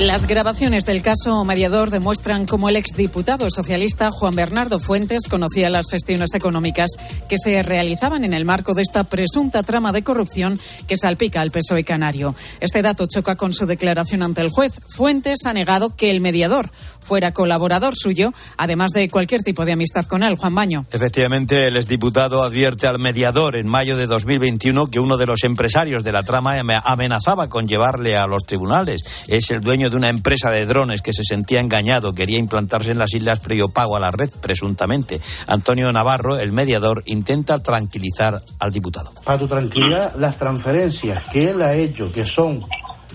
Las 0.00 0.28
grabaciones 0.28 0.86
del 0.86 1.02
caso 1.02 1.44
mediador 1.44 1.90
demuestran 1.90 2.46
cómo 2.46 2.68
el 2.68 2.76
exdiputado 2.76 3.50
socialista 3.50 4.10
Juan 4.10 4.36
Bernardo 4.36 4.78
Fuentes 4.78 5.22
conocía 5.28 5.70
las 5.70 5.90
gestiones 5.90 6.32
económicas 6.34 6.90
que 7.28 7.36
se 7.36 7.64
realizaban 7.64 8.24
en 8.24 8.32
el 8.32 8.44
marco 8.44 8.74
de 8.74 8.82
esta 8.82 9.02
presunta 9.02 9.64
trama 9.64 9.90
de 9.90 10.04
corrupción 10.04 10.56
que 10.86 10.96
salpica 10.96 11.40
al 11.40 11.50
PSOE 11.50 11.82
canario. 11.82 12.36
Este 12.60 12.80
dato 12.80 13.08
choca 13.12 13.34
con 13.34 13.52
su 13.52 13.66
declaración 13.66 14.22
ante 14.22 14.40
el 14.40 14.50
juez. 14.50 14.80
Fuentes 14.88 15.40
ha 15.46 15.52
negado 15.52 15.96
que 15.96 16.12
el 16.12 16.20
mediador 16.20 16.70
fuera 17.00 17.32
colaborador 17.32 17.94
suyo, 17.96 18.32
además 18.56 18.92
de 18.92 19.08
cualquier 19.08 19.42
tipo 19.42 19.64
de 19.64 19.72
amistad 19.72 20.06
con 20.06 20.22
él. 20.22 20.36
Juan 20.36 20.54
Baño. 20.54 20.86
Efectivamente, 20.92 21.66
el 21.66 21.76
exdiputado 21.76 22.44
advierte 22.44 22.86
al 22.86 23.00
mediador 23.00 23.56
en 23.56 23.66
mayo 23.66 23.96
de 23.96 24.06
2021 24.06 24.86
que 24.86 25.00
uno 25.00 25.16
de 25.16 25.26
los 25.26 25.42
empresarios 25.42 26.04
de 26.04 26.12
la 26.12 26.22
trama 26.22 26.60
amenazaba 26.84 27.48
con 27.48 27.66
llevarle 27.66 28.16
a 28.16 28.26
los 28.26 28.44
tribunales. 28.44 29.02
Es 29.26 29.50
el 29.50 29.60
dueño 29.60 29.87
de 29.90 29.96
una 29.96 30.08
empresa 30.08 30.50
de 30.50 30.66
drones 30.66 31.02
que 31.02 31.12
se 31.12 31.24
sentía 31.24 31.60
engañado, 31.60 32.12
quería 32.12 32.38
implantarse 32.38 32.90
en 32.90 32.98
las 32.98 33.14
islas 33.14 33.40
previo 33.40 33.68
pago 33.68 33.96
a 33.96 34.00
la 34.00 34.10
red, 34.10 34.30
presuntamente. 34.40 35.20
Antonio 35.46 35.90
Navarro, 35.92 36.38
el 36.38 36.52
mediador, 36.52 37.02
intenta 37.06 37.62
tranquilizar 37.62 38.42
al 38.58 38.72
diputado. 38.72 39.12
Para 39.24 39.38
tu 39.38 39.46
tranquilidad, 39.46 40.14
las 40.16 40.36
transferencias 40.36 41.24
que 41.24 41.50
él 41.50 41.62
ha 41.62 41.74
hecho, 41.74 42.10
que 42.12 42.24
son 42.24 42.64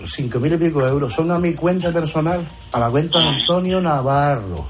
cinco 0.06 0.40
mil 0.40 0.52
y 0.54 0.56
pico 0.56 0.82
de 0.82 0.90
euros, 0.90 1.12
son 1.12 1.30
a 1.30 1.38
mi 1.38 1.54
cuenta 1.54 1.92
personal, 1.92 2.46
a 2.72 2.78
la 2.78 2.90
cuenta 2.90 3.18
de 3.18 3.26
Antonio 3.26 3.80
Navarro. 3.80 4.68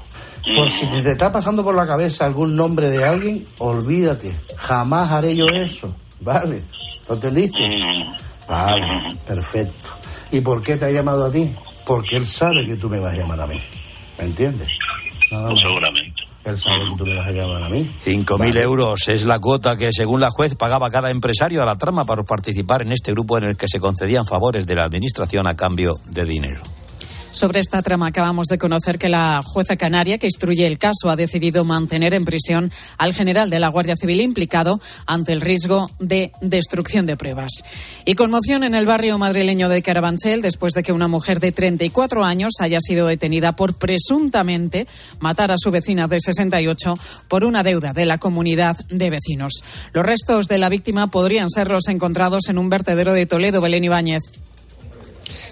Por 0.55 0.69
si 0.69 0.85
te 0.85 1.11
está 1.11 1.31
pasando 1.31 1.63
por 1.63 1.73
la 1.73 1.87
cabeza 1.87 2.25
algún 2.25 2.55
nombre 2.55 2.89
de 2.89 3.03
alguien, 3.03 3.47
olvídate. 3.57 4.35
Jamás 4.57 5.11
haré 5.11 5.35
yo 5.35 5.47
eso. 5.47 5.95
¿Vale? 6.21 6.63
¿Lo 7.09 7.15
entendiste? 7.15 7.67
Vale, 8.47 9.17
perfecto. 9.25 9.87
¿Y 10.31 10.41
por 10.41 10.61
qué 10.61 10.77
te 10.77 10.85
ha 10.85 10.91
llamado 10.91 11.25
a 11.25 11.31
ti? 11.31 11.51
Porque 11.85 12.17
él 12.17 12.25
sabe 12.25 12.65
que 12.65 12.75
tú 12.75 12.89
me 12.89 12.99
vas 12.99 13.13
a 13.13 13.17
llamar 13.17 13.41
a 13.41 13.47
mí. 13.47 13.61
¿Me 14.17 14.25
entiendes? 14.25 14.67
Pues 15.29 15.59
seguramente. 15.59 16.21
Él 16.45 16.59
sabe 16.59 16.77
que 16.91 16.97
tú 16.97 17.05
me 17.05 17.15
vas 17.15 17.27
a 17.27 17.31
llamar 17.31 17.63
a 17.63 17.69
mí. 17.69 17.89
Cinco 17.99 18.37
mil 18.37 18.55
euros 18.57 19.07
es 19.07 19.25
la 19.25 19.39
cuota 19.39 19.77
que, 19.77 19.89
según 19.91 20.21
la 20.21 20.29
juez, 20.29 20.55
pagaba 20.55 20.91
cada 20.91 21.09
empresario 21.09 21.63
a 21.63 21.65
la 21.65 21.75
trama 21.75 22.05
para 22.05 22.23
participar 22.23 22.83
en 22.83 22.91
este 22.91 23.11
grupo 23.11 23.37
en 23.37 23.45
el 23.45 23.57
que 23.57 23.67
se 23.67 23.79
concedían 23.79 24.25
favores 24.25 24.67
de 24.67 24.75
la 24.75 24.83
administración 24.83 25.47
a 25.47 25.55
cambio 25.55 25.95
de 26.05 26.25
dinero. 26.25 26.61
Sobre 27.35 27.59
esta 27.59 27.81
trama 27.81 28.07
acabamos 28.07 28.47
de 28.47 28.57
conocer 28.57 28.97
que 28.97 29.09
la 29.09 29.41
jueza 29.43 29.75
canaria 29.75 30.17
que 30.17 30.27
instruye 30.27 30.65
el 30.65 30.77
caso 30.77 31.09
ha 31.09 31.17
decidido 31.17 31.65
mantener 31.65 32.13
en 32.13 32.23
prisión 32.23 32.71
al 32.97 33.13
general 33.13 33.49
de 33.49 33.59
la 33.59 33.67
Guardia 33.67 33.97
Civil 33.97 34.21
implicado 34.21 34.79
ante 35.05 35.33
el 35.33 35.41
riesgo 35.41 35.89
de 35.99 36.31
destrucción 36.39 37.05
de 37.05 37.17
pruebas. 37.17 37.51
Y 38.05 38.13
conmoción 38.13 38.63
en 38.63 38.73
el 38.73 38.85
barrio 38.85 39.17
madrileño 39.17 39.67
de 39.67 39.81
Carabanchel 39.81 40.41
después 40.41 40.71
de 40.71 40.81
que 40.81 40.93
una 40.93 41.09
mujer 41.09 41.41
de 41.41 41.51
34 41.51 42.23
años 42.23 42.53
haya 42.61 42.79
sido 42.79 43.05
detenida 43.05 43.53
por 43.53 43.73
presuntamente 43.73 44.87
matar 45.19 45.51
a 45.51 45.57
su 45.57 45.71
vecina 45.71 46.07
de 46.07 46.21
68 46.21 46.93
por 47.27 47.43
una 47.43 47.63
deuda 47.63 47.91
de 47.91 48.05
la 48.05 48.17
comunidad 48.17 48.77
de 48.87 49.09
vecinos. 49.09 49.61
Los 49.91 50.05
restos 50.05 50.47
de 50.47 50.57
la 50.57 50.69
víctima 50.69 51.07
podrían 51.07 51.49
ser 51.49 51.69
los 51.69 51.89
encontrados 51.89 52.47
en 52.47 52.57
un 52.57 52.69
vertedero 52.69 53.11
de 53.11 53.25
Toledo, 53.25 53.59
Belén 53.59 53.83
Ibáñez. 53.83 54.23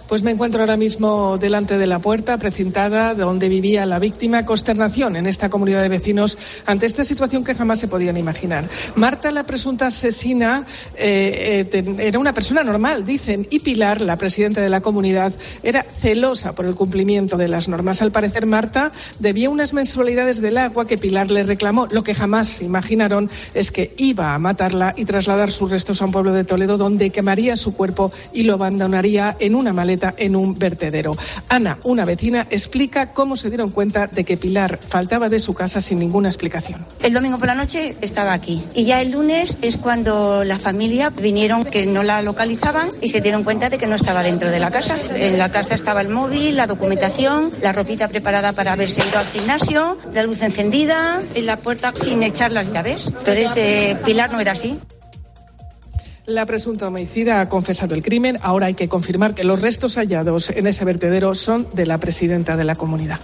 Pues 0.07 0.21
me 0.21 0.31
encuentro 0.31 0.61
ahora 0.61 0.77
mismo 0.77 1.37
delante 1.37 1.77
de 1.77 1.87
la 1.87 1.99
puerta 1.99 2.37
precintada 2.37 3.15
donde 3.15 3.47
vivía 3.47 3.85
la 3.85 3.99
víctima. 3.99 4.45
Consternación 4.45 5.15
en 5.15 5.25
esta 5.25 5.49
comunidad 5.49 5.81
de 5.81 5.89
vecinos 5.89 6.37
ante 6.65 6.85
esta 6.85 7.05
situación 7.05 7.43
que 7.43 7.55
jamás 7.55 7.79
se 7.79 7.87
podían 7.87 8.17
imaginar. 8.17 8.67
Marta, 8.95 9.31
la 9.31 9.43
presunta 9.43 9.87
asesina, 9.87 10.65
eh, 10.95 11.67
eh, 11.71 11.95
era 11.99 12.19
una 12.19 12.33
persona 12.33 12.63
normal, 12.63 13.05
dicen, 13.05 13.47
y 13.49 13.59
Pilar, 13.59 14.01
la 14.01 14.17
presidenta 14.17 14.61
de 14.61 14.69
la 14.69 14.81
comunidad, 14.81 15.33
era 15.63 15.83
celosa 15.83 16.53
por 16.53 16.65
el 16.65 16.75
cumplimiento 16.75 17.37
de 17.37 17.47
las 17.47 17.69
normas. 17.69 18.01
Al 18.01 18.11
parecer, 18.11 18.45
Marta 18.45 18.91
debía 19.19 19.49
unas 19.49 19.73
mensualidades 19.73 20.41
del 20.41 20.57
agua 20.57 20.85
que 20.85 20.97
Pilar 20.97 21.31
le 21.31 21.43
reclamó. 21.43 21.87
Lo 21.91 22.03
que 22.03 22.13
jamás 22.13 22.61
imaginaron 22.61 23.29
es 23.53 23.71
que 23.71 23.93
iba 23.97 24.33
a 24.33 24.39
matarla 24.39 24.93
y 24.97 25.05
trasladar 25.05 25.51
sus 25.51 25.71
restos 25.71 26.01
a 26.01 26.05
un 26.05 26.11
pueblo 26.11 26.33
de 26.33 26.43
Toledo 26.43 26.77
donde 26.77 27.09
quemaría 27.09 27.55
su 27.55 27.73
cuerpo 27.73 28.11
y 28.33 28.43
lo 28.43 28.53
abandonaría 28.53 29.37
en 29.39 29.55
una 29.55 29.71
maleta 29.71 29.92
en 30.17 30.35
un 30.35 30.57
vertedero. 30.57 31.15
Ana, 31.49 31.77
una 31.83 32.05
vecina, 32.05 32.47
explica 32.49 33.13
cómo 33.13 33.35
se 33.35 33.49
dieron 33.49 33.71
cuenta 33.71 34.07
de 34.07 34.23
que 34.23 34.37
Pilar 34.37 34.77
faltaba 34.77 35.29
de 35.29 35.39
su 35.39 35.53
casa 35.53 35.81
sin 35.81 35.99
ninguna 35.99 36.29
explicación. 36.29 36.85
El 37.01 37.13
domingo 37.13 37.37
por 37.37 37.47
la 37.47 37.55
noche 37.55 37.95
estaba 38.01 38.33
aquí 38.33 38.61
y 38.73 38.85
ya 38.85 39.01
el 39.01 39.11
lunes 39.11 39.57
es 39.61 39.77
cuando 39.77 40.43
la 40.43 40.59
familia 40.59 41.09
vinieron 41.09 41.63
que 41.63 41.85
no 41.85 42.03
la 42.03 42.21
localizaban 42.21 42.89
y 43.01 43.07
se 43.07 43.21
dieron 43.21 43.43
cuenta 43.43 43.69
de 43.69 43.77
que 43.77 43.87
no 43.87 43.95
estaba 43.95 44.23
dentro 44.23 44.49
de 44.49 44.59
la 44.59 44.71
casa. 44.71 44.97
En 45.15 45.37
la 45.37 45.49
casa 45.49 45.75
estaba 45.75 46.01
el 46.01 46.09
móvil, 46.09 46.55
la 46.55 46.67
documentación, 46.67 47.51
la 47.61 47.71
ropita 47.71 48.07
preparada 48.07 48.53
para 48.53 48.73
haberse 48.73 49.01
ido 49.07 49.19
al 49.19 49.25
gimnasio, 49.25 49.97
la 50.13 50.23
luz 50.23 50.41
encendida, 50.41 51.21
en 51.35 51.45
la 51.45 51.57
puerta 51.57 51.91
sin 51.93 52.23
echar 52.23 52.51
las 52.51 52.71
llaves. 52.71 53.07
Entonces 53.07 53.53
eh, 53.57 53.97
Pilar 54.05 54.31
no 54.31 54.39
era 54.39 54.53
así. 54.53 54.79
La 56.25 56.45
presunta 56.45 56.87
homicida 56.87 57.41
ha 57.41 57.49
confesado 57.49 57.95
el 57.95 58.01
crimen. 58.01 58.39
Ahora 58.41 58.67
hay 58.67 58.75
que 58.75 58.87
confirmar 58.87 59.33
que 59.33 59.43
los 59.43 59.61
restos 59.61 59.97
hallados 59.97 60.49
en 60.49 60.67
ese 60.67 60.85
vertedero 60.85 61.35
son 61.35 61.67
de 61.73 61.85
la 61.85 61.97
presidenta 61.97 62.55
de 62.55 62.63
la 62.63 62.75
comunidad. 62.75 63.19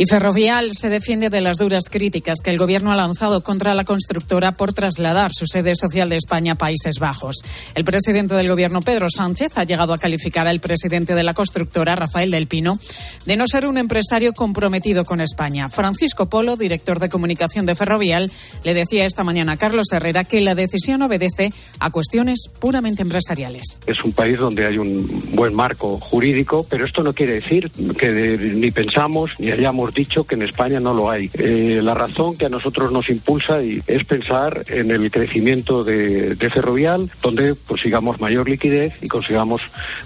Y 0.00 0.06
Ferrovial 0.06 0.70
se 0.74 0.90
defiende 0.90 1.28
de 1.28 1.40
las 1.40 1.56
duras 1.56 1.88
críticas 1.90 2.38
que 2.40 2.50
el 2.50 2.58
Gobierno 2.58 2.92
ha 2.92 2.96
lanzado 2.96 3.42
contra 3.42 3.74
la 3.74 3.82
constructora 3.82 4.52
por 4.52 4.72
trasladar 4.72 5.32
su 5.34 5.44
sede 5.44 5.74
social 5.74 6.08
de 6.08 6.14
España 6.14 6.52
a 6.52 6.54
Países 6.54 7.00
Bajos. 7.00 7.38
El 7.74 7.84
presidente 7.84 8.36
del 8.36 8.48
Gobierno, 8.48 8.80
Pedro 8.80 9.08
Sánchez, 9.10 9.58
ha 9.58 9.64
llegado 9.64 9.92
a 9.92 9.98
calificar 9.98 10.46
al 10.46 10.60
presidente 10.60 11.16
de 11.16 11.24
la 11.24 11.34
constructora, 11.34 11.96
Rafael 11.96 12.30
del 12.30 12.46
Pino, 12.46 12.78
de 13.26 13.36
no 13.36 13.48
ser 13.48 13.66
un 13.66 13.76
empresario 13.76 14.34
comprometido 14.34 15.04
con 15.04 15.20
España. 15.20 15.68
Francisco 15.68 16.26
Polo, 16.26 16.56
director 16.56 17.00
de 17.00 17.08
comunicación 17.08 17.66
de 17.66 17.74
Ferrovial, 17.74 18.30
le 18.62 18.74
decía 18.74 19.04
esta 19.04 19.24
mañana 19.24 19.54
a 19.54 19.56
Carlos 19.56 19.90
Herrera 19.90 20.22
que 20.22 20.40
la 20.40 20.54
decisión 20.54 21.02
obedece 21.02 21.50
a 21.80 21.90
cuestiones 21.90 22.44
puramente 22.60 23.02
empresariales. 23.02 23.80
Es 23.88 24.04
un 24.04 24.12
país 24.12 24.38
donde 24.38 24.64
hay 24.64 24.78
un 24.78 25.32
buen 25.32 25.54
marco 25.54 25.98
jurídico, 25.98 26.64
pero 26.70 26.84
esto 26.84 27.02
no 27.02 27.12
quiere 27.12 27.40
decir 27.40 27.68
que 27.98 28.12
ni 28.38 28.70
pensamos 28.70 29.32
ni 29.40 29.50
hayamos 29.50 29.87
dicho 29.94 30.24
que 30.24 30.34
en 30.34 30.42
España 30.42 30.80
no 30.80 30.94
lo 30.94 31.10
hay. 31.10 31.30
Eh, 31.34 31.80
la 31.82 31.94
razón 31.94 32.36
que 32.36 32.46
a 32.46 32.48
nosotros 32.48 32.92
nos 32.92 33.08
impulsa 33.10 33.62
y 33.62 33.82
es 33.86 34.04
pensar 34.04 34.64
en 34.68 34.90
el 34.90 35.10
crecimiento 35.10 35.82
de, 35.82 36.36
Ferrovial, 36.50 37.10
donde 37.22 37.54
consigamos 37.66 38.16
pues, 38.16 38.30
mayor 38.30 38.48
liquidez 38.48 38.94
y 39.02 39.08
consigamos 39.08 39.60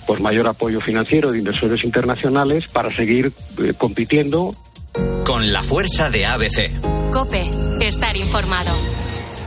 pues 0.06 0.20
mayor 0.20 0.48
apoyo 0.48 0.80
financiero 0.80 1.30
de 1.30 1.38
inversores 1.38 1.84
internacionales 1.84 2.66
para 2.72 2.90
seguir 2.90 3.32
eh, 3.62 3.72
compitiendo. 3.76 4.52
Con 5.24 5.52
la 5.52 5.62
fuerza 5.62 6.10
de 6.10 6.26
ABC. 6.26 6.70
Cope, 7.12 7.48
estar 7.80 8.16
informado. 8.16 9.01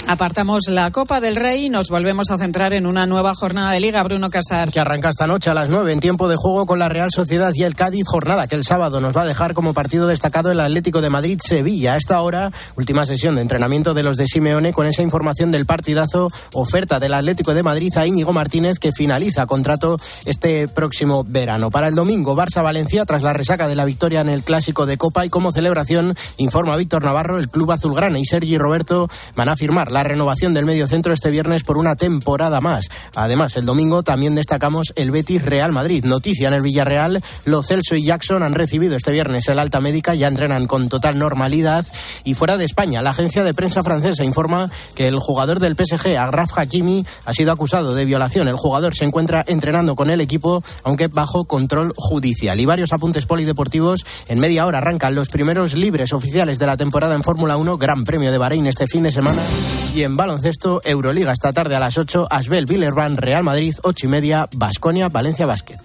Apartamos 0.08 0.68
la 0.70 0.92
Copa 0.92 1.20
del 1.20 1.36
Rey 1.36 1.66
y 1.66 1.70
nos 1.70 1.90
volvemos 1.90 2.30
a 2.30 2.38
centrar 2.38 2.74
en 2.74 2.86
una 2.86 3.08
nueva 3.08 3.34
jornada 3.34 3.72
de 3.72 3.80
Liga. 3.80 4.04
Bruno 4.04 4.30
Casar. 4.30 4.72
Que 4.72 4.80
arranca 4.80 5.10
esta 5.10 5.26
noche 5.26 5.50
a 5.50 5.56
las 5.56 5.72
9 5.72 5.92
en 5.92 6.00
tiempo 6.00 6.30
de 6.30 6.36
juego 6.36 6.68
con 6.68 6.78
la 6.78 6.88
Real 6.88 7.10
Sociedad 7.12 7.52
y 7.56 7.64
el 7.64 7.74
Cádiz. 7.74 8.04
Jornada 8.06 8.46
que 8.46 8.54
el 8.54 8.64
sábado 8.64 9.00
nos 9.00 9.18
va 9.18 9.24
a 9.24 9.26
dejar 9.26 9.56
como 9.56 9.74
partido 9.74 10.06
destacado 10.06 10.52
el 10.52 10.60
Atlético 10.60 11.02
de 11.02 11.10
Madrid-Sevilla. 11.10 11.94
A 11.94 11.98
esta 11.98 12.22
hora, 12.22 12.52
última 12.76 13.08
sesión 13.08 13.36
de 13.36 13.42
entrenamiento 13.42 13.96
de 13.96 14.04
los 14.04 14.16
de 14.16 14.28
Simeone 14.28 14.74
con 14.74 14.86
esa 14.86 15.02
información 15.02 15.52
del 15.52 15.66
partidazo. 15.66 16.30
Oferta 16.54 17.00
del 17.00 17.16
Atlético 17.16 17.56
de 17.56 17.64
Madrid 17.64 17.98
a 17.98 18.06
Íñigo 18.06 18.32
Martínez 18.32 18.78
que 18.78 18.92
finaliza 18.92 19.48
contrato 19.48 19.98
este 20.26 20.68
próximo 20.68 21.24
verano. 21.24 21.72
Para 21.72 21.88
el 21.88 21.96
domingo, 21.96 22.36
Barça-Valencia 22.36 23.06
tras 23.06 23.24
la 23.24 23.34
resaca 23.34 23.68
de 23.68 23.76
la 23.76 23.86
victoria 23.86 24.22
en 24.22 24.30
el 24.30 24.44
Clásico 24.44 24.86
de 24.86 24.98
Copa 24.98 25.26
y 25.26 25.30
como 25.30 25.52
celebración, 25.52 26.16
informa 26.38 26.78
Víctor 26.78 27.04
Navarro, 27.04 27.40
el 27.40 27.50
club 27.50 27.72
azulgrana 27.72 28.20
y 28.20 28.26
Sergi 28.26 28.60
Roberto 28.60 29.10
van 29.36 29.50
a 29.50 29.56
firmar 29.56 29.95
la 29.96 30.04
renovación 30.04 30.53
del 30.53 30.66
medio 30.66 30.88
centro 30.88 31.14
este 31.14 31.32
viernes 31.32 31.64
por 31.64 31.78
una 31.78 31.96
temporada 31.96 32.59
más. 32.59 32.90
Además, 33.16 33.56
el 33.56 33.66
domingo 33.66 34.03
también 34.03 34.36
destacamos 34.36 34.92
el 34.97 35.09
Betis 35.09 35.42
Real 35.42 35.72
Madrid. 35.72 36.03
Noticia 36.03 36.50
en 36.50 36.53
el 36.53 36.62
Villarreal, 36.62 37.24
Lo 37.46 37.64
Celso 37.64 37.96
y 37.96 38.03
Jackson 38.03 38.44
han 38.44 38.56
recibido 38.56 38.97
este 38.97 39.14
viernes 39.14 39.47
el 39.47 39.58
alta 39.58 39.80
médica, 39.80 40.14
ya 40.14 40.28
entrenan 40.28 40.68
con 40.68 40.90
total 40.90 41.18
normalidad. 41.18 41.86
Y 42.26 42.34
fuera 42.34 42.58
de 42.58 42.66
España, 42.66 43.02
la 43.02 43.12
agencia 43.12 43.46
de 43.46 43.53
prensa 43.53 43.84
francesa 43.84 44.26
informa 44.26 44.70
que 44.96 45.08
el 45.08 45.18
jugador 45.18 45.62
del 45.62 45.78
PSG, 45.78 46.18
Agraf 46.18 46.58
Hakimi, 46.58 47.06
ha 47.24 47.34
sido 47.34 47.53
acusado 47.53 47.96
de 47.96 48.03
violación. 48.03 48.50
El 48.50 48.58
jugador 48.58 48.96
se 48.96 49.06
encuentra 49.06 49.46
entrenando 49.48 49.96
con 49.96 50.09
el 50.09 50.20
equipo, 50.20 50.62
aunque 50.84 51.08
bajo 51.08 51.46
control 51.46 51.94
judicial. 51.96 52.59
Y 52.59 52.66
varios 52.66 52.91
apuntes 52.91 53.26
polideportivos. 53.26 54.06
En 54.28 54.41
media 54.41 54.66
hora 54.66 54.80
arrancan 54.80 55.16
los 55.16 55.30
primeros 55.30 55.74
libres 55.74 56.12
oficiales 56.12 56.59
de 56.59 56.66
la 56.66 56.76
temporada 56.76 57.16
en 57.16 57.24
Fórmula 57.24 57.56
1, 57.56 57.78
Gran 57.78 58.03
Premio 58.03 58.34
de 58.34 58.38
Bahrein 58.38 58.68
este 58.68 58.88
fin 58.88 59.03
de 59.03 59.14
semana. 59.14 59.41
Y 59.93 60.03
en 60.03 60.17
baloncesto, 60.17 60.82
Euroliga 60.84 61.32
esta 61.32 61.53
tarde 61.53 61.76
a 61.76 61.79
las 61.79 61.97
8, 61.97 62.28
Asbel 62.29 62.66
Villerban, 62.66 63.17
Real 63.17 63.43
Madrid, 63.43 63.76
8 63.84 64.08
y 64.08 64.09
media, 64.09 64.49
Basconia, 64.55 65.09
Valencia 65.09 65.46
Basket. 65.46 65.78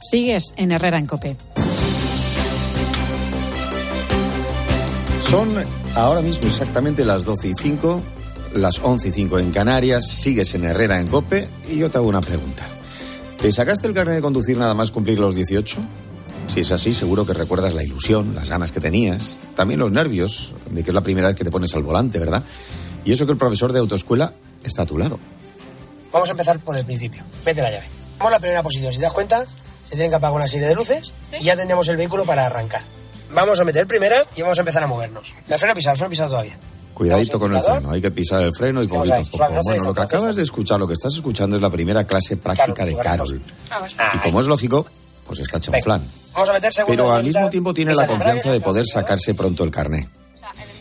Sigues 0.00 0.54
en 0.56 0.72
Herrera 0.72 0.98
en 0.98 1.06
Cope. 1.06 1.36
Son 5.22 5.48
Ahora 5.96 6.20
mismo 6.20 6.46
exactamente 6.46 7.06
las 7.06 7.24
12 7.24 7.48
y 7.48 7.52
5, 7.54 8.02
las 8.56 8.80
11 8.80 9.08
y 9.08 9.10
5 9.12 9.38
en 9.38 9.50
Canarias, 9.50 10.06
sigues 10.06 10.54
en 10.54 10.66
Herrera 10.66 11.00
en 11.00 11.08
Cope 11.08 11.48
y 11.70 11.78
yo 11.78 11.90
te 11.90 11.96
hago 11.96 12.06
una 12.06 12.20
pregunta. 12.20 12.64
¿Te 13.40 13.50
sacaste 13.50 13.86
el 13.86 13.94
carnet 13.94 14.16
de 14.16 14.20
conducir 14.20 14.58
nada 14.58 14.74
más 14.74 14.90
cumplir 14.90 15.18
los 15.18 15.34
18? 15.34 15.78
Si 16.48 16.60
es 16.60 16.70
así, 16.70 16.92
seguro 16.92 17.24
que 17.24 17.32
recuerdas 17.32 17.72
la 17.72 17.82
ilusión, 17.82 18.34
las 18.34 18.50
ganas 18.50 18.72
que 18.72 18.80
tenías, 18.80 19.38
también 19.54 19.80
los 19.80 19.90
nervios 19.90 20.54
de 20.70 20.84
que 20.84 20.90
es 20.90 20.94
la 20.94 21.00
primera 21.00 21.28
vez 21.28 21.36
que 21.36 21.44
te 21.44 21.50
pones 21.50 21.74
al 21.74 21.82
volante, 21.82 22.18
¿verdad? 22.18 22.44
Y 23.06 23.12
eso 23.12 23.24
que 23.24 23.32
el 23.32 23.38
profesor 23.38 23.72
de 23.72 23.78
autoescuela 23.78 24.34
está 24.64 24.82
a 24.82 24.86
tu 24.86 24.98
lado. 24.98 25.18
Vamos 26.12 26.28
a 26.28 26.32
empezar 26.32 26.58
por 26.58 26.76
el 26.76 26.84
principio. 26.84 27.22
Vete 27.44 27.62
la 27.62 27.70
llave. 27.70 27.86
Vamos 28.18 28.32
a 28.32 28.36
la 28.36 28.40
primera 28.40 28.62
posición. 28.64 28.92
Si 28.92 28.98
te 28.98 29.04
das 29.04 29.12
cuenta, 29.12 29.44
se 29.44 29.90
tienen 29.90 30.10
que 30.10 30.16
apagar 30.16 30.36
una 30.36 30.48
serie 30.48 30.66
de 30.66 30.74
luces 30.74 31.14
y 31.38 31.44
ya 31.44 31.56
tendremos 31.56 31.86
el 31.88 31.96
vehículo 31.96 32.24
para 32.24 32.46
arrancar. 32.46 32.82
Vamos 33.32 33.60
a 33.60 33.64
meter 33.64 33.86
primera 33.86 34.24
y 34.34 34.42
vamos 34.42 34.58
a 34.58 34.62
empezar 34.62 34.82
a 34.82 34.88
movernos. 34.88 35.34
El 35.48 35.58
freno 35.58 35.74
pisar, 35.74 35.92
el 35.92 35.98
freno 35.98 36.10
pisar 36.10 36.28
todavía. 36.28 36.58
Cuidadito 36.94 37.38
con 37.38 37.54
el 37.54 37.62
freno, 37.62 37.90
hay 37.90 38.00
que 38.00 38.10
pisar 38.10 38.42
el 38.42 38.52
freno 38.54 38.82
y 38.82 38.88
poquito 38.88 39.14
a 39.14 39.18
poco. 39.18 39.60
Bueno, 39.62 39.84
lo 39.84 39.94
que 39.94 40.00
acabas 40.00 40.34
de 40.34 40.42
escuchar, 40.42 40.80
lo 40.80 40.88
que 40.88 40.94
estás 40.94 41.14
escuchando 41.14 41.54
es 41.54 41.62
la 41.62 41.70
primera 41.70 42.04
clase 42.04 42.36
práctica 42.38 42.84
de 42.84 42.96
Carol. 42.96 43.40
Y 44.14 44.18
como 44.18 44.40
es 44.40 44.46
lógico, 44.48 44.84
pues 45.26 45.40
está 45.40 45.60
flan. 45.60 46.02
Vamos 46.32 46.48
a 46.48 46.52
meter 46.54 46.72
Pero 46.86 47.12
al 47.12 47.22
mismo 47.22 47.50
tiempo 47.50 47.72
tiene 47.72 47.94
la 47.94 48.06
confianza 48.06 48.50
de 48.50 48.60
poder 48.60 48.84
sacarse 48.84 49.34
pronto 49.34 49.62
el 49.62 49.70
carné. 49.70 50.08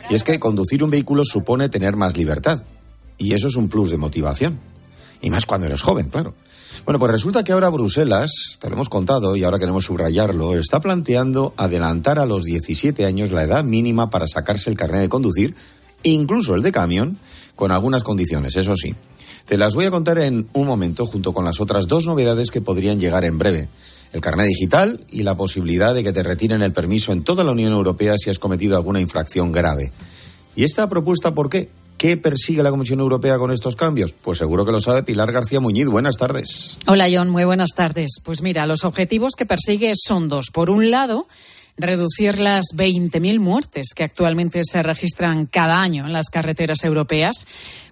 Y 0.10 0.16
es 0.16 0.24
que 0.24 0.40
conducir 0.40 0.84
un 0.84 0.92
vehículo 0.92 1.24
supone 1.25 1.69
tener 1.69 1.96
más 1.96 2.16
libertad. 2.16 2.63
Y 3.18 3.34
eso 3.34 3.48
es 3.48 3.56
un 3.56 3.69
plus 3.69 3.90
de 3.90 3.98
motivación. 3.98 4.60
Y 5.22 5.30
más 5.30 5.46
cuando 5.46 5.68
eres 5.68 5.81
joven, 5.81 6.10
claro. 6.10 6.34
Bueno, 6.84 7.00
pues 7.00 7.12
resulta 7.12 7.44
que 7.44 7.54
ahora 7.54 7.69
Bruselas, 7.69 8.57
te 8.60 8.69
lo 8.69 8.75
hemos 8.75 8.90
contado 8.90 9.36
y 9.36 9.44
ahora 9.44 9.60
queremos 9.60 9.86
subrayarlo, 9.86 10.57
está 10.57 10.81
planteando 10.81 11.54
adelantar 11.57 12.19
a 12.19 12.25
los 12.25 12.44
17 12.44 13.06
años 13.06 13.31
la 13.31 13.44
edad 13.44 13.63
mínima 13.63 14.10
para 14.10 14.28
sacarse 14.28 14.69
el 14.69 14.78
carnet 14.78 15.02
de 15.02 15.10
conducir, 15.10 15.56
incluso 16.04 16.54
el 16.54 16.62
de 16.62 16.72
camión, 16.72 17.18
con 17.56 17.72
algunas 17.72 18.04
condiciones, 18.04 18.56
eso 18.58 18.75
sí. 18.75 18.94
Te 19.46 19.58
las 19.58 19.74
voy 19.74 19.86
a 19.86 19.92
contar 19.92 20.19
en 20.19 20.48
un 20.54 20.68
momento 20.68 21.06
junto 21.06 21.34
con 21.34 21.46
las 21.46 21.62
otras 21.62 21.88
dos 21.88 22.06
novedades 22.06 22.51
que 22.51 22.62
podrían 22.62 23.00
llegar 23.00 23.25
en 23.25 23.38
breve. 23.38 23.69
El 24.15 24.21
carnet 24.21 24.47
digital 24.47 25.01
y 25.12 25.23
la 25.23 25.35
posibilidad 25.35 25.94
de 25.94 26.01
que 26.01 26.13
te 26.13 26.23
retiren 26.23 26.62
el 26.62 26.71
permiso 26.71 27.12
en 27.12 27.25
toda 27.25 27.44
la 27.44 27.51
Unión 27.51 27.73
Europea 27.73 28.15
si 28.17 28.29
has 28.29 28.39
cometido 28.39 28.77
alguna 28.77 29.01
infracción 29.01 29.51
grave. 29.51 29.91
¿Y 30.56 30.63
esta 30.63 30.88
propuesta 30.88 31.33
por 31.33 31.50
qué? 31.50 31.67
¿Qué 31.97 32.15
persigue 32.15 32.63
la 32.63 32.69
Comisión 32.69 33.01
Europea 33.01 33.38
con 33.38 33.51
estos 33.51 33.75
cambios? 33.75 34.13
Pues 34.13 34.38
seguro 34.38 34.65
que 34.65 34.71
lo 34.71 34.79
sabe 34.79 35.03
Pilar 35.03 35.33
García 35.33 35.59
Muñiz. 35.59 35.89
Buenas 35.89 36.15
tardes. 36.15 36.77
Hola, 36.88 37.07
John. 37.12 37.29
Muy 37.29 37.44
buenas 37.44 37.71
tardes. 37.75 38.21
Pues 38.23 38.41
mira, 38.41 38.65
los 38.65 38.85
objetivos 38.85 39.33
que 39.35 39.45
persigue 39.45 39.91
son 40.01 40.29
dos. 40.29 40.50
Por 40.50 40.69
un 40.69 40.91
lado, 40.91 41.27
reducir 41.75 42.39
las 42.39 42.67
20.000 42.73 43.39
muertes 43.39 43.88
que 43.94 44.03
actualmente 44.03 44.62
se 44.63 44.81
registran 44.81 45.45
cada 45.45 45.81
año 45.81 46.06
en 46.06 46.13
las 46.13 46.29
carreteras 46.29 46.85
europeas. 46.85 47.45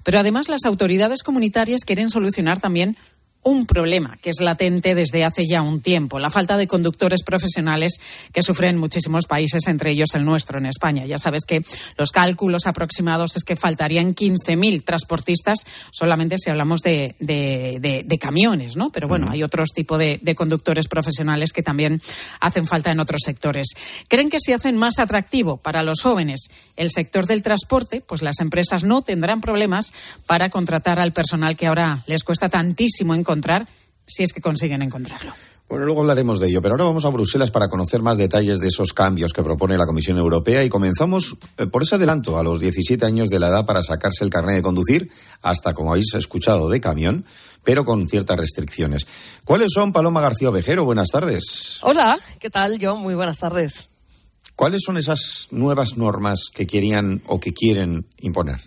Pero 0.06 0.20
además 0.20 0.48
las 0.48 0.64
autoridades 0.64 1.22
comunitarias 1.22 1.82
quieren 1.86 2.10
solucionar 2.10 2.60
también 2.60 2.96
un 3.44 3.66
problema 3.66 4.18
que 4.22 4.30
es 4.30 4.40
latente 4.40 4.96
desde 4.96 5.26
hace 5.26 5.46
ya 5.46 5.62
un 5.62 5.82
tiempo, 5.82 6.20
la 6.20 6.30
falta 6.30 6.58
de 6.58 6.68
conductores 6.68 7.24
profesionales 7.24 8.00
que 8.32 8.42
sufren 8.42 8.78
muchísimos 8.78 9.26
países, 9.26 9.68
entre 9.68 9.92
ellos 9.92 10.10
el 10.14 10.26
nuestro, 10.26 10.60
en 10.60 10.66
España. 10.66 11.06
Ya 11.06 11.18
sabes 11.18 11.44
que 11.46 11.64
los 11.98 12.12
cálculos 12.12 12.68
aproximados 12.68 13.36
es 13.36 13.44
que 13.44 13.56
faltarían 13.56 14.16
15.000 14.16 14.84
transportistas 14.84 15.60
solamente 15.92 16.38
si 16.38 16.50
hablamos 16.50 16.82
de, 16.82 17.16
de, 17.20 18.18
camiones, 18.20 18.78
¿no? 18.78 18.90
Pero 18.92 19.08
bueno, 19.10 19.28
hay 19.30 19.44
otros 19.44 19.70
tipos 19.74 20.00
de, 20.00 20.20
de 20.22 20.36
conductores 20.36 20.88
profesionales 20.88 21.52
que 21.52 21.64
también 21.64 22.02
hacen 22.40 22.68
falta 22.68 22.92
en 22.92 23.02
otros 23.02 23.22
sectores. 23.26 23.68
Creen 24.08 24.30
que 24.30 24.40
si 24.40 24.54
hacen 24.54 24.78
más 24.78 25.00
atractivo 25.00 25.58
para 25.58 25.84
los 25.84 26.02
jóvenes 26.02 26.50
el 26.78 26.90
sector 26.90 27.26
del 27.26 27.42
transporte, 27.42 28.02
pues 28.02 28.22
las 28.22 28.40
empresas 28.40 28.84
no 28.86 29.02
tendrán 29.02 29.42
problemas 29.42 29.94
para 30.26 30.50
contratar 30.50 31.02
al 31.02 31.12
personal 31.12 31.58
que 31.58 31.68
ahora 31.68 32.04
les 32.08 32.24
cuesta 32.24 32.48
tantísimo 32.48 33.14
encontrar 33.14 33.33
encontrar 33.34 33.68
si 34.06 34.24
es 34.24 34.34
que 34.34 34.42
consiguen 34.42 34.82
encontrarlo. 34.82 35.34
Bueno, 35.70 35.86
luego 35.86 36.02
hablaremos 36.02 36.40
de 36.40 36.50
ello, 36.50 36.62
pero 36.62 36.76
ahora 36.76 36.84
vamos 36.84 37.06
a 37.06 37.10
Bruselas 37.10 37.50
para 37.50 37.68
conocer 37.68 38.02
más 38.02 38.20
detalles 38.20 38.60
de 38.60 38.68
esos 38.68 38.94
cambios 38.94 39.34
que 39.34 39.42
propone 39.42 39.76
la 39.76 39.88
Comisión 39.88 40.18
Europea 40.18 40.64
y 40.64 40.70
comenzamos 40.70 41.36
eh, 41.58 41.66
por 41.66 41.82
ese 41.82 41.96
adelanto 41.96 42.38
a 42.38 42.44
los 42.44 42.60
17 42.60 43.04
años 43.04 43.30
de 43.30 43.40
la 43.40 43.48
edad 43.48 43.66
para 43.66 43.82
sacarse 43.82 44.24
el 44.24 44.30
carnet 44.30 44.58
de 44.58 44.62
conducir, 44.62 45.10
hasta 45.42 45.74
como 45.74 45.92
habéis 45.92 46.14
escuchado, 46.14 46.70
de 46.70 46.80
camión, 46.80 47.26
pero 47.64 47.86
con 47.86 48.08
ciertas 48.08 48.38
restricciones. 48.38 49.08
¿Cuáles 49.46 49.72
son, 49.74 49.94
Paloma 49.94 50.22
García 50.22 50.50
Ovejero? 50.50 50.86
Buenas 50.86 51.08
tardes. 51.08 51.80
Hola, 51.82 52.20
¿qué 52.40 52.52
tal? 52.52 52.78
Yo, 52.78 52.96
muy 52.98 53.16
buenas 53.16 53.40
tardes. 53.40 53.90
¿Cuáles 54.56 54.82
son 54.86 54.98
esas 54.98 55.48
nuevas 55.50 55.98
normas 55.98 56.50
que 56.54 56.68
querían 56.68 57.24
o 57.26 57.40
que 57.40 57.54
quieren 57.54 58.06
imponer? 58.20 58.60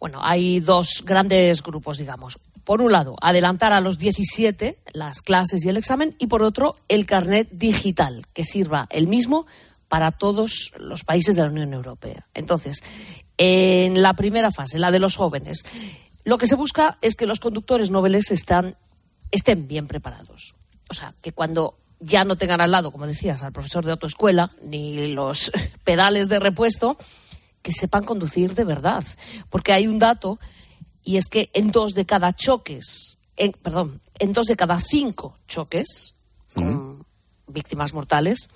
Bueno, 0.00 0.18
hay 0.22 0.58
dos 0.58 1.04
grandes 1.06 1.62
grupos, 1.62 1.98
digamos 1.98 2.36
por 2.66 2.82
un 2.82 2.90
lado, 2.90 3.14
adelantar 3.22 3.72
a 3.72 3.80
los 3.80 3.96
17 3.96 4.76
las 4.92 5.22
clases 5.22 5.64
y 5.64 5.68
el 5.68 5.76
examen, 5.76 6.16
y 6.18 6.26
por 6.26 6.42
otro, 6.42 6.74
el 6.88 7.06
carnet 7.06 7.48
digital, 7.52 8.26
que 8.34 8.42
sirva 8.42 8.88
el 8.90 9.06
mismo 9.06 9.46
para 9.86 10.10
todos 10.10 10.72
los 10.76 11.04
países 11.04 11.36
de 11.36 11.42
la 11.42 11.48
Unión 11.48 11.72
Europea. 11.72 12.26
Entonces, 12.34 12.82
en 13.38 14.02
la 14.02 14.14
primera 14.14 14.50
fase, 14.50 14.80
la 14.80 14.90
de 14.90 14.98
los 14.98 15.14
jóvenes, 15.14 15.64
lo 16.24 16.38
que 16.38 16.48
se 16.48 16.56
busca 16.56 16.98
es 17.02 17.14
que 17.14 17.26
los 17.26 17.38
conductores 17.38 17.90
noveles 17.90 18.32
estén 18.32 19.68
bien 19.68 19.86
preparados. 19.86 20.54
O 20.88 20.94
sea, 20.94 21.14
que 21.22 21.30
cuando 21.30 21.76
ya 22.00 22.24
no 22.24 22.34
tengan 22.34 22.60
al 22.60 22.72
lado, 22.72 22.90
como 22.90 23.06
decías, 23.06 23.44
al 23.44 23.52
profesor 23.52 23.84
de 23.84 23.92
autoescuela, 23.92 24.50
ni 24.60 25.06
los 25.06 25.52
pedales 25.84 26.28
de 26.28 26.40
repuesto, 26.40 26.98
que 27.62 27.70
sepan 27.70 28.02
conducir 28.02 28.56
de 28.56 28.64
verdad. 28.64 29.04
Porque 29.50 29.72
hay 29.72 29.86
un 29.86 30.00
dato 30.00 30.40
y 31.06 31.18
es 31.18 31.28
que 31.28 31.50
en 31.54 31.70
dos 31.70 31.94
de 31.94 32.04
cada 32.04 32.34
choques, 32.34 33.16
en, 33.36 33.52
perdón, 33.52 34.00
en 34.18 34.32
dos 34.32 34.46
de 34.46 34.56
cada 34.56 34.80
cinco 34.80 35.36
choques 35.46 36.14
con 36.52 37.06
víctimas 37.46 37.94
mortales, 37.94 38.50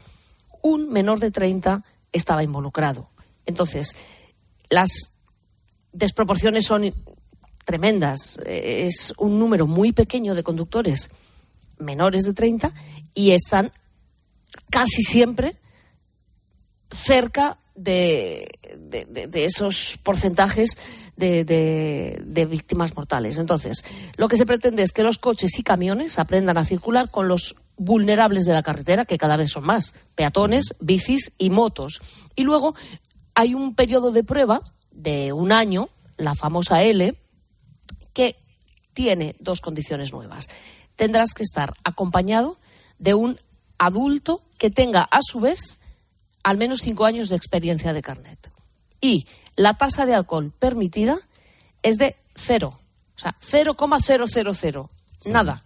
un 0.61 0.91
menor 0.91 1.21
de 1.21 1.31
30 1.31 1.85
estaba 2.13 2.43
involucrado. 2.43 3.09
Entonces, 3.47 3.95
las 4.69 5.13
desproporciones 5.93 6.67
son 6.67 6.93
tremendas. 7.65 8.41
Es 8.45 9.15
un 9.17 9.39
número 9.39 9.69
muy 9.69 9.93
pequeño 9.93 10.35
de 10.35 10.43
conductores 10.43 11.11
menores 11.79 12.25
de 12.25 12.35
30 12.35 12.73
y 13.15 13.31
están 13.31 13.71
casi 14.71 15.05
siempre 15.05 15.55
cerca 16.91 17.59
de, 17.77 18.49
de, 18.89 19.45
esos 19.45 19.99
porcentajes 20.03 20.77
de, 21.21 22.47
víctimas 22.51 22.97
mortales. 22.97 23.39
Entonces, 23.39 23.85
lo 24.17 24.29
que 24.29 24.37
se 24.37 24.47
pretende 24.47 24.83
es 24.83 24.93
que 24.93 25.03
los 25.03 25.19
coches 25.19 25.59
y 25.59 25.63
camiones 25.63 26.19
aprendan 26.19 26.59
a 26.59 26.65
circular 26.65 27.11
con 27.11 27.29
los 27.29 27.57
vulnerables 27.77 28.45
de 28.45 28.53
la 28.53 28.63
carretera, 28.63 29.05
que 29.05 29.19
cada 29.19 29.37
vez 29.37 29.51
son 29.51 29.65
más, 29.65 29.95
peatones, 30.15 30.75
bicis 30.81 31.33
y 31.39 31.51
motos. 31.51 32.03
Y 32.35 32.43
luego 32.43 32.75
hay 33.35 33.55
un 33.55 33.75
periodo 33.75 34.11
de 34.11 34.25
prueba 34.25 34.61
de 34.91 35.33
un 35.33 35.53
año, 35.53 35.89
la 36.17 36.35
famosa 36.35 36.83
L, 36.83 37.15
que 38.13 38.37
tiene 38.93 39.37
dos 39.39 39.61
condiciones 39.61 40.13
nuevas. 40.13 40.49
Tendrás 40.97 41.33
que 41.33 41.43
estar 41.43 41.73
acompañado 41.85 42.59
de 42.99 43.15
un 43.15 43.39
adulto 43.79 44.43
que 44.59 44.71
tenga 44.71 45.03
a 45.03 45.21
su 45.23 45.41
vez 45.41 45.79
al 46.43 46.59
menos 46.59 46.81
cinco 46.81 47.05
años 47.05 47.29
de 47.29 47.37
experiencia 47.37 47.93
de 47.93 48.03
carnet. 48.03 48.51
Y 49.01 49.27
la 49.61 49.75
tasa 49.75 50.07
de 50.07 50.15
alcohol 50.15 50.53
permitida 50.59 51.19
es 51.83 51.99
de 51.99 52.17
cero, 52.35 52.79
o 53.15 53.19
sea, 53.19 53.37
0,000, 53.41 54.87
nada. 55.27 55.63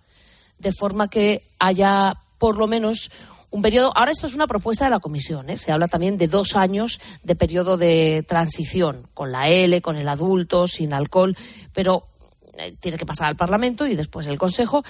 De 0.59 0.73
forma 0.73 1.09
que 1.09 1.45
haya 1.61 2.17
por 2.39 2.59
lo 2.59 2.67
menos 2.67 3.13
un 3.53 3.63
periodo. 3.63 3.97
Ahora 3.97 4.11
esto 4.11 4.27
es 4.27 4.35
una 4.35 4.49
propuesta 4.49 4.87
de 4.87 4.91
la 4.91 4.99
Comisión. 4.99 5.49
¿eh? 5.49 5.57
Se 5.57 5.71
habla 5.71 5.87
también 5.87 6.19
de 6.19 6.27
dos 6.27 6.57
años 6.57 7.01
de 7.23 7.37
periodo 7.37 7.77
de 7.77 8.25
transición 8.27 9.07
con 9.15 9.31
la 9.31 9.49
L, 9.49 9.81
con 9.81 9.97
el 9.97 10.09
adulto, 10.09 10.67
sin 10.67 10.93
alcohol, 10.93 11.37
pero 11.73 12.09
eh, 12.55 12.75
tiene 12.81 12.99
que 12.99 13.07
pasar 13.07 13.29
al 13.29 13.37
Parlamento 13.37 13.87
y 13.87 13.95
después 13.95 14.27
el 14.27 14.39
Consejo 14.39 14.85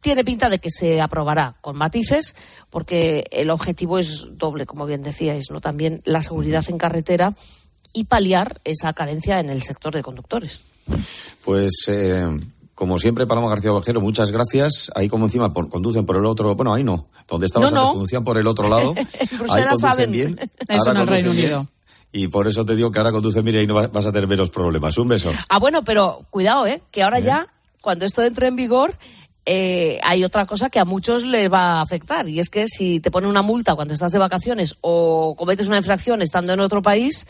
tiene 0.00 0.24
pinta 0.24 0.48
de 0.48 0.58
que 0.58 0.70
se 0.70 1.02
aprobará 1.02 1.56
con 1.60 1.76
matices, 1.76 2.34
porque 2.70 3.26
el 3.30 3.50
objetivo 3.50 3.98
es 3.98 4.26
doble, 4.30 4.64
como 4.64 4.86
bien 4.86 5.02
decíais, 5.02 5.50
¿no? 5.50 5.60
También 5.60 6.00
la 6.06 6.22
seguridad 6.22 6.64
en 6.68 6.78
carretera 6.78 7.34
y 7.92 8.04
paliar 8.04 8.60
esa 8.64 8.92
carencia 8.92 9.40
en 9.40 9.50
el 9.50 9.62
sector 9.62 9.94
de 9.94 10.02
conductores. 10.02 10.66
Pues. 11.44 11.70
Eh, 11.88 12.28
como 12.80 12.98
siempre, 12.98 13.26
Paloma 13.26 13.50
García 13.50 13.72
Bajero, 13.72 14.00
muchas 14.00 14.30
gracias. 14.30 14.90
Ahí 14.94 15.06
como 15.06 15.26
encima 15.26 15.52
conducen 15.52 16.06
por 16.06 16.16
el 16.16 16.24
otro, 16.24 16.54
bueno, 16.54 16.72
ahí 16.72 16.82
no, 16.82 17.08
donde 17.28 17.44
estabas 17.44 17.74
antes 17.74 17.90
conducían 17.90 18.24
por 18.24 18.38
el 18.38 18.46
otro 18.46 18.70
lado. 18.70 18.94
ahí 19.50 19.64
conducen 19.64 20.10
bien. 20.10 20.40
Eso 20.66 20.90
en 20.90 20.96
el 20.96 21.06
Reino 21.06 21.30
Unido. 21.30 21.68
Y 22.10 22.28
por 22.28 22.48
eso 22.48 22.64
te 22.64 22.74
digo 22.74 22.90
que 22.90 22.98
ahora 22.98 23.12
conducen 23.12 23.44
bien 23.44 23.64
y 23.64 23.66
no 23.66 23.74
vas 23.74 24.06
a 24.06 24.12
tener 24.12 24.26
menos 24.26 24.48
problemas. 24.48 24.96
Un 24.96 25.08
beso. 25.08 25.30
Ah, 25.50 25.58
bueno, 25.58 25.84
pero 25.84 26.24
cuidado, 26.30 26.66
¿eh? 26.66 26.80
Que 26.90 27.02
ahora 27.02 27.18
¿Eh? 27.18 27.24
ya, 27.24 27.48
cuando 27.82 28.06
esto 28.06 28.22
entre 28.22 28.46
en 28.46 28.56
vigor, 28.56 28.94
eh, 29.46 29.98
hay 30.02 30.24
otra 30.24 30.46
cosa 30.46 30.70
que 30.70 30.78
a 30.78 30.84
muchos 30.84 31.24
les 31.24 31.50
va 31.50 31.78
a 31.78 31.80
afectar 31.80 32.28
y 32.28 32.40
es 32.40 32.50
que 32.50 32.66
si 32.68 33.00
te 33.00 33.10
ponen 33.10 33.30
una 33.30 33.42
multa 33.42 33.74
cuando 33.74 33.94
estás 33.94 34.12
de 34.12 34.18
vacaciones 34.18 34.76
o 34.80 35.34
cometes 35.36 35.68
una 35.68 35.78
infracción 35.78 36.22
estando 36.22 36.52
en 36.52 36.60
otro 36.60 36.82
país, 36.82 37.26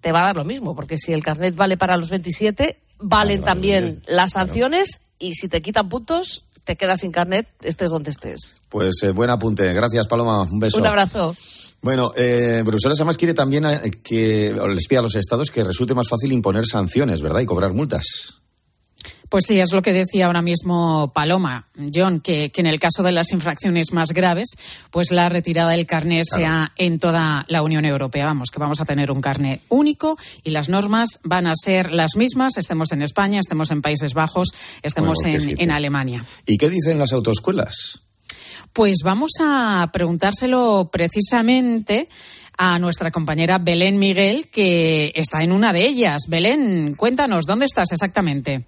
te 0.00 0.12
va 0.12 0.22
a 0.22 0.26
dar 0.26 0.36
lo 0.36 0.44
mismo, 0.44 0.74
porque 0.74 0.96
si 0.96 1.12
el 1.12 1.22
carnet 1.22 1.54
vale 1.54 1.76
para 1.76 1.96
los 1.96 2.10
27, 2.10 2.78
valen 2.98 3.42
también 3.42 4.02
las 4.06 4.32
sanciones 4.32 5.00
y 5.18 5.34
si 5.34 5.48
te 5.48 5.60
quitan 5.62 5.88
puntos, 5.88 6.44
te 6.64 6.76
quedas 6.76 7.00
sin 7.00 7.12
carnet, 7.12 7.48
estés 7.62 7.90
donde 7.90 8.10
estés. 8.10 8.62
Pues 8.68 9.02
eh, 9.02 9.10
buen 9.10 9.30
apunte. 9.30 9.72
Gracias, 9.72 10.06
Paloma. 10.06 10.42
Un 10.42 10.60
beso. 10.60 10.78
Un 10.78 10.86
abrazo. 10.86 11.34
Bueno, 11.82 12.12
eh, 12.16 12.62
Bruselas 12.64 12.98
además 12.98 13.16
quiere 13.16 13.34
también 13.34 13.64
eh, 13.64 13.90
que 14.02 14.54
les 14.68 14.86
pida 14.86 15.00
a 15.00 15.02
los 15.02 15.14
estados 15.14 15.50
que 15.50 15.64
resulte 15.64 15.94
más 15.94 16.08
fácil 16.08 16.32
imponer 16.32 16.66
sanciones, 16.66 17.22
¿verdad? 17.22 17.40
Y 17.40 17.46
cobrar 17.46 17.72
multas. 17.72 18.39
Pues 19.30 19.44
sí, 19.46 19.60
es 19.60 19.72
lo 19.72 19.80
que 19.80 19.92
decía 19.92 20.26
ahora 20.26 20.42
mismo 20.42 21.12
Paloma, 21.14 21.68
John, 21.94 22.20
que, 22.20 22.50
que 22.50 22.60
en 22.60 22.66
el 22.66 22.80
caso 22.80 23.04
de 23.04 23.12
las 23.12 23.30
infracciones 23.30 23.92
más 23.92 24.10
graves, 24.10 24.48
pues 24.90 25.12
la 25.12 25.28
retirada 25.28 25.70
del 25.70 25.86
carné 25.86 26.22
sea 26.24 26.72
en 26.76 26.98
toda 26.98 27.44
la 27.46 27.62
Unión 27.62 27.84
Europea. 27.84 28.24
Vamos, 28.24 28.50
que 28.50 28.58
vamos 28.58 28.80
a 28.80 28.84
tener 28.84 29.12
un 29.12 29.20
carné 29.20 29.62
único 29.68 30.18
y 30.42 30.50
las 30.50 30.68
normas 30.68 31.20
van 31.22 31.46
a 31.46 31.52
ser 31.54 31.92
las 31.92 32.16
mismas, 32.16 32.56
estemos 32.56 32.90
en 32.90 33.02
España, 33.02 33.38
estemos 33.38 33.70
en 33.70 33.82
Países 33.82 34.14
Bajos, 34.14 34.48
estemos 34.82 35.18
Bueno, 35.22 35.54
en 35.56 35.70
Alemania. 35.70 36.24
¿Y 36.44 36.58
qué 36.58 36.68
dicen 36.68 36.98
las 36.98 37.12
autoescuelas? 37.12 38.02
Pues 38.72 38.98
vamos 39.04 39.30
a 39.40 39.90
preguntárselo 39.92 40.90
precisamente 40.92 42.08
a 42.58 42.80
nuestra 42.80 43.12
compañera 43.12 43.58
Belén 43.58 44.00
Miguel, 44.00 44.48
que 44.48 45.12
está 45.14 45.44
en 45.44 45.52
una 45.52 45.72
de 45.72 45.86
ellas. 45.86 46.22
Belén, 46.26 46.94
cuéntanos, 46.96 47.46
¿dónde 47.46 47.66
estás 47.66 47.92
exactamente? 47.92 48.64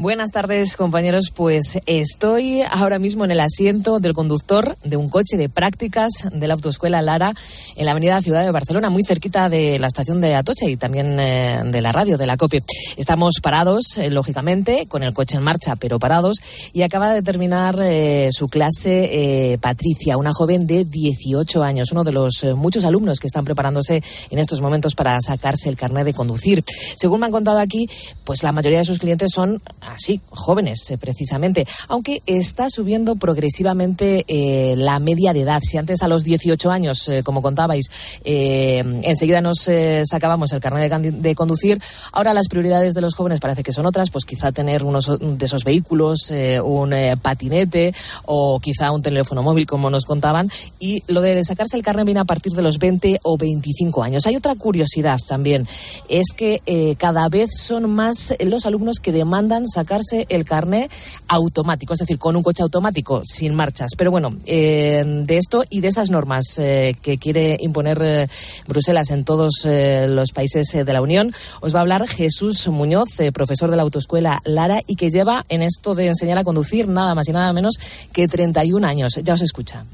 Buenas 0.00 0.30
tardes, 0.30 0.76
compañeros. 0.76 1.32
Pues 1.34 1.80
estoy 1.86 2.62
ahora 2.62 3.00
mismo 3.00 3.24
en 3.24 3.32
el 3.32 3.40
asiento 3.40 3.98
del 3.98 4.12
conductor 4.12 4.76
de 4.84 4.96
un 4.96 5.08
coche 5.08 5.36
de 5.36 5.48
prácticas 5.48 6.12
de 6.32 6.46
la 6.46 6.54
autoescuela 6.54 7.02
Lara 7.02 7.34
en 7.74 7.84
la 7.84 7.90
avenida 7.90 8.22
Ciudad 8.22 8.44
de 8.44 8.52
Barcelona, 8.52 8.90
muy 8.90 9.02
cerquita 9.02 9.48
de 9.48 9.76
la 9.80 9.88
estación 9.88 10.20
de 10.20 10.36
Atocha 10.36 10.66
y 10.66 10.76
también 10.76 11.18
eh, 11.18 11.62
de 11.64 11.82
la 11.82 11.90
radio, 11.90 12.16
de 12.16 12.26
la 12.28 12.36
COPE. 12.36 12.62
Estamos 12.96 13.40
parados, 13.42 13.98
eh, 13.98 14.08
lógicamente, 14.08 14.86
con 14.86 15.02
el 15.02 15.12
coche 15.12 15.36
en 15.36 15.42
marcha, 15.42 15.74
pero 15.74 15.98
parados, 15.98 16.36
y 16.72 16.82
acaba 16.82 17.12
de 17.12 17.22
terminar 17.22 17.80
eh, 17.82 18.28
su 18.30 18.46
clase 18.46 19.58
Patricia, 19.60 20.16
una 20.16 20.32
joven 20.32 20.68
de 20.68 20.84
18 20.84 21.64
años, 21.64 21.90
uno 21.90 22.04
de 22.04 22.12
los 22.12 22.44
muchos 22.54 22.84
alumnos 22.84 23.18
que 23.18 23.26
están 23.26 23.44
preparándose 23.44 24.00
en 24.30 24.38
estos 24.38 24.60
momentos 24.60 24.94
para 24.94 25.20
sacarse 25.20 25.68
el 25.68 25.76
carnet 25.76 26.04
de 26.04 26.14
conducir. 26.14 26.62
Según 26.96 27.18
me 27.18 27.26
han 27.26 27.32
contado 27.32 27.58
aquí, 27.58 27.90
pues 28.22 28.44
la 28.44 28.52
mayoría 28.52 28.78
de 28.78 28.84
sus 28.84 29.00
clientes 29.00 29.32
son 29.34 29.60
así, 29.92 30.20
jóvenes 30.30 30.90
eh, 30.90 30.98
precisamente, 30.98 31.66
aunque 31.88 32.22
está 32.26 32.68
subiendo 32.70 33.16
progresivamente 33.16 34.24
eh, 34.28 34.74
la 34.76 34.98
media 34.98 35.32
de 35.32 35.42
edad. 35.42 35.62
Si 35.62 35.78
antes 35.78 36.02
a 36.02 36.08
los 36.08 36.24
18 36.24 36.70
años, 36.70 37.08
eh, 37.08 37.22
como 37.22 37.42
contabais, 37.42 37.90
eh, 38.24 38.82
enseguida 39.02 39.40
nos 39.40 39.68
sacábamos 40.04 40.52
el 40.52 40.60
carnet 40.60 40.92
de, 40.92 41.12
de 41.12 41.34
conducir, 41.34 41.80
ahora 42.12 42.34
las 42.34 42.48
prioridades 42.48 42.94
de 42.94 43.00
los 43.00 43.14
jóvenes 43.14 43.40
parece 43.40 43.62
que 43.62 43.72
son 43.72 43.86
otras, 43.86 44.10
pues 44.10 44.24
quizá 44.24 44.52
tener 44.52 44.84
unos 44.84 45.10
de 45.18 45.44
esos 45.44 45.64
vehículos, 45.64 46.30
eh, 46.30 46.60
un 46.60 46.94
patinete 47.20 47.94
o 48.24 48.60
quizá 48.60 48.92
un 48.92 49.02
teléfono 49.02 49.42
móvil, 49.42 49.66
como 49.66 49.90
nos 49.90 50.04
contaban, 50.04 50.50
y 50.78 51.02
lo 51.06 51.20
de 51.20 51.42
sacarse 51.44 51.76
el 51.76 51.82
carnet 51.82 52.06
viene 52.06 52.20
a 52.20 52.24
partir 52.24 52.52
de 52.52 52.62
los 52.62 52.78
20 52.78 53.20
o 53.22 53.36
25 53.36 54.02
años. 54.02 54.26
Hay 54.26 54.36
otra 54.36 54.54
curiosidad 54.54 55.18
también, 55.26 55.66
es 56.08 56.26
que 56.36 56.96
cada 56.98 57.28
vez 57.28 57.50
son 57.58 57.90
más 57.90 58.34
los 58.40 58.66
alumnos 58.66 58.98
que 59.00 59.12
demandan 59.12 59.68
sacarse 59.78 60.26
el 60.28 60.44
carnet 60.44 60.90
automático, 61.28 61.92
es 61.92 62.00
decir, 62.00 62.18
con 62.18 62.36
un 62.36 62.42
coche 62.42 62.62
automático, 62.62 63.22
sin 63.24 63.54
marchas. 63.54 63.92
Pero 63.96 64.10
bueno, 64.10 64.36
eh, 64.44 65.04
de 65.24 65.36
esto 65.36 65.64
y 65.70 65.80
de 65.80 65.88
esas 65.88 66.10
normas 66.10 66.58
eh, 66.58 66.96
que 67.00 67.18
quiere 67.18 67.56
imponer 67.60 68.00
eh, 68.02 68.26
Bruselas 68.66 69.10
en 69.10 69.24
todos 69.24 69.64
eh, 69.64 70.06
los 70.08 70.32
países 70.32 70.74
eh, 70.74 70.84
de 70.84 70.92
la 70.92 71.00
Unión, 71.00 71.32
os 71.60 71.74
va 71.74 71.78
a 71.78 71.82
hablar 71.82 72.08
Jesús 72.08 72.66
Muñoz, 72.68 73.20
eh, 73.20 73.30
profesor 73.30 73.70
de 73.70 73.76
la 73.76 73.82
autoescuela 73.82 74.40
Lara 74.44 74.80
y 74.86 74.96
que 74.96 75.10
lleva 75.10 75.44
en 75.48 75.62
esto 75.62 75.94
de 75.94 76.06
enseñar 76.06 76.38
a 76.38 76.44
conducir 76.44 76.88
nada 76.88 77.14
más 77.14 77.28
y 77.28 77.32
nada 77.32 77.52
menos 77.52 77.78
que 78.12 78.26
31 78.26 78.86
años. 78.86 79.12
Ya 79.22 79.34
os 79.34 79.42
escucha. 79.42 79.84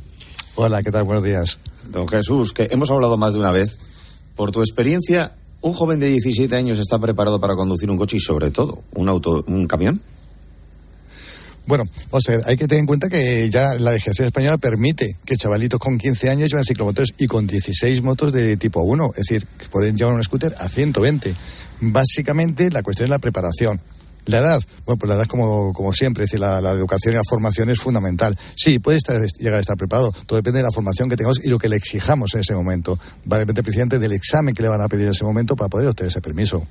Hola, 0.55 0.83
¿qué 0.83 0.91
tal? 0.91 1.05
Buenos 1.05 1.25
días. 1.25 1.59
Don 1.91 2.09
Jesús, 2.09 2.53
que 2.53 2.69
hemos 2.71 2.91
hablado 2.91 3.19
más 3.19 3.35
de 3.35 3.41
una 3.41 3.53
vez. 3.53 3.79
Por 4.37 4.51
tu 4.51 4.61
experiencia, 4.61 5.33
¿un 5.65 5.73
joven 5.73 5.99
de 5.99 6.09
17 6.11 6.55
años 6.55 6.79
está 6.79 6.99
preparado 6.99 7.41
para 7.41 7.55
conducir 7.55 7.91
un 7.91 7.97
coche 7.97 8.19
y, 8.19 8.21
sobre 8.21 8.51
todo, 8.51 8.85
un, 8.93 9.09
auto, 9.09 9.43
un 9.47 9.67
camión? 9.67 10.01
Bueno, 11.67 11.85
o 12.11 12.21
sea, 12.21 12.41
hay 12.45 12.59
que 12.59 12.69
tener 12.69 12.81
en 12.81 12.87
cuenta 12.87 13.09
que 13.09 13.49
ya 13.49 13.75
la 13.79 13.93
legislación 13.93 14.27
española 14.27 14.59
permite 14.59 15.17
que 15.25 15.37
chavalitos 15.39 15.79
con 15.79 15.97
15 15.97 16.29
años 16.29 16.51
lleven 16.51 16.67
ciclomotores 16.67 17.15
y 17.17 17.27
con 17.27 17.47
16 17.47 18.03
motos 18.03 18.31
de 18.33 18.59
tipo 18.59 18.83
1, 18.83 19.13
es 19.13 19.27
decir, 19.27 19.47
que 19.59 19.67
pueden 19.71 19.97
llevar 19.97 20.13
un 20.13 20.23
scooter 20.23 20.55
a 20.59 20.69
120. 20.69 21.35
Básicamente, 21.81 22.71
la 22.71 22.83
cuestión 22.83 23.07
es 23.07 23.11
la 23.11 23.19
preparación. 23.19 23.81
La 24.27 24.39
edad, 24.39 24.63
bueno, 24.87 24.99
pues 24.99 25.09
la 25.09 25.17
edad 25.17 25.27
como, 25.27 25.73
como 25.73 25.93
siempre, 25.93 26.25
decir, 26.25 26.41
la, 26.41 26.61
la 26.61 26.71
educación 26.71 27.15
y 27.15 27.17
la 27.17 27.25
formación 27.29 27.71
es 27.71 27.79
fundamental. 27.79 28.39
Sí, 28.57 28.79
puede 28.79 28.97
estar, 28.97 29.21
llegar 29.39 29.55
a 29.55 29.61
estar 29.61 29.77
preparado, 29.77 30.13
todo 30.27 30.37
depende 30.37 30.59
de 30.59 30.65
la 30.65 30.73
formación 30.73 31.09
que 31.09 31.17
tengamos 31.17 31.45
y 31.45 31.49
lo 31.49 31.59
que 31.59 31.69
le 31.69 31.77
exijamos 31.77 32.35
en 32.35 32.41
ese 32.41 32.55
momento. 32.55 32.99
Va 33.31 33.37
a 33.37 33.41
depender 33.41 33.63
precisamente 33.63 33.99
del 33.99 34.13
examen 34.13 34.55
que 34.55 34.63
le 34.63 34.69
van 34.69 34.81
a 34.81 34.89
pedir 34.89 35.07
en 35.07 35.13
ese 35.13 35.25
momento 35.25 35.57
para 35.57 35.69
poder 35.69 35.89
obtener 35.89 36.09
ese 36.09 36.21
permiso. 36.21 36.67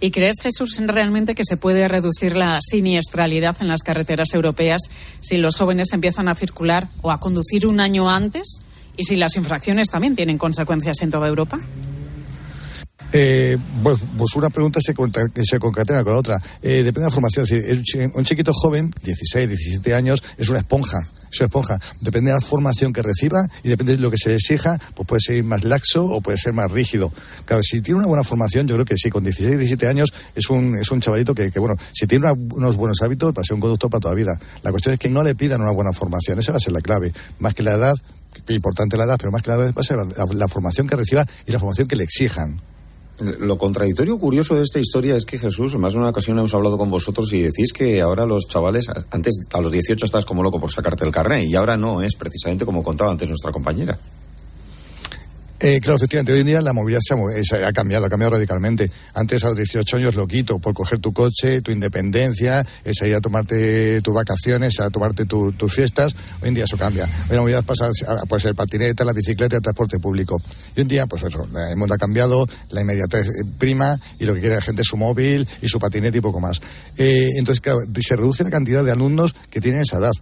¿Y 0.00 0.10
crees, 0.10 0.36
Jesús, 0.42 0.78
realmente 0.78 1.34
que 1.34 1.44
se 1.44 1.56
puede 1.56 1.88
reducir 1.88 2.36
la 2.36 2.58
siniestralidad 2.60 3.56
en 3.60 3.68
las 3.68 3.82
carreteras 3.82 4.34
europeas 4.34 4.82
si 5.20 5.38
los 5.38 5.56
jóvenes 5.56 5.88
empiezan 5.92 6.28
a 6.28 6.34
circular 6.34 6.88
o 7.00 7.10
a 7.10 7.18
conducir 7.18 7.66
un 7.66 7.80
año 7.80 8.10
antes 8.10 8.60
y 8.96 9.04
si 9.04 9.16
las 9.16 9.36
infracciones 9.36 9.88
también 9.88 10.14
tienen 10.14 10.36
consecuencias 10.36 11.00
en 11.00 11.10
toda 11.10 11.28
Europa? 11.28 11.60
Eh, 13.12 13.56
pues, 13.82 14.04
pues 14.16 14.34
una 14.34 14.50
pregunta 14.50 14.80
se, 14.80 14.94
se 15.44 15.58
concatena 15.58 16.02
con 16.04 16.12
la 16.12 16.18
otra. 16.18 16.38
Eh, 16.62 16.82
depende 16.82 17.00
de 17.00 17.06
la 17.06 17.10
formación. 17.10 17.46
Es 17.50 17.94
un 18.14 18.24
chiquito 18.24 18.52
joven, 18.52 18.92
16, 19.02 19.48
17 19.48 19.94
años, 19.94 20.22
es 20.36 20.48
una 20.48 20.58
esponja. 20.58 20.98
Es 21.30 21.40
una 21.40 21.46
esponja. 21.46 21.78
Depende 22.00 22.30
de 22.30 22.36
la 22.36 22.40
formación 22.40 22.92
que 22.92 23.02
reciba 23.02 23.46
y 23.62 23.68
depende 23.68 23.96
de 23.96 24.02
lo 24.02 24.10
que 24.10 24.16
se 24.16 24.30
le 24.30 24.36
exija, 24.36 24.78
pues 24.94 25.06
puede 25.06 25.20
ser 25.20 25.44
más 25.44 25.64
laxo 25.64 26.04
o 26.04 26.20
puede 26.20 26.38
ser 26.38 26.52
más 26.52 26.70
rígido. 26.70 27.12
Claro, 27.44 27.62
si 27.62 27.80
tiene 27.80 27.98
una 27.98 28.06
buena 28.06 28.24
formación, 28.24 28.66
yo 28.66 28.74
creo 28.74 28.84
que 28.84 28.96
sí, 28.96 29.10
con 29.10 29.24
16, 29.24 29.58
17 29.58 29.88
años 29.88 30.12
es 30.34 30.48
un, 30.50 30.76
es 30.76 30.90
un 30.90 31.00
chavalito 31.00 31.34
que, 31.34 31.50
que, 31.50 31.58
bueno, 31.58 31.76
si 31.92 32.06
tiene 32.06 32.30
unos 32.32 32.76
buenos 32.76 33.02
hábitos, 33.02 33.32
va 33.32 33.42
a 33.42 33.44
ser 33.44 33.54
un 33.54 33.60
conductor 33.60 33.90
para 33.90 34.00
toda 34.00 34.14
la 34.14 34.18
vida. 34.18 34.40
La 34.62 34.70
cuestión 34.70 34.94
es 34.94 34.98
que 34.98 35.08
no 35.08 35.22
le 35.22 35.34
pidan 35.34 35.60
una 35.60 35.72
buena 35.72 35.92
formación. 35.92 36.38
Esa 36.38 36.52
va 36.52 36.58
a 36.58 36.60
ser 36.60 36.72
la 36.72 36.80
clave. 36.80 37.12
Más 37.38 37.54
que 37.54 37.62
la 37.62 37.74
edad, 37.74 37.94
importante 38.48 38.96
la 38.96 39.04
edad, 39.04 39.16
pero 39.18 39.30
más 39.30 39.42
que 39.42 39.50
la 39.50 39.56
edad 39.56 39.72
va 39.76 39.80
a 39.80 39.84
ser 39.84 39.98
la 40.34 40.48
formación 40.48 40.86
que 40.86 40.96
reciba 40.96 41.26
y 41.46 41.52
la 41.52 41.58
formación 41.58 41.88
que 41.88 41.96
le 41.96 42.04
exijan. 42.04 42.60
Lo 43.18 43.56
contradictorio 43.56 44.18
curioso 44.18 44.54
de 44.54 44.62
esta 44.62 44.78
historia 44.78 45.16
es 45.16 45.24
que 45.24 45.38
Jesús, 45.38 45.76
más 45.78 45.94
de 45.94 45.98
una 45.98 46.10
ocasión 46.10 46.38
hemos 46.38 46.52
hablado 46.52 46.76
con 46.76 46.90
vosotros 46.90 47.32
y 47.32 47.42
decís 47.42 47.72
que 47.72 48.02
ahora 48.02 48.26
los 48.26 48.46
chavales, 48.46 48.88
antes 49.10 49.38
a 49.52 49.60
los 49.60 49.72
18 49.72 50.04
estás 50.04 50.26
como 50.26 50.42
loco 50.42 50.60
por 50.60 50.70
sacarte 50.70 51.04
el 51.04 51.10
carnet 51.10 51.44
y 51.44 51.54
ahora 51.54 51.78
no 51.78 52.02
es 52.02 52.14
precisamente 52.14 52.66
como 52.66 52.82
contaba 52.82 53.10
antes 53.10 53.28
nuestra 53.28 53.52
compañera. 53.52 53.98
Eh, 55.58 55.80
claro, 55.80 55.96
efectivamente, 55.96 56.32
hoy 56.34 56.40
en 56.40 56.46
día 56.46 56.60
la 56.60 56.74
movilidad 56.74 57.00
se 57.02 57.14
ha, 57.14 57.16
eh, 57.34 57.42
se 57.42 57.64
ha 57.64 57.72
cambiado, 57.72 58.04
ha 58.04 58.10
cambiado 58.10 58.34
radicalmente. 58.34 58.90
Antes 59.14 59.42
a 59.42 59.48
los 59.48 59.56
18 59.56 59.96
años 59.96 60.14
lo 60.14 60.26
quito 60.26 60.58
por 60.58 60.74
coger 60.74 60.98
tu 60.98 61.14
coche, 61.14 61.62
tu 61.62 61.70
independencia, 61.70 62.64
es 62.84 63.00
ir 63.00 63.14
a 63.14 63.20
tomarte 63.22 64.02
tus 64.02 64.12
vacaciones, 64.12 64.78
a 64.80 64.90
tomarte 64.90 65.24
tu- 65.24 65.52
tus 65.52 65.72
fiestas. 65.72 66.14
Hoy 66.42 66.48
en 66.48 66.54
día 66.54 66.64
eso 66.64 66.76
cambia. 66.76 67.04
Hoy 67.30 67.36
la 67.36 67.40
movilidad 67.40 67.64
pasa 67.64 67.86
a 68.06 68.48
el 68.48 68.54
patineta, 68.54 69.02
la 69.04 69.14
bicicleta, 69.14 69.56
el 69.56 69.62
transporte 69.62 69.98
público. 69.98 70.36
Y 70.76 70.80
hoy 70.80 70.82
en 70.82 70.88
día, 70.88 71.06
pues 71.06 71.22
eso, 71.22 71.48
el 71.70 71.76
mundo 71.76 71.94
ha 71.94 71.98
cambiado, 71.98 72.46
la 72.68 72.82
inmediatez 72.82 73.26
eh, 73.26 73.30
prima 73.58 73.98
y 74.18 74.26
lo 74.26 74.34
que 74.34 74.40
quiere 74.40 74.56
la 74.56 74.60
gente 74.62 74.82
es 74.82 74.88
su 74.88 74.98
móvil 74.98 75.48
y 75.62 75.68
su 75.68 75.78
patinete 75.78 76.18
y 76.18 76.20
poco 76.20 76.38
más. 76.38 76.60
Eh, 76.98 77.30
entonces, 77.38 77.62
claro, 77.62 77.78
se 77.98 78.14
reduce 78.14 78.44
la 78.44 78.50
cantidad 78.50 78.84
de 78.84 78.92
alumnos 78.92 79.34
que 79.48 79.60
tienen 79.62 79.80
esa 79.80 79.96
edad 79.98 80.12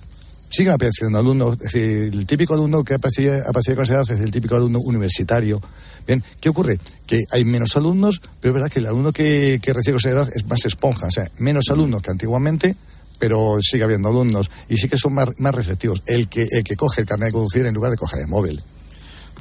siguen 0.54 0.72
apareciendo 0.72 1.18
alumnos, 1.18 1.54
es 1.54 1.72
decir, 1.72 2.10
el 2.14 2.26
típico 2.26 2.54
alumno 2.54 2.84
que 2.84 2.94
aparece, 2.94 3.42
aparece 3.46 3.74
con 3.74 3.84
es 3.84 4.20
el 4.20 4.30
típico 4.30 4.56
alumno 4.56 4.78
universitario. 4.80 5.60
Bien, 6.06 6.22
¿qué 6.40 6.48
ocurre? 6.48 6.78
Que 7.06 7.20
hay 7.30 7.44
menos 7.44 7.76
alumnos, 7.76 8.20
pero 8.40 8.52
es 8.52 8.54
verdad 8.54 8.70
que 8.70 8.78
el 8.78 8.86
alumno 8.86 9.12
que, 9.12 9.58
recibe 9.64 9.92
con 9.92 9.98
esa 9.98 10.10
edad 10.10 10.28
es 10.34 10.46
más 10.46 10.64
esponja, 10.64 11.06
o 11.06 11.10
sea, 11.10 11.30
menos 11.38 11.64
alumnos 11.70 12.02
que 12.02 12.10
antiguamente, 12.10 12.76
pero 13.18 13.58
sigue 13.60 13.84
habiendo 13.84 14.08
alumnos 14.08 14.50
y 14.68 14.76
sí 14.76 14.88
que 14.88 14.96
son 14.96 15.14
más, 15.14 15.28
más 15.38 15.54
receptivos. 15.54 16.02
El 16.06 16.28
que, 16.28 16.46
el 16.50 16.62
que 16.62 16.76
coge 16.76 17.00
el 17.00 17.06
carnet 17.06 17.28
de 17.28 17.32
conducir 17.32 17.66
en 17.66 17.74
lugar 17.74 17.90
de 17.90 17.96
coger 17.96 18.20
el 18.20 18.28
móvil. 18.28 18.62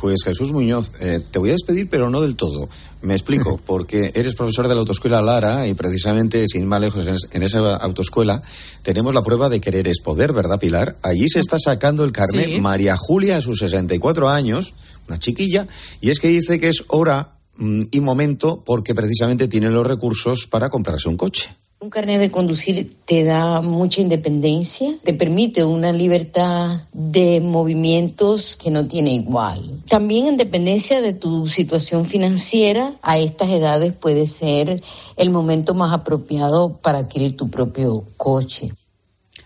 Pues 0.04 0.22
Jesús 0.26 0.52
Muñoz, 0.52 0.92
eh, 1.00 1.22
te 1.32 1.40
voy 1.40 1.52
a 1.52 1.54
despedir, 1.54 1.88
pero 1.88 2.10
no 2.10 2.20
del 2.20 2.36
todo. 2.36 2.68
Me 3.02 3.14
explico, 3.14 3.58
porque 3.66 4.12
eres 4.14 4.36
profesor 4.36 4.68
de 4.68 4.74
la 4.76 4.82
autoescuela 4.82 5.22
Lara 5.22 5.66
y 5.66 5.76
precisamente, 5.76 6.46
sin 6.50 6.64
ir 6.64 6.68
más 6.68 6.82
lejos, 6.82 7.06
en, 7.06 7.14
es- 7.14 7.30
en 7.32 7.42
esa 7.42 7.78
autoescuela 7.78 8.44
tenemos 8.82 9.14
la 9.14 9.24
prueba 9.24 9.48
de 9.48 9.62
querer 9.62 9.88
es 9.88 10.02
poder, 10.02 10.34
¿verdad, 10.34 10.60
Pilar? 10.60 10.98
Allí 11.04 11.30
se 11.30 11.40
está 11.40 11.58
sacando 11.58 12.04
el 12.04 12.12
carnet 12.12 12.48
Sí. 12.50 12.60
María 12.60 12.98
Julia 12.98 13.38
a 13.38 13.42
sus 13.42 13.60
64 13.60 14.28
años, 14.30 14.74
una 15.08 15.18
chiquilla, 15.18 15.70
y 16.02 16.10
es 16.10 16.20
que 16.20 16.28
dice 16.28 16.60
que 16.60 16.68
es 16.68 16.84
hora 16.90 17.36
mm, 17.56 17.84
y 17.92 18.02
momento 18.02 18.62
porque 18.66 18.94
precisamente 18.94 19.48
tiene 19.48 19.70
los 19.70 19.88
recursos 19.88 20.48
para 20.52 20.68
comprarse 20.68 21.08
un 21.08 21.16
coche. 21.16 21.56
Un 21.84 21.90
carnet 21.90 22.18
de 22.22 22.32
conducir 22.32 22.96
te 23.04 23.26
da 23.26 23.60
mucha 23.60 24.00
independencia, 24.00 24.96
te 25.04 25.14
permite 25.14 25.66
una 25.66 25.92
libertad 25.92 26.84
de 26.94 27.42
movimientos 27.42 28.56
que 28.56 28.72
no 28.72 28.86
tiene 28.86 29.14
igual. 29.16 29.82
También 29.90 30.28
en 30.28 30.38
dependencia 30.38 31.02
de 31.02 31.12
tu 31.12 31.50
situación 31.50 32.06
financiera, 32.06 32.94
a 33.02 33.18
estas 33.18 33.50
edades 33.50 33.92
puede 33.92 34.28
ser 34.28 34.82
el 35.18 35.30
momento 35.30 35.74
más 35.74 35.94
apropiado 35.94 36.78
para 36.78 37.00
adquirir 37.00 37.36
tu 37.36 37.50
propio 37.50 38.06
coche. 38.16 38.72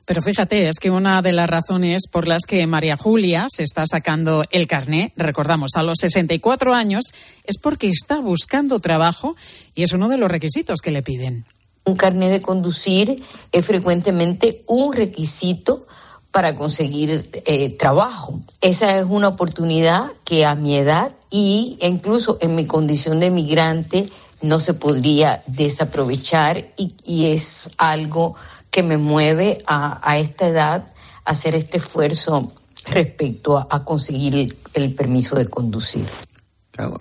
Pero 0.06 0.22
fíjate, 0.22 0.70
es 0.70 0.78
que 0.78 0.92
una 0.92 1.24
de 1.24 1.32
las 1.32 1.50
razones 1.50 2.04
por 2.08 2.28
las 2.28 2.44
que 2.48 2.68
María 2.68 2.98
Julia 2.98 3.48
se 3.50 3.64
está 3.64 3.86
sacando 3.88 4.46
el 4.52 4.68
carné, 4.68 5.12
recordamos, 5.16 5.72
a 5.74 5.82
los 5.82 5.98
64 6.02 6.76
años, 6.76 7.06
es 7.46 7.58
porque 7.58 7.88
está 7.88 8.20
buscando 8.20 8.78
trabajo 8.80 9.36
y 9.74 9.82
es 9.82 9.92
uno 9.92 10.08
de 10.08 10.18
los 10.18 10.30
requisitos 10.30 10.82
que 10.82 10.92
le 10.92 11.02
piden. 11.02 11.46
Un 11.88 11.96
carnet 11.96 12.32
de 12.32 12.42
conducir 12.42 13.24
es 13.54 13.66
frecuentemente 13.66 14.64
un 14.68 14.94
requisito 14.94 15.88
para 16.32 16.54
conseguir 16.56 17.30
eh, 17.46 17.74
trabajo. 17.78 18.42
Esa 18.60 19.00
es 19.00 19.06
una 19.10 19.30
oportunidad 19.30 20.12
que 20.26 20.46
a 20.46 20.54
mi 20.54 20.78
edad 20.78 21.14
y 21.30 21.78
incluso 21.82 22.38
en 22.42 22.56
mi 22.56 22.66
condición 22.66 23.22
de 23.22 23.32
migrante 23.32 24.08
no 24.42 24.60
se 24.60 24.74
podría 24.74 25.44
desaprovechar 25.48 26.74
y, 26.76 27.26
es 27.26 27.70
algo 27.78 28.36
que 28.70 28.84
me 28.84 28.98
mueve 28.98 29.64
a, 29.66 30.18
esta 30.20 30.48
edad 30.48 30.94
a 31.24 31.32
hacer 31.32 31.56
este 31.56 31.78
esfuerzo 31.78 32.52
respecto 32.86 33.58
a, 33.58 33.86
conseguir 33.86 34.58
el, 34.74 34.94
permiso 34.94 35.36
de 35.38 35.48
conducir. 35.48 36.06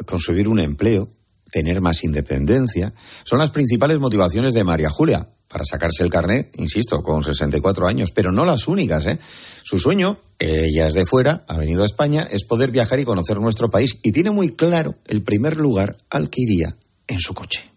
conseguir 0.06 0.46
un 0.46 0.60
empleo 0.60 1.08
tener 1.56 1.80
más 1.80 2.04
independencia, 2.04 2.92
son 3.24 3.38
las 3.38 3.50
principales 3.50 3.98
motivaciones 3.98 4.52
de 4.52 4.62
María 4.62 4.90
Julia 4.90 5.26
para 5.48 5.64
sacarse 5.64 6.02
el 6.02 6.10
carnet, 6.10 6.50
insisto, 6.58 7.02
con 7.02 7.24
64 7.24 7.86
años, 7.86 8.10
pero 8.14 8.30
no 8.30 8.44
las 8.44 8.68
únicas. 8.68 9.06
¿eh? 9.06 9.18
Su 9.64 9.78
sueño, 9.78 10.18
ella 10.38 10.86
es 10.86 10.92
de 10.92 11.06
fuera, 11.06 11.44
ha 11.48 11.56
venido 11.56 11.82
a 11.82 11.86
España, 11.86 12.28
es 12.30 12.44
poder 12.44 12.72
viajar 12.72 13.00
y 13.00 13.06
conocer 13.06 13.40
nuestro 13.40 13.70
país 13.70 13.98
y 14.02 14.12
tiene 14.12 14.32
muy 14.32 14.50
claro 14.50 14.96
el 15.06 15.22
primer 15.22 15.56
lugar 15.56 15.96
al 16.10 16.28
que 16.28 16.42
iría 16.42 16.76
en 17.08 17.20
su 17.20 17.32
coche. 17.32 17.70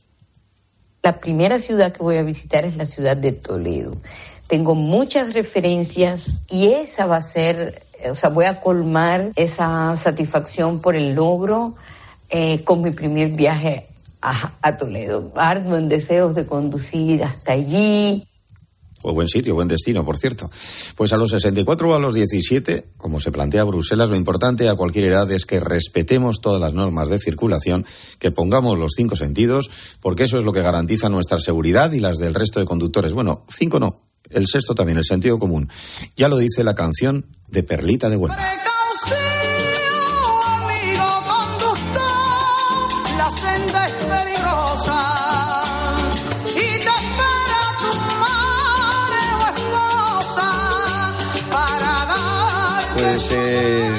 La 1.02 1.22
primera 1.22 1.58
ciudad 1.58 1.94
que 1.94 2.04
voy 2.04 2.18
a 2.18 2.24
visitar 2.24 2.66
es 2.66 2.76
la 2.76 2.84
ciudad 2.84 3.16
de 3.16 3.32
Toledo. 3.32 3.96
Tengo 4.48 4.76
muchas 4.76 5.34
referencias 5.34 6.32
y 6.50 6.74
esa 6.74 7.06
va 7.06 7.16
a 7.16 7.22
ser, 7.22 7.84
o 8.12 8.16
sea, 8.16 8.28
voy 8.28 8.44
a 8.44 8.60
colmar 8.60 9.30
esa 9.38 9.96
satisfacción 9.96 10.82
por 10.82 10.98
el 10.98 11.16
logro 11.16 11.76
eh, 12.30 12.64
con 12.64 12.82
mi 12.82 12.92
primer 12.92 13.30
viaje 13.30 13.88
a, 14.22 14.78
Toledo. 14.78 15.32
Ardo 15.36 15.78
en 15.78 15.90
deseos 15.90 16.36
de 16.36 16.46
conducir 16.46 17.24
hasta 17.24 17.54
allí. 17.54 18.26
Pues 19.02 19.16
buen 19.16 19.30
sitio, 19.30 19.56
buen 19.56 19.70
destino, 19.70 20.06
por 20.06 20.18
cierto. 20.18 20.52
Pues 20.98 21.14
a 21.14 21.18
los 21.18 21.32
64 21.32 21.90
o 21.90 21.96
a 21.96 22.00
los 22.00 22.14
17, 22.14 22.86
como 22.98 23.22
se 23.22 23.32
plantea 23.32 23.64
Bruselas, 23.64 24.10
lo 24.10 24.18
importante 24.18 24.68
a 24.68 24.76
cualquier 24.76 25.06
edad 25.06 25.32
es 25.32 25.46
que 25.46 25.62
respetemos 25.62 26.42
todas 26.42 26.60
las 26.60 26.74
normas 26.74 27.08
de 27.08 27.18
circulación, 27.18 27.86
que 28.20 28.32
pongamos 28.32 28.78
los 28.78 28.92
cinco 28.98 29.16
sentidos, 29.16 29.72
porque 30.02 30.24
eso 30.24 30.38
es 30.38 30.44
lo 30.44 30.52
que 30.52 30.62
garantiza 30.62 31.08
nuestra 31.08 31.40
seguridad 31.40 31.94
y 31.94 32.02
las 32.02 32.18
del 32.18 32.34
resto 32.34 32.60
de 32.60 32.66
conductores. 32.66 33.14
Bueno, 33.14 33.46
cinco 33.48 33.80
no, 33.80 34.02
el 34.30 34.48
sexto 34.48 34.76
también, 34.76 34.98
el 34.98 35.06
sentido 35.06 35.40
común. 35.40 35.70
Ya 36.18 36.28
lo 36.28 36.38
dice 36.38 36.66
la 36.66 36.76
canción 36.76 37.26
de 37.48 37.64
Perlita 37.64 38.10
de 38.10 38.18
Huelva. 38.18 38.38
Pues 53.02 53.32
eh, 53.32 53.94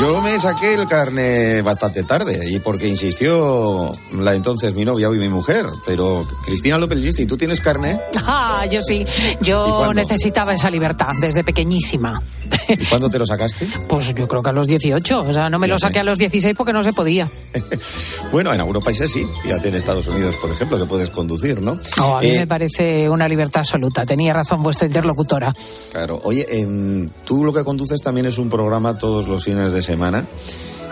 yo 0.00 0.22
me 0.22 0.38
saqué 0.38 0.74
el 0.74 0.86
carne 0.86 1.60
bastante 1.60 2.04
tarde 2.04 2.50
y 2.50 2.58
porque 2.60 2.88
insistió 2.88 3.92
la 4.18 4.34
entonces 4.34 4.74
mi 4.74 4.82
novia 4.82 5.08
y 5.08 5.18
mi 5.18 5.28
mujer. 5.28 5.66
Pero 5.84 6.26
Cristina 6.46 6.78
López 6.78 6.98
Listi, 6.98 7.26
¿tú 7.26 7.36
tienes 7.36 7.60
carne? 7.60 8.00
Ah, 8.32 8.64
yo 8.70 8.80
sí. 8.82 9.04
Yo 9.40 9.92
necesitaba 9.92 10.52
esa 10.52 10.70
libertad 10.70 11.14
desde 11.20 11.42
pequeñísima. 11.42 12.22
¿Y 12.68 12.84
cuándo 12.84 13.10
te 13.10 13.18
lo 13.18 13.26
sacaste? 13.26 13.66
Pues 13.88 14.14
yo 14.14 14.28
creo 14.28 14.42
que 14.42 14.50
a 14.50 14.52
los 14.52 14.68
18. 14.68 15.22
O 15.22 15.32
sea, 15.32 15.50
no 15.50 15.58
me 15.58 15.66
lo 15.66 15.78
saqué 15.78 15.98
a 15.98 16.04
los 16.04 16.18
16 16.18 16.54
porque 16.56 16.72
no 16.72 16.82
se 16.82 16.92
podía. 16.92 17.28
bueno, 18.32 18.52
en 18.54 18.60
algunos 18.60 18.84
países 18.84 19.10
sí. 19.10 19.26
Fíjate 19.42 19.68
en 19.68 19.74
Estados 19.74 20.06
Unidos, 20.06 20.36
por 20.36 20.50
ejemplo, 20.50 20.78
que 20.78 20.84
puedes 20.84 21.10
conducir, 21.10 21.60
¿no? 21.60 21.76
Oh, 22.00 22.18
a 22.18 22.20
mí 22.20 22.30
me 22.30 22.42
eh, 22.42 22.46
parece 22.46 23.08
una 23.08 23.26
libertad 23.26 23.60
absoluta. 23.60 24.06
Tenía 24.06 24.32
razón 24.32 24.62
vuestra 24.62 24.86
interlocutora. 24.86 25.52
Claro. 25.90 26.20
Oye, 26.22 26.46
em, 26.48 27.08
tú 27.24 27.44
lo 27.44 27.52
que 27.52 27.64
conduces 27.64 28.00
también 28.00 28.26
es 28.26 28.38
un 28.38 28.48
programa 28.48 28.96
todos 28.96 29.26
los 29.26 29.44
fines 29.44 29.72
de 29.72 29.82
semana 29.82 29.89
semana 29.90 30.24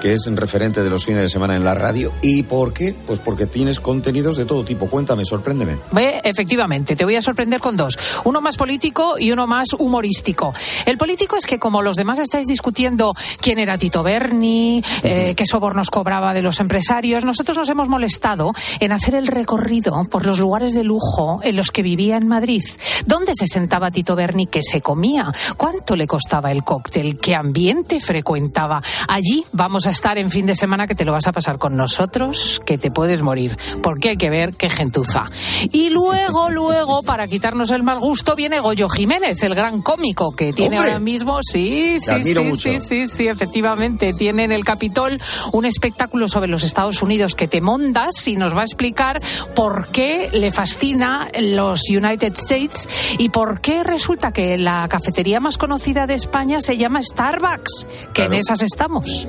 que 0.01 0.13
es 0.13 0.29
referente 0.35 0.83
de 0.83 0.91
los 0.91 1.05
fines 1.05 1.23
de 1.23 1.29
semana 1.29 1.57
en 1.57 1.65
la 1.65 1.75
radio. 1.75 2.13
¿Y 2.23 2.43
por 2.43 2.73
qué? 2.73 2.95
Pues 3.07 3.19
porque 3.19 3.47
tienes 3.47 3.81
contenidos 3.81 4.37
de 4.37 4.45
todo 4.45 4.65
tipo. 4.65 4.89
Cuéntame, 4.89 5.25
sorpréndeme. 5.25 5.79
efectivamente, 6.25 6.97
te 6.97 7.05
voy 7.05 7.17
a 7.17 7.23
sorprender 7.23 7.61
con 7.61 7.77
dos. 7.77 7.99
Uno 8.25 8.41
más 8.41 8.57
político 8.57 9.19
y 9.19 9.33
uno 9.33 9.47
más 9.47 9.69
humorístico. 9.79 10.53
El 10.87 10.99
político 10.99 11.37
es 11.37 11.47
que 11.47 11.59
como 11.59 11.83
los 11.83 11.97
demás 11.97 12.19
estáis 12.19 12.47
discutiendo 12.47 13.15
quién 13.41 13.59
era 13.59 13.79
Tito 13.79 14.03
Berni, 14.03 14.83
eh, 15.03 15.35
qué 15.37 15.47
sobornos 15.47 15.91
cobraba 15.91 16.35
de 16.35 16.43
los 16.43 16.61
empresarios, 16.61 17.25
nosotros 17.25 17.57
nos 17.57 17.69
hemos 17.69 17.89
molestado 17.89 18.53
en 18.81 18.93
hacer 18.93 19.15
el 19.15 19.27
recorrido 19.27 20.03
por 20.11 20.27
los 20.27 20.39
lugares 20.39 20.75
de 20.75 20.85
lujo 20.85 21.41
en 21.43 21.57
los 21.57 21.71
que 21.71 21.83
vivía 21.83 22.17
en 22.17 22.29
Madrid. 22.29 22.63
¿Dónde 23.07 23.33
se 23.35 23.47
sentaba 23.47 23.91
Tito 23.91 24.17
Berni? 24.17 24.47
¿Qué 24.47 24.61
se 24.63 24.81
comía? 24.81 25.33
¿Cuánto 25.57 25.97
le 25.97 26.07
costaba 26.07 26.51
el 26.53 26.65
cóctel? 26.65 27.19
¿Qué 27.19 27.35
ambiente 27.35 28.01
frecuentaba? 28.01 28.83
Allí 29.07 29.45
vamos 29.53 29.87
a 29.87 29.88
estar 29.90 30.18
en 30.18 30.31
fin 30.31 30.46
de 30.46 30.55
semana 30.55 30.87
que 30.87 30.94
te 30.94 31.05
lo 31.05 31.12
vas 31.12 31.27
a 31.27 31.33
pasar 31.33 31.59
con 31.59 31.77
nosotros, 31.77 32.61
que 32.64 32.79
te 32.79 32.90
puedes 32.90 33.22
morir, 33.22 33.57
porque 33.83 34.11
hay 34.11 34.16
que 34.16 34.31
ver 34.31 34.55
qué 34.55 34.68
gentuza. 34.68 35.31
Y 35.72 35.90
luego, 35.90 36.51
luego, 36.51 37.03
para 37.03 37.27
quitarnos 37.29 37.70
el 37.70 37.83
mal 37.83 37.98
gusto, 37.98 38.37
viene 38.37 38.61
Goyo 38.61 38.88
Jiménez, 38.88 39.42
el 39.42 39.55
gran 39.55 39.83
cómico 39.83 40.33
que 40.35 40.53
tiene 40.53 40.79
ahora 40.79 40.98
mismo, 40.98 41.40
sí, 41.42 41.98
sí, 42.01 42.24
sí, 42.24 42.55
sí, 42.57 42.81
sí, 42.81 43.09
sí, 43.09 43.29
efectivamente, 43.29 44.14
tiene 44.14 44.44
en 44.44 44.53
el 44.53 44.64
Capitol 44.64 45.20
un 45.53 45.64
espectáculo 45.64 46.29
sobre 46.29 46.48
los 46.48 46.64
Estados 46.64 47.03
Unidos 47.03 47.35
que 47.35 47.48
te 47.48 47.61
mondas 47.61 48.27
y 48.29 48.37
nos 48.37 48.55
va 48.55 48.62
a 48.62 48.64
explicar 48.64 49.20
por 49.55 49.88
qué 49.88 50.31
le 50.33 50.51
fascina 50.51 51.29
los 51.38 51.88
United 51.88 52.33
States 52.35 52.88
y 53.18 53.29
por 53.29 53.61
qué 53.61 53.85
resulta 53.85 54.33
que 54.33 54.59
la 54.59 54.87
cafetería 54.88 55.40
más 55.40 55.59
conocida 55.59 56.07
de 56.07 56.14
España 56.14 56.61
se 56.61 56.77
llama 56.77 57.03
Starbucks, 57.03 57.87
que 58.12 58.24
en 58.24 58.35
esas 58.35 58.62
estamos 58.62 59.29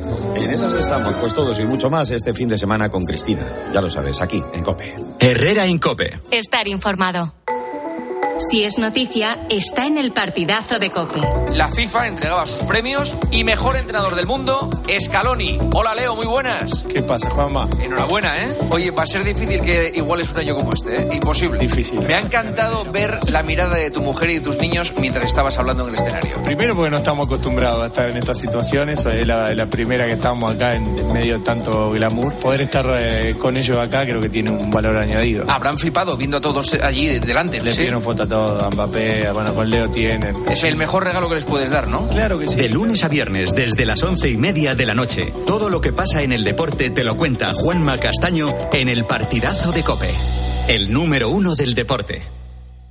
en 0.49 0.55
esas 0.55 0.73
estamos, 0.73 1.13
pues 1.15 1.33
todos 1.33 1.59
y 1.59 1.65
mucho 1.65 1.89
más 1.89 2.09
este 2.09 2.33
fin 2.33 2.49
de 2.49 2.57
semana 2.57 2.89
con 2.89 3.05
Cristina. 3.05 3.45
Ya 3.71 3.81
lo 3.81 3.89
sabes, 3.89 4.19
aquí, 4.19 4.43
en 4.53 4.63
Cope. 4.63 4.95
Herrera 5.19 5.65
en 5.65 5.77
Cope. 5.77 6.19
Estar 6.31 6.67
informado. 6.67 7.35
Si 8.39 8.63
es 8.63 8.79
noticia, 8.79 9.37
está 9.49 9.85
en 9.85 9.97
el 9.97 10.13
partidazo 10.13 10.79
de 10.79 10.91
Cope. 10.91 11.19
La 11.53 11.67
FIFA 11.67 12.07
entregaba 12.07 12.45
sus 12.45 12.61
premios 12.61 13.13
y 13.31 13.43
mejor 13.43 13.75
entrenador 13.75 14.15
del 14.15 14.27
mundo, 14.27 14.69
Scaloni. 14.97 15.57
Hola 15.73 15.93
Leo, 15.93 16.15
muy 16.15 16.25
buenas. 16.25 16.85
¿Qué 16.89 17.01
pasa, 17.01 17.29
Juanma? 17.31 17.67
Enhorabuena, 17.81 18.41
¿eh? 18.41 18.57
Oye, 18.69 18.91
va 18.91 19.03
a 19.03 19.07
ser 19.07 19.25
difícil 19.25 19.59
que 19.59 19.91
igual 19.93 20.21
es 20.21 20.31
un 20.31 20.39
año 20.39 20.55
como 20.55 20.71
este, 20.71 21.01
¿eh? 21.01 21.07
Imposible. 21.11 21.59
Difícil. 21.59 21.99
Me 21.99 22.13
ha 22.13 22.21
encantado 22.21 22.85
ver 22.85 23.19
la 23.29 23.43
mirada 23.43 23.75
de 23.75 23.91
tu 23.91 24.01
mujer 24.01 24.29
y 24.29 24.35
de 24.35 24.39
tus 24.39 24.57
niños 24.57 24.93
mientras 25.01 25.25
estabas 25.25 25.59
hablando 25.59 25.83
en 25.83 25.89
el 25.89 25.95
escenario. 25.95 26.41
Primero 26.43 26.75
porque 26.75 26.91
no 26.91 26.97
estamos 26.97 27.25
acostumbrados 27.25 27.83
a 27.83 27.87
estar 27.87 28.09
en 28.09 28.15
estas 28.15 28.37
situaciones, 28.37 29.03
es 29.03 29.27
la, 29.27 29.65
primera 29.65 30.05
que 30.05 30.13
estamos 30.13 30.49
acá 30.49 30.75
en 30.75 31.11
medio 31.11 31.39
de 31.39 31.43
tanto 31.43 31.91
glamour. 31.91 32.33
Poder 32.35 32.61
estar 32.61 32.85
eh, 32.97 33.35
con 33.37 33.57
ellos 33.57 33.77
acá 33.77 34.05
creo 34.05 34.21
que 34.21 34.29
tiene 34.29 34.51
un 34.51 34.71
valor 34.71 34.95
añadido. 34.95 35.43
Habrán 35.49 35.77
flipado 35.77 36.15
viendo 36.15 36.37
a 36.37 36.41
todos 36.41 36.73
allí 36.81 37.19
delante. 37.19 37.61
Le 37.61 37.71
pidieron 37.71 38.01
foto 38.01 38.28
todo, 38.29 38.69
Mbappé, 38.71 39.31
bueno, 39.31 39.53
con 39.53 39.69
Leo 39.69 39.89
tienen. 39.89 40.35
Es 40.49 40.63
el 40.63 40.75
mejor 40.75 41.03
regalo 41.03 41.27
que 41.27 41.35
les 41.35 41.45
puedes 41.45 41.71
dar, 41.71 41.87
¿no? 41.87 42.07
Claro 42.07 42.39
que 42.39 42.47
sí. 42.47 42.55
De 42.55 42.69
lunes 42.69 43.03
a 43.03 43.07
viernes, 43.07 43.51
desde 43.53 43.85
las 43.85 44.01
once 44.03 44.29
y 44.29 44.37
media 44.37 44.75
de 44.75 44.85
la 44.85 44.93
noche, 44.93 45.33
todo 45.45 45.69
lo 45.69 45.81
que 45.81 45.91
pasa 45.91 46.21
en 46.21 46.31
el 46.31 46.43
deporte 46.43 46.89
te 46.89 47.03
lo 47.03 47.17
cuenta 47.17 47.51
Juanma 47.53 47.97
Castaño 47.97 48.55
en 48.71 48.87
el 48.87 49.03
partidazo 49.05 49.71
de 49.71 49.83
Cope, 49.83 50.13
el 50.69 50.93
número 50.93 51.29
uno 51.29 51.55
del 51.55 51.73
deporte. 51.73 52.38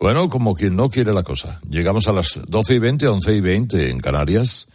Bueno, 0.00 0.28
como 0.28 0.54
quien 0.54 0.76
no 0.76 0.90
quiere 0.90 1.12
la 1.12 1.22
cosa. 1.22 1.60
Llegamos 1.68 2.08
a 2.08 2.12
las 2.12 2.40
12 2.46 2.74
y 2.74 2.78
20, 2.78 3.08
11 3.08 3.34
y 3.34 3.40
20 3.40 3.90
en 3.90 4.00
Canarias. 4.00 4.66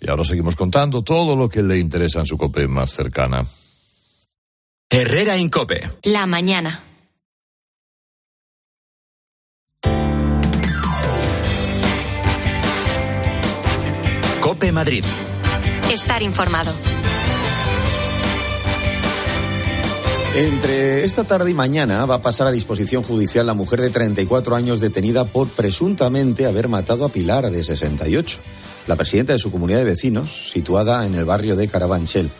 Y 0.00 0.10
ahora 0.10 0.24
seguimos 0.24 0.56
contando 0.56 1.02
todo 1.02 1.36
lo 1.36 1.48
que 1.48 1.62
le 1.62 1.78
interesa 1.78 2.20
en 2.20 2.26
su 2.26 2.36
COPE 2.36 2.68
más 2.68 2.90
cercana. 2.92 3.44
Herrera 4.90 5.38
Incope. 5.38 5.88
La 6.02 6.26
mañana. 6.26 6.80
Cope 14.40 14.72
Madrid. 14.72 15.04
Estar 15.90 16.22
informado. 16.22 16.72
Entre 20.34 21.04
esta 21.04 21.24
tarde 21.24 21.50
y 21.50 21.54
mañana 21.54 22.06
va 22.06 22.14
a 22.14 22.22
pasar 22.22 22.46
a 22.46 22.50
disposición 22.50 23.02
judicial 23.02 23.44
la 23.44 23.52
mujer 23.52 23.82
de 23.82 23.90
34 23.90 24.56
años 24.56 24.80
detenida 24.80 25.26
por 25.26 25.46
presuntamente 25.46 26.46
haber 26.46 26.68
matado 26.68 27.04
a 27.04 27.10
Pilar 27.10 27.50
de 27.50 27.62
68, 27.62 28.38
la 28.86 28.96
presidenta 28.96 29.34
de 29.34 29.38
su 29.38 29.52
comunidad 29.52 29.80
de 29.80 29.84
vecinos, 29.84 30.50
situada 30.50 31.04
en 31.04 31.16
el 31.16 31.26
barrio 31.26 31.54
de 31.54 31.68
Carabanchel. 31.68 32.30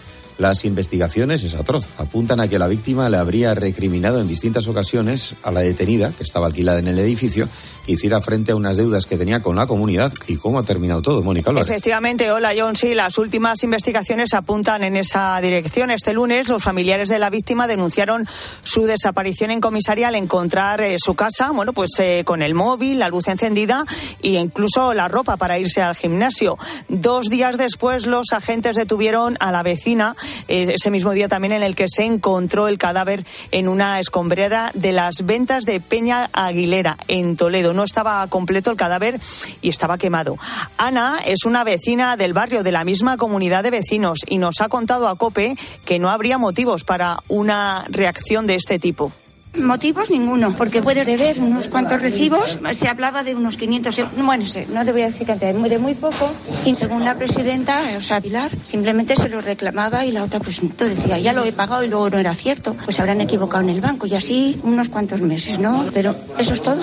Las 0.42 0.64
investigaciones, 0.64 1.44
es 1.44 1.54
atroz, 1.54 1.88
apuntan 1.98 2.40
a 2.40 2.48
que 2.48 2.58
la 2.58 2.66
víctima 2.66 3.08
le 3.08 3.16
habría 3.16 3.54
recriminado 3.54 4.20
en 4.20 4.26
distintas 4.26 4.66
ocasiones 4.66 5.36
a 5.44 5.52
la 5.52 5.60
detenida, 5.60 6.10
que 6.10 6.24
estaba 6.24 6.48
alquilada 6.48 6.80
en 6.80 6.88
el 6.88 6.98
edificio, 6.98 7.48
que 7.86 7.92
hiciera 7.92 8.20
frente 8.22 8.50
a 8.50 8.56
unas 8.56 8.76
deudas 8.76 9.06
que 9.06 9.16
tenía 9.16 9.40
con 9.40 9.54
la 9.54 9.68
comunidad. 9.68 10.12
¿Y 10.26 10.38
cómo 10.38 10.58
ha 10.58 10.64
terminado 10.64 11.00
todo, 11.00 11.22
Mónica 11.22 11.50
Álvarez? 11.50 11.70
Efectivamente, 11.70 12.32
hola 12.32 12.50
John, 12.58 12.74
sí, 12.74 12.92
las 12.92 13.18
últimas 13.18 13.62
investigaciones 13.62 14.34
apuntan 14.34 14.82
en 14.82 14.96
esa 14.96 15.40
dirección. 15.40 15.92
Este 15.92 16.12
lunes 16.12 16.48
los 16.48 16.60
familiares 16.60 17.08
de 17.08 17.20
la 17.20 17.30
víctima 17.30 17.68
denunciaron 17.68 18.26
su 18.64 18.82
desaparición 18.86 19.52
en 19.52 19.60
comisaría 19.60 20.08
al 20.08 20.16
encontrar 20.16 20.80
eh, 20.80 20.96
su 20.98 21.14
casa, 21.14 21.52
bueno, 21.52 21.72
pues 21.72 21.90
eh, 22.00 22.24
con 22.26 22.42
el 22.42 22.54
móvil, 22.54 22.98
la 22.98 23.10
luz 23.10 23.28
encendida 23.28 23.84
e 24.20 24.30
incluso 24.30 24.92
la 24.92 25.06
ropa 25.06 25.36
para 25.36 25.60
irse 25.60 25.82
al 25.82 25.94
gimnasio. 25.94 26.58
Dos 26.88 27.28
días 27.28 27.58
después 27.58 28.06
los 28.06 28.32
agentes 28.32 28.74
detuvieron 28.74 29.36
a 29.38 29.52
la 29.52 29.62
vecina 29.62 30.16
eh, 30.48 30.74
ese 30.74 30.90
mismo 30.90 31.12
día 31.12 31.28
también 31.28 31.52
en 31.52 31.62
el 31.62 31.74
que 31.74 31.86
se 31.88 32.04
encontró 32.04 32.68
el 32.68 32.78
cadáver 32.78 33.24
en 33.50 33.68
una 33.68 34.00
escombrera 34.00 34.70
de 34.74 34.92
las 34.92 35.24
ventas 35.24 35.64
de 35.64 35.80
Peña 35.80 36.30
Aguilera, 36.32 36.96
en 37.08 37.36
Toledo. 37.36 37.72
No 37.72 37.84
estaba 37.84 38.26
completo 38.28 38.70
el 38.70 38.76
cadáver 38.76 39.20
y 39.60 39.68
estaba 39.68 39.98
quemado. 39.98 40.36
Ana 40.78 41.20
es 41.24 41.44
una 41.44 41.64
vecina 41.64 42.16
del 42.16 42.32
barrio 42.32 42.62
de 42.62 42.72
la 42.72 42.84
misma 42.84 43.16
comunidad 43.16 43.62
de 43.62 43.70
vecinos 43.70 44.20
y 44.26 44.38
nos 44.38 44.60
ha 44.60 44.68
contado 44.68 45.08
a 45.08 45.16
COPE 45.16 45.56
que 45.84 45.98
no 45.98 46.10
habría 46.10 46.38
motivos 46.38 46.84
para 46.84 47.18
una 47.28 47.84
reacción 47.88 48.46
de 48.46 48.56
este 48.56 48.78
tipo. 48.78 49.12
Motivos 49.58 50.10
ninguno, 50.10 50.54
porque 50.56 50.80
puede 50.80 51.04
deber 51.04 51.38
unos 51.40 51.68
cuantos 51.68 52.00
recibos. 52.00 52.58
Se 52.72 52.88
hablaba 52.88 53.22
de 53.22 53.34
unos 53.34 53.58
500 53.58 53.98
euros. 53.98 54.14
Bueno, 54.16 54.44
no 54.72 54.84
te 54.84 54.92
voy 54.92 55.02
a 55.02 55.06
decir 55.06 55.26
cantidad, 55.26 55.52
de 55.52 55.78
muy 55.78 55.94
poco. 55.94 56.30
Y 56.64 56.74
según 56.74 57.04
la 57.04 57.16
presidenta, 57.16 57.80
o 57.96 58.00
sea, 58.00 58.20
Pilar, 58.20 58.50
simplemente 58.64 59.14
se 59.14 59.28
lo 59.28 59.40
reclamaba 59.42 60.06
y 60.06 60.12
la 60.12 60.22
otra, 60.22 60.40
pues, 60.40 60.60
decía, 60.78 61.18
ya 61.18 61.34
lo 61.34 61.44
he 61.44 61.52
pagado 61.52 61.84
y 61.84 61.88
luego 61.88 62.08
no 62.08 62.18
era 62.18 62.34
cierto. 62.34 62.74
Pues 62.84 62.98
habrán 62.98 63.20
equivocado 63.20 63.62
en 63.62 63.70
el 63.70 63.80
banco 63.82 64.06
y 64.06 64.14
así 64.14 64.58
unos 64.62 64.88
cuantos 64.88 65.20
meses, 65.20 65.58
¿no? 65.58 65.86
Pero 65.92 66.16
eso 66.38 66.54
es 66.54 66.62
todo. 66.62 66.82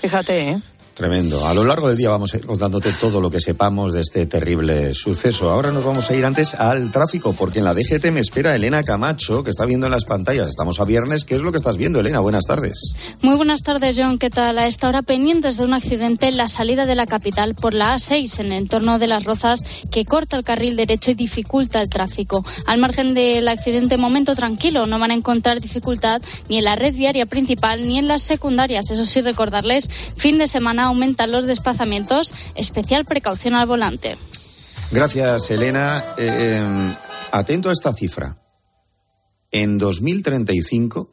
Fíjate, 0.00 0.50
¿eh? 0.50 0.58
Tremendo. 0.98 1.46
A 1.46 1.54
lo 1.54 1.64
largo 1.64 1.86
del 1.86 1.96
día 1.96 2.10
vamos 2.10 2.34
a 2.34 2.38
ir 2.38 2.44
contándote 2.44 2.92
todo 2.94 3.20
lo 3.20 3.30
que 3.30 3.38
sepamos 3.38 3.92
de 3.92 4.00
este 4.00 4.26
terrible 4.26 4.92
suceso. 4.94 5.48
Ahora 5.48 5.70
nos 5.70 5.84
vamos 5.84 6.10
a 6.10 6.16
ir 6.16 6.24
antes 6.24 6.54
al 6.54 6.90
tráfico, 6.90 7.32
porque 7.34 7.60
en 7.60 7.66
la 7.66 7.72
DGT 7.72 8.10
me 8.10 8.18
espera 8.18 8.52
Elena 8.56 8.82
Camacho, 8.82 9.44
que 9.44 9.50
está 9.50 9.64
viendo 9.64 9.86
en 9.86 9.92
las 9.92 10.04
pantallas. 10.04 10.48
Estamos 10.48 10.80
a 10.80 10.84
viernes. 10.84 11.24
¿Qué 11.24 11.36
es 11.36 11.42
lo 11.42 11.52
que 11.52 11.58
estás 11.58 11.76
viendo, 11.76 12.00
Elena? 12.00 12.18
Buenas 12.18 12.46
tardes. 12.46 12.94
Muy 13.22 13.36
buenas 13.36 13.62
tardes, 13.62 13.96
John. 13.96 14.18
¿Qué 14.18 14.28
tal? 14.28 14.58
A 14.58 14.66
esta 14.66 14.88
hora 14.88 15.02
pendientes 15.02 15.56
de 15.56 15.66
un 15.66 15.72
accidente 15.72 16.26
en 16.26 16.36
la 16.36 16.48
salida 16.48 16.84
de 16.84 16.96
la 16.96 17.06
capital 17.06 17.54
por 17.54 17.74
la 17.74 17.94
A6 17.94 18.40
en 18.40 18.46
el 18.46 18.58
entorno 18.58 18.98
de 18.98 19.06
Las 19.06 19.22
Rozas 19.22 19.60
que 19.92 20.04
corta 20.04 20.36
el 20.36 20.42
carril 20.42 20.74
derecho 20.74 21.12
y 21.12 21.14
dificulta 21.14 21.80
el 21.80 21.88
tráfico. 21.88 22.44
Al 22.66 22.78
margen 22.78 23.14
del 23.14 23.46
accidente, 23.46 23.98
momento 23.98 24.34
tranquilo. 24.34 24.86
No 24.86 24.98
van 24.98 25.12
a 25.12 25.14
encontrar 25.14 25.60
dificultad 25.60 26.20
ni 26.48 26.58
en 26.58 26.64
la 26.64 26.74
red 26.74 26.92
viaria 26.92 27.26
principal 27.26 27.86
ni 27.86 28.00
en 28.00 28.08
las 28.08 28.22
secundarias. 28.22 28.90
Eso 28.90 29.06
sí, 29.06 29.20
recordarles, 29.20 29.88
fin 30.16 30.38
de 30.38 30.48
semana 30.48 30.87
aumentan 30.88 31.30
los 31.30 31.46
desplazamientos, 31.46 32.34
especial 32.54 33.04
precaución 33.04 33.54
al 33.54 33.66
volante. 33.66 34.16
Gracias, 34.90 35.50
Elena. 35.50 36.02
Eh, 36.16 36.62
atento 37.30 37.70
a 37.70 37.72
esta 37.72 37.92
cifra. 37.92 38.36
En 39.50 39.78
2035, 39.78 41.10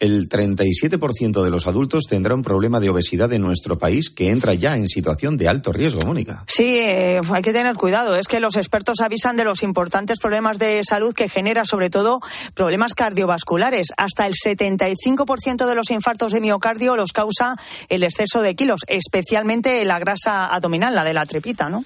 el 0.00 0.28
37% 0.28 1.42
de 1.42 1.50
los 1.50 1.66
adultos 1.66 2.04
tendrá 2.08 2.34
un 2.34 2.42
problema 2.42 2.80
de 2.80 2.90
obesidad 2.90 3.32
en 3.32 3.42
nuestro 3.42 3.78
país 3.78 4.10
que 4.10 4.30
entra 4.30 4.54
ya 4.54 4.76
en 4.76 4.86
situación 4.86 5.36
de 5.36 5.48
alto 5.48 5.72
riesgo, 5.72 6.00
Mónica. 6.06 6.44
Sí, 6.46 6.78
eh, 6.78 7.20
hay 7.30 7.42
que 7.42 7.52
tener 7.52 7.76
cuidado. 7.76 8.16
Es 8.16 8.28
que 8.28 8.40
los 8.40 8.56
expertos 8.56 9.00
avisan 9.00 9.36
de 9.36 9.44
los 9.44 9.62
importantes 9.62 10.18
problemas 10.20 10.58
de 10.58 10.82
salud 10.84 11.14
que 11.14 11.28
genera, 11.28 11.64
sobre 11.64 11.90
todo, 11.90 12.20
problemas 12.54 12.94
cardiovasculares. 12.94 13.88
Hasta 13.96 14.26
el 14.26 14.34
75% 14.34 15.66
de 15.66 15.74
los 15.74 15.90
infartos 15.90 16.32
de 16.32 16.40
miocardio 16.40 16.96
los 16.96 17.12
causa 17.12 17.56
el 17.88 18.02
exceso 18.02 18.42
de 18.42 18.54
kilos, 18.54 18.82
especialmente 18.86 19.84
la 19.84 19.98
grasa 19.98 20.46
abdominal, 20.46 20.94
la 20.94 21.04
de 21.04 21.14
la 21.14 21.26
trepita, 21.26 21.68
¿no? 21.68 21.84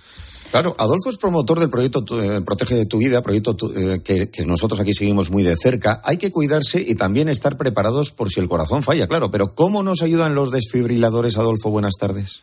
Claro, 0.53 0.75
Adolfo 0.79 1.09
es 1.09 1.17
promotor 1.17 1.61
del 1.61 1.71
proyecto 1.71 2.05
eh, 2.23 2.43
Protege 2.43 2.85
tu 2.85 2.99
Vida, 2.99 3.23
proyecto 3.23 3.57
tu, 3.57 3.73
eh, 3.73 4.03
que, 4.05 4.31
que, 4.31 4.45
nosotros 4.45 4.79
aquí 4.81 4.93
seguimos 4.93 5.31
muy 5.31 5.43
de 5.43 5.57
cerca. 5.57 6.03
Hay 6.05 6.19
que 6.19 6.31
cuidarse 6.31 6.85
y 6.87 6.95
también 6.95 7.31
estar 7.31 7.57
preparados 7.57 8.13
por 8.13 8.29
si 8.29 8.39
el 8.39 8.49
corazón 8.49 8.83
falla, 8.83 9.07
claro. 9.07 9.31
Pero 9.31 9.55
¿cómo 9.55 9.83
nos 9.83 10.03
ayudan 10.03 10.35
los 10.35 10.53
desfibriladores, 10.53 11.39
Adolfo? 11.39 11.71
Buenas 11.71 11.95
tardes. 11.99 12.43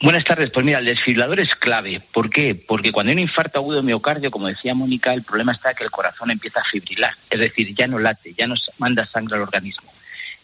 Buenas 0.00 0.22
tardes. 0.22 0.50
Pues 0.54 0.64
mira, 0.64 0.78
el 0.78 0.84
desfibrilador 0.84 1.40
es 1.40 1.48
clave. 1.58 2.00
¿Por 2.12 2.30
qué? 2.30 2.54
Porque 2.54 2.92
cuando 2.92 3.10
hay 3.10 3.16
un 3.16 3.22
infarto 3.22 3.58
agudo 3.58 3.78
de 3.78 3.82
miocardio, 3.82 4.30
como 4.30 4.46
decía 4.46 4.72
Mónica, 4.72 5.12
el 5.12 5.24
problema 5.24 5.50
está 5.50 5.74
que 5.74 5.82
el 5.82 5.90
corazón 5.90 6.30
empieza 6.30 6.60
a 6.60 6.70
fibrilar. 6.70 7.14
Es 7.28 7.40
decir, 7.40 7.74
ya 7.74 7.88
no 7.88 7.98
late, 7.98 8.32
ya 8.38 8.46
no 8.46 8.54
manda 8.78 9.04
sangre 9.06 9.34
al 9.34 9.42
organismo. 9.42 9.92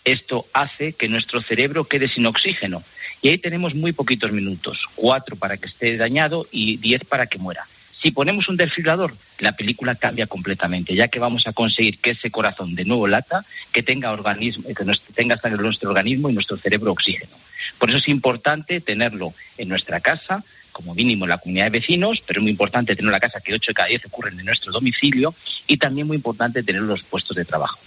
Esto 0.05 0.47
hace 0.53 0.95
que 0.95 1.09
nuestro 1.09 1.43
cerebro 1.43 1.85
quede 1.85 2.09
sin 2.09 2.27
oxígeno. 2.27 2.83
Y 3.23 3.29
ahí 3.29 3.39
tenemos 3.39 3.75
muy 3.75 3.93
poquitos 3.93 4.33
minutos, 4.33 4.79
cuatro 4.95 5.37
para 5.37 5.59
que 5.59 5.67
esté 5.67 5.97
dañado 5.97 6.47
y 6.51 6.79
diez 6.79 7.05
para 7.05 7.27
que 7.27 7.39
muera. 7.39 7.67
Si 8.03 8.13
ponemos 8.13 8.49
un 8.49 8.57
desfibrilador, 8.57 9.15
la 9.41 9.53
película 9.53 9.95
cambia 9.95 10.27
completamente, 10.27 10.95
ya 10.95 11.09
que 11.09 11.19
vamos 11.19 11.47
a 11.47 11.53
conseguir 11.53 11.99
que 11.99 12.13
ese 12.13 12.31
corazón 12.31 12.75
de 12.75 12.87
nuevo 12.87 13.07
lata, 13.07 13.45
que 13.73 13.83
tenga 13.83 14.13
organismo, 14.13 14.67
que 14.69 14.85
tenga 15.15 15.39
en 15.45 15.57
nuestro 15.59 15.91
organismo 15.91 16.31
y 16.31 16.33
nuestro 16.33 16.57
cerebro 16.57 16.93
oxígeno. 16.93 17.37
Por 17.79 17.91
eso 17.91 17.99
es 17.99 18.09
importante 18.09 18.81
tenerlo 18.81 19.35
en 19.59 19.69
nuestra 19.69 20.01
casa, 20.01 20.43
como 20.73 20.95
mínimo 20.95 21.27
en 21.27 21.31
la 21.31 21.39
comunidad 21.39 21.67
de 21.67 21.79
vecinos, 21.79 22.23
pero 22.27 22.41
es 22.41 22.43
muy 22.43 22.53
importante 22.53 22.97
tenerlo 22.97 23.11
en 23.11 23.21
la 23.21 23.21
casa, 23.21 23.41
que 23.41 23.53
ocho 23.53 23.73
de 23.73 23.75
cada 23.75 23.89
diez 23.89 24.03
ocurren 24.07 24.39
en 24.41 24.47
nuestro 24.47 24.73
domicilio, 24.73 25.35
y 25.67 25.77
también 25.77 26.07
muy 26.07 26.17
importante 26.17 26.63
tener 26.63 26.81
los 26.81 27.03
puestos 27.03 27.37
de 27.37 27.45
trabajo. 27.45 27.79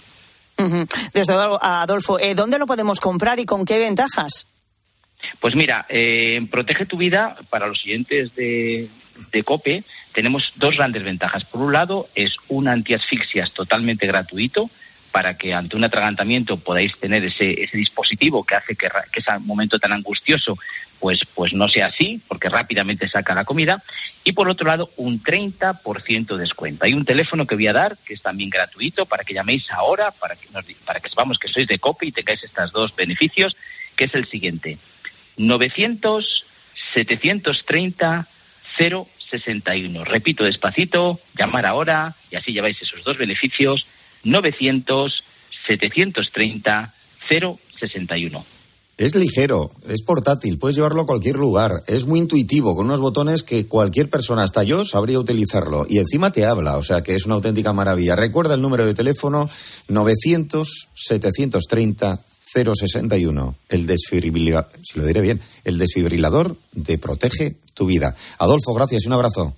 Desde 1.12 1.34
Adolfo, 1.60 2.18
eh, 2.18 2.34
¿dónde 2.34 2.58
lo 2.58 2.66
podemos 2.66 3.00
comprar 3.00 3.38
y 3.38 3.44
con 3.44 3.64
qué 3.64 3.78
ventajas? 3.78 4.46
Pues 5.40 5.54
mira, 5.54 5.86
eh, 5.88 6.46
Protege 6.50 6.86
tu 6.86 6.96
vida 6.96 7.36
para 7.50 7.66
los 7.66 7.80
siguientes 7.80 8.34
de, 8.34 8.88
de, 9.32 9.42
COPE 9.42 9.84
tenemos 10.12 10.52
dos 10.56 10.76
grandes 10.76 11.02
ventajas. 11.02 11.44
Por 11.44 11.62
un 11.62 11.72
lado, 11.72 12.08
es 12.14 12.36
un 12.48 12.68
antiasfixias 12.68 13.52
totalmente 13.52 14.06
gratuito 14.06 14.70
para 15.14 15.36
que 15.36 15.54
ante 15.54 15.76
un 15.76 15.84
atragantamiento 15.84 16.56
podáis 16.58 16.92
tener 16.98 17.24
ese, 17.24 17.62
ese 17.62 17.76
dispositivo 17.76 18.42
que 18.42 18.56
hace 18.56 18.74
que, 18.74 18.88
ese 19.12 19.38
momento 19.38 19.78
tan 19.78 19.92
angustioso 19.92 20.58
pues, 21.04 21.20
pues 21.34 21.52
no 21.52 21.68
sea 21.68 21.88
así, 21.88 22.22
porque 22.26 22.48
rápidamente 22.48 23.06
saca 23.10 23.34
la 23.34 23.44
comida. 23.44 23.84
Y 24.24 24.32
por 24.32 24.48
otro 24.48 24.66
lado, 24.66 24.88
un 24.96 25.22
30% 25.22 26.26
de 26.28 26.38
descuento. 26.38 26.86
Hay 26.86 26.94
un 26.94 27.04
teléfono 27.04 27.46
que 27.46 27.56
voy 27.56 27.66
a 27.66 27.74
dar 27.74 27.98
que 27.98 28.14
es 28.14 28.22
también 28.22 28.48
gratuito 28.48 29.04
para 29.04 29.22
que 29.22 29.34
llaméis 29.34 29.70
ahora, 29.70 30.12
para 30.12 30.34
que, 30.34 30.48
nos, 30.48 30.64
para 30.86 31.00
que 31.00 31.10
sepamos 31.10 31.36
que 31.36 31.48
sois 31.48 31.68
de 31.68 31.78
COPE 31.78 32.06
y 32.06 32.12
tengáis 32.12 32.42
estos 32.42 32.72
dos 32.72 32.96
beneficios, 32.96 33.54
que 33.96 34.04
es 34.04 34.14
el 34.14 34.26
siguiente. 34.28 34.78
900 35.36 36.46
730 36.94 38.26
061. 38.78 40.04
Repito 40.04 40.44
despacito, 40.44 41.20
llamar 41.36 41.66
ahora 41.66 42.16
y 42.30 42.36
así 42.36 42.54
lleváis 42.54 42.80
esos 42.80 43.04
dos 43.04 43.18
beneficios. 43.18 43.86
900 44.22 45.22
730 45.66 46.94
061. 47.28 48.53
Es 48.96 49.14
ligero, 49.14 49.72
es 49.88 50.02
portátil, 50.02 50.58
puedes 50.58 50.76
llevarlo 50.76 51.02
a 51.02 51.06
cualquier 51.06 51.36
lugar, 51.36 51.82
es 51.88 52.06
muy 52.06 52.20
intuitivo, 52.20 52.76
con 52.76 52.86
unos 52.86 53.00
botones 53.00 53.42
que 53.42 53.66
cualquier 53.66 54.08
persona, 54.08 54.44
hasta 54.44 54.62
yo, 54.62 54.84
sabría 54.84 55.18
utilizarlo. 55.18 55.84
Y 55.88 55.98
encima 55.98 56.30
te 56.30 56.46
habla, 56.46 56.76
o 56.76 56.82
sea 56.82 57.02
que 57.02 57.14
es 57.14 57.26
una 57.26 57.34
auténtica 57.34 57.72
maravilla. 57.72 58.14
Recuerda 58.14 58.54
el 58.54 58.62
número 58.62 58.86
de 58.86 58.94
teléfono 58.94 59.50
900-730. 59.88 62.20
061, 62.44 63.56
el 63.70 63.86
desfibrilador, 63.86 64.68
si 64.82 64.98
lo 64.98 65.06
diré 65.06 65.22
bien, 65.22 65.40
el 65.64 65.78
desfibrilador 65.78 66.56
de 66.72 66.98
Protege 66.98 67.56
tu 67.72 67.86
vida. 67.86 68.14
Adolfo, 68.38 68.74
gracias 68.74 69.04
y 69.04 69.06
un 69.08 69.14
abrazo. 69.14 69.56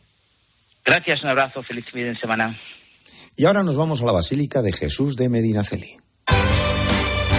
Gracias, 0.84 1.22
un 1.22 1.30
abrazo, 1.30 1.62
feliz 1.62 1.84
fin 1.92 2.04
de 2.04 2.16
semana. 2.16 2.58
Y 3.36 3.44
ahora 3.44 3.62
nos 3.62 3.76
vamos 3.76 4.02
a 4.02 4.06
la 4.06 4.12
Basílica 4.12 4.62
de 4.62 4.72
Jesús 4.72 5.16
de 5.16 5.28
Medinaceli. 5.28 5.96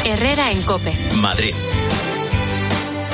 Herrera 0.06 0.52
en 0.52 0.62
Cope. 0.64 0.94
Madrid. 1.22 1.54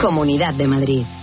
Comunidad 0.00 0.54
de 0.54 0.68
Madrid. 0.68 1.17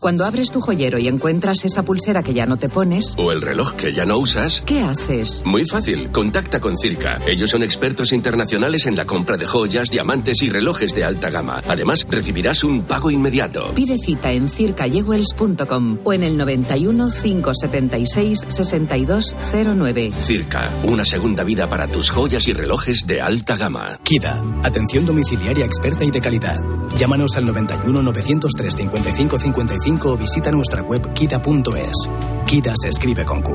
Cuando 0.00 0.24
abres 0.24 0.50
tu 0.50 0.62
joyero 0.62 0.98
y 0.98 1.08
encuentras 1.08 1.62
esa 1.66 1.82
pulsera 1.82 2.22
que 2.22 2.32
ya 2.32 2.46
no 2.46 2.56
te 2.56 2.70
pones, 2.70 3.14
¿O 3.18 3.32
el 3.32 3.42
reloj 3.42 3.74
que 3.74 3.92
ya 3.92 4.06
no 4.06 4.16
usas? 4.16 4.62
¿qué 4.64 4.80
haces? 4.80 5.42
Muy 5.44 5.66
fácil, 5.66 6.10
contacta 6.10 6.58
con 6.58 6.78
Circa. 6.78 7.20
Ellos 7.26 7.50
son 7.50 7.62
expertos 7.62 8.14
internacionales 8.14 8.86
en 8.86 8.96
la 8.96 9.04
compra 9.04 9.36
de 9.36 9.44
joyas, 9.44 9.90
diamantes 9.90 10.40
y 10.40 10.48
relojes 10.48 10.94
de 10.94 11.04
alta 11.04 11.28
gama. 11.28 11.60
Además, 11.68 12.06
recibirás 12.08 12.64
un 12.64 12.84
pago 12.84 13.10
inmediato. 13.10 13.72
Pide 13.74 13.98
cita 13.98 14.32
en 14.32 14.48
circayewells.com 14.48 15.98
o 16.02 16.12
en 16.14 16.22
el 16.22 16.38
91 16.38 17.08
576 17.10 18.46
6209. 18.48 20.12
Circa, 20.12 20.70
una 20.84 21.04
segunda 21.04 21.44
vida 21.44 21.66
para 21.66 21.88
tus 21.88 22.08
joyas 22.08 22.48
y 22.48 22.54
relojes 22.54 23.06
de 23.06 23.20
alta 23.20 23.54
gama. 23.56 24.00
KIDA, 24.02 24.42
atención 24.64 25.04
domiciliaria 25.04 25.66
experta 25.66 26.06
y 26.06 26.10
de 26.10 26.22
calidad. 26.22 26.56
Llámanos 26.96 27.36
al 27.36 27.44
91 27.44 28.02
903 28.02 28.74
55 28.74 29.36
55 29.36 29.89
o 29.98 30.16
visita 30.16 30.52
nuestra 30.52 30.82
web 30.82 31.12
kida.es. 31.14 32.08
KIDA 32.46 32.74
se 32.80 32.88
escribe 32.88 33.24
con 33.24 33.42
Q. 33.42 33.52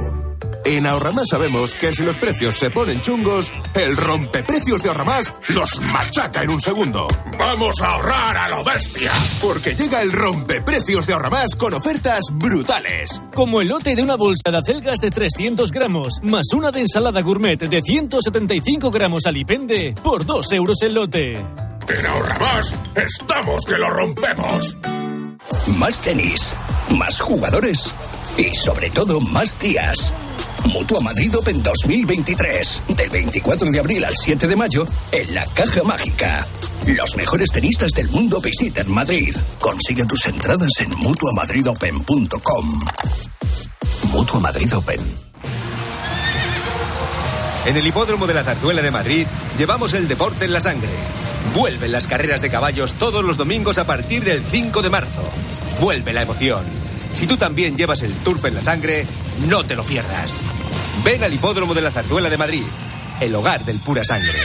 En 0.66 0.86
Ahorramás 0.88 1.28
sabemos 1.30 1.76
que 1.76 1.92
si 1.94 2.04
los 2.04 2.18
precios 2.18 2.58
se 2.58 2.72
ponen 2.72 3.00
chungos, 3.00 3.54
el 3.76 3.96
rompeprecios 3.96 4.82
de 4.82 4.90
Ahorramás 4.90 5.32
los 5.50 5.80
machaca 5.82 6.42
en 6.42 6.50
un 6.50 6.60
segundo. 6.60 7.08
¡Vamos 7.38 7.76
a 7.82 7.94
ahorrar 7.94 8.38
a 8.38 8.50
lo 8.50 8.64
bestia! 8.64 9.12
Porque 9.42 9.76
llega 9.76 10.02
el 10.02 10.12
rompeprecios 10.12 11.06
de 11.06 11.14
Ahorramás 11.14 11.56
con 11.56 11.74
ofertas 11.74 12.26
brutales. 12.34 13.22
Como 13.34 13.62
el 13.62 13.68
lote 13.68 13.96
de 13.96 14.04
una 14.04 14.16
bolsa 14.16 14.52
de 14.52 14.58
acelgas 14.58 15.00
de 15.00 15.12
300 15.12 15.72
gramos, 15.72 16.20
más 16.24 16.48
una 16.54 16.72
de 16.72 16.82
ensalada 16.82 17.22
gourmet 17.22 17.60
de 17.60 17.82
175 17.82 18.92
gramos 18.92 19.26
alipende, 19.28 19.94
por 20.04 20.26
2 20.26 20.52
euros 20.54 20.78
el 20.82 20.96
lote. 20.96 21.34
En 21.34 22.06
Ahorramás 22.08 22.76
estamos 22.96 23.64
que 23.66 23.78
lo 23.78 23.90
rompemos. 23.90 24.78
Más 25.68 26.00
tenis, 26.00 26.54
más 26.92 27.20
jugadores 27.20 27.94
y 28.38 28.54
sobre 28.54 28.92
todo 28.92 29.20
más 29.20 29.58
días. 29.58 30.14
Mutua 30.66 31.02
Madrid 31.02 31.36
Open 31.36 31.62
2023, 31.64 32.84
del 32.90 33.10
24 33.10 33.72
de 33.72 33.80
abril 33.80 34.06
al 34.06 34.14
7 34.16 34.48
de 34.48 34.56
mayo, 34.56 34.86
en 35.12 35.34
la 35.34 35.44
Caja 35.48 35.82
Mágica. 35.84 36.46
Los 36.86 37.16
mejores 37.18 37.50
tenistas 37.50 37.92
del 37.92 38.10
mundo 38.10 38.40
visitan 38.40 38.92
Madrid. 38.92 39.36
Consigue 39.60 40.06
tus 40.06 40.24
entradas 40.28 40.70
en 40.80 40.90
mutuamadridopen.com. 41.00 42.80
Mutua 44.12 44.40
Madrid 44.40 44.72
Open. 44.76 45.00
En 47.66 47.76
el 47.76 47.88
hipódromo 47.88 48.28
de 48.28 48.36
la 48.36 48.44
Zarzuela 48.44 48.84
de 48.84 48.92
Madrid 48.92 49.26
llevamos 49.58 49.94
el 49.94 50.08
deporte 50.08 50.46
en 50.46 50.54
la 50.54 50.62
sangre. 50.62 50.92
Vuelven 51.56 51.92
las 51.92 52.06
carreras 52.06 52.42
de 52.42 52.50
caballos 52.50 52.94
todos 52.94 53.26
los 53.26 53.38
domingos 53.38 53.80
a 53.80 53.86
partir 53.88 54.24
del 54.24 54.44
5 54.44 54.84
de 54.84 54.90
marzo. 54.92 55.24
Vuelve 55.80 56.14
la 56.14 56.22
emoción. 56.22 56.64
Si 57.14 57.28
tú 57.28 57.38
también 57.38 57.76
llevas 57.76 58.02
el 58.02 58.14
turf 58.14 58.46
en 58.46 58.56
la 58.56 58.62
sangre, 58.62 59.06
no 59.48 59.64
te 59.64 59.76
lo 59.76 59.84
pierdas. 59.84 60.34
Ven 61.04 61.24
al 61.24 61.34
hipódromo 61.34 61.74
de 61.74 61.82
la 61.82 61.92
Zarzuela 61.92 62.30
de 62.30 62.38
Madrid, 62.38 62.64
el 63.20 63.36
hogar 63.36 63.66
del 63.66 63.80
pura 63.80 64.04
sangre. 64.04 64.38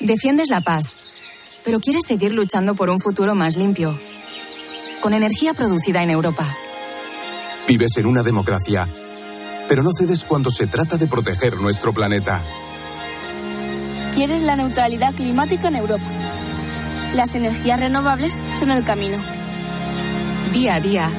Defiendes 0.00 0.48
la 0.48 0.60
paz, 0.60 0.96
pero 1.64 1.80
quieres 1.80 2.06
seguir 2.06 2.32
luchando 2.32 2.74
por 2.74 2.90
un 2.90 3.00
futuro 3.00 3.34
más 3.34 3.56
limpio. 3.56 3.98
Con 5.00 5.14
energía 5.14 5.54
producida 5.54 6.02
en 6.02 6.10
Europa. 6.10 6.46
Vives 7.66 7.96
en 7.96 8.06
una 8.06 8.22
democracia, 8.22 8.86
pero 9.68 9.82
no 9.82 9.90
cedes 9.92 10.24
cuando 10.24 10.50
se 10.50 10.66
trata 10.66 10.96
de 10.96 11.06
proteger 11.06 11.56
nuestro 11.60 11.92
planeta. 11.92 12.42
Quieres 14.14 14.42
la 14.42 14.56
neutralidad 14.56 15.14
climática 15.14 15.68
en 15.68 15.76
Europa. 15.76 16.04
Las 17.14 17.34
energías 17.36 17.78
renovables 17.78 18.42
son 18.58 18.72
el 18.72 18.84
camino. 18.84 19.16
Día 20.52 20.74
a 20.74 20.80
día. 20.80 21.10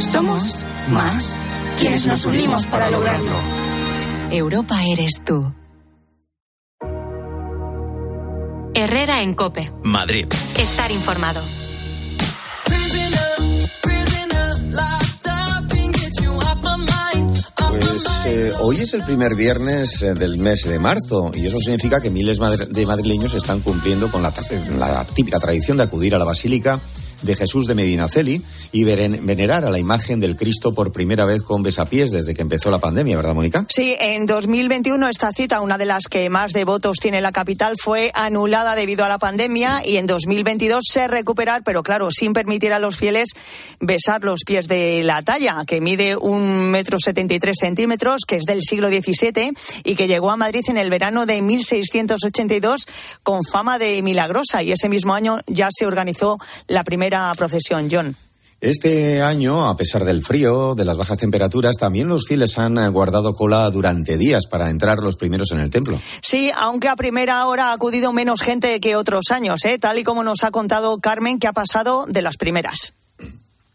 Somos 0.00 0.64
más 0.90 1.40
quienes 1.78 2.06
nos 2.06 2.26
unimos 2.26 2.66
para 2.66 2.90
lograrlo. 2.90 3.30
Europa 4.30 4.82
eres 4.84 5.22
tú. 5.24 5.54
Herrera 8.74 9.22
en 9.22 9.34
Cope. 9.34 9.70
Madrid. 9.84 10.26
Estar 10.56 10.90
informado. 10.90 11.40
Pues 17.92 18.24
eh, 18.24 18.52
hoy 18.60 18.76
es 18.76 18.94
el 18.94 19.02
primer 19.02 19.34
viernes 19.34 20.00
eh, 20.00 20.14
del 20.14 20.38
mes 20.38 20.66
de 20.66 20.78
marzo 20.78 21.30
y 21.34 21.44
eso 21.44 21.58
significa 21.58 22.00
que 22.00 22.08
miles 22.08 22.38
de 22.70 22.86
madrileños 22.86 23.34
están 23.34 23.60
cumpliendo 23.60 24.10
con 24.10 24.22
la, 24.22 24.32
la 24.78 25.04
típica 25.04 25.38
tradición 25.38 25.76
de 25.76 25.82
acudir 25.82 26.14
a 26.14 26.18
la 26.18 26.24
Basílica 26.24 26.80
de 27.22 27.36
Jesús 27.36 27.66
de 27.66 27.74
Medinaceli 27.74 28.42
y 28.72 28.84
venerar 28.84 29.64
a 29.64 29.70
la 29.70 29.78
imagen 29.78 30.20
del 30.20 30.36
Cristo 30.36 30.74
por 30.74 30.92
primera 30.92 31.24
vez 31.24 31.42
con 31.42 31.62
besapiés 31.62 32.10
desde 32.10 32.34
que 32.34 32.42
empezó 32.42 32.70
la 32.70 32.80
pandemia, 32.80 33.16
¿verdad, 33.16 33.34
Mónica? 33.34 33.66
Sí, 33.68 33.96
en 33.98 34.26
2021 34.26 35.08
esta 35.08 35.32
cita, 35.32 35.60
una 35.60 35.78
de 35.78 35.86
las 35.86 36.04
que 36.10 36.28
más 36.28 36.52
devotos 36.52 36.98
tiene 36.98 37.20
la 37.20 37.32
capital, 37.32 37.76
fue 37.82 38.10
anulada 38.14 38.74
debido 38.74 39.04
a 39.04 39.08
la 39.08 39.18
pandemia 39.18 39.82
y 39.84 39.96
en 39.96 40.06
2022 40.06 40.84
se 40.88 41.08
recuperar, 41.08 41.62
pero 41.64 41.82
claro, 41.82 42.10
sin 42.10 42.32
permitir 42.32 42.72
a 42.72 42.78
los 42.78 42.96
fieles 42.96 43.30
besar 43.80 44.24
los 44.24 44.40
pies 44.44 44.68
de 44.68 45.02
la 45.02 45.22
talla, 45.22 45.64
que 45.66 45.80
mide 45.80 46.16
un 46.16 46.70
metro 46.70 46.98
setenta 47.02 47.34
y 47.34 47.38
tres 47.38 47.56
centímetros, 47.60 48.22
que 48.26 48.36
es 48.36 48.44
del 48.44 48.62
siglo 48.62 48.88
XVII 48.88 49.52
y 49.84 49.94
que 49.94 50.08
llegó 50.08 50.30
a 50.30 50.36
Madrid 50.36 50.62
en 50.68 50.76
el 50.76 50.90
verano 50.90 51.26
de 51.26 51.42
1682 51.42 52.86
con 53.22 53.44
fama 53.44 53.78
de 53.78 54.02
milagrosa 54.02 54.62
y 54.62 54.72
ese 54.72 54.88
mismo 54.88 55.14
año 55.14 55.40
ya 55.46 55.68
se 55.70 55.86
organizó 55.86 56.38
la 56.66 56.84
primera 56.84 57.11
procesión, 57.36 57.88
John. 57.90 58.16
Este 58.62 59.20
año, 59.22 59.68
a 59.68 59.76
pesar 59.76 60.04
del 60.04 60.22
frío, 60.22 60.76
de 60.76 60.84
las 60.84 60.96
bajas 60.96 61.18
temperaturas, 61.18 61.74
también 61.78 62.08
los 62.08 62.26
fieles 62.28 62.58
han 62.58 62.92
guardado 62.92 63.34
cola 63.34 63.68
durante 63.70 64.16
días 64.16 64.46
para 64.48 64.70
entrar 64.70 65.00
los 65.00 65.16
primeros 65.16 65.50
en 65.50 65.58
el 65.58 65.68
templo. 65.68 66.00
Sí, 66.22 66.52
aunque 66.54 66.88
a 66.88 66.94
primera 66.94 67.44
hora 67.46 67.70
ha 67.70 67.72
acudido 67.72 68.12
menos 68.12 68.40
gente 68.40 68.78
que 68.78 68.94
otros 68.94 69.32
años, 69.32 69.64
¿eh? 69.64 69.78
tal 69.78 69.98
y 69.98 70.04
como 70.04 70.22
nos 70.22 70.44
ha 70.44 70.52
contado 70.52 70.98
Carmen, 70.98 71.40
que 71.40 71.48
ha 71.48 71.52
pasado 71.52 72.06
de 72.06 72.22
las 72.22 72.36
primeras. 72.36 72.94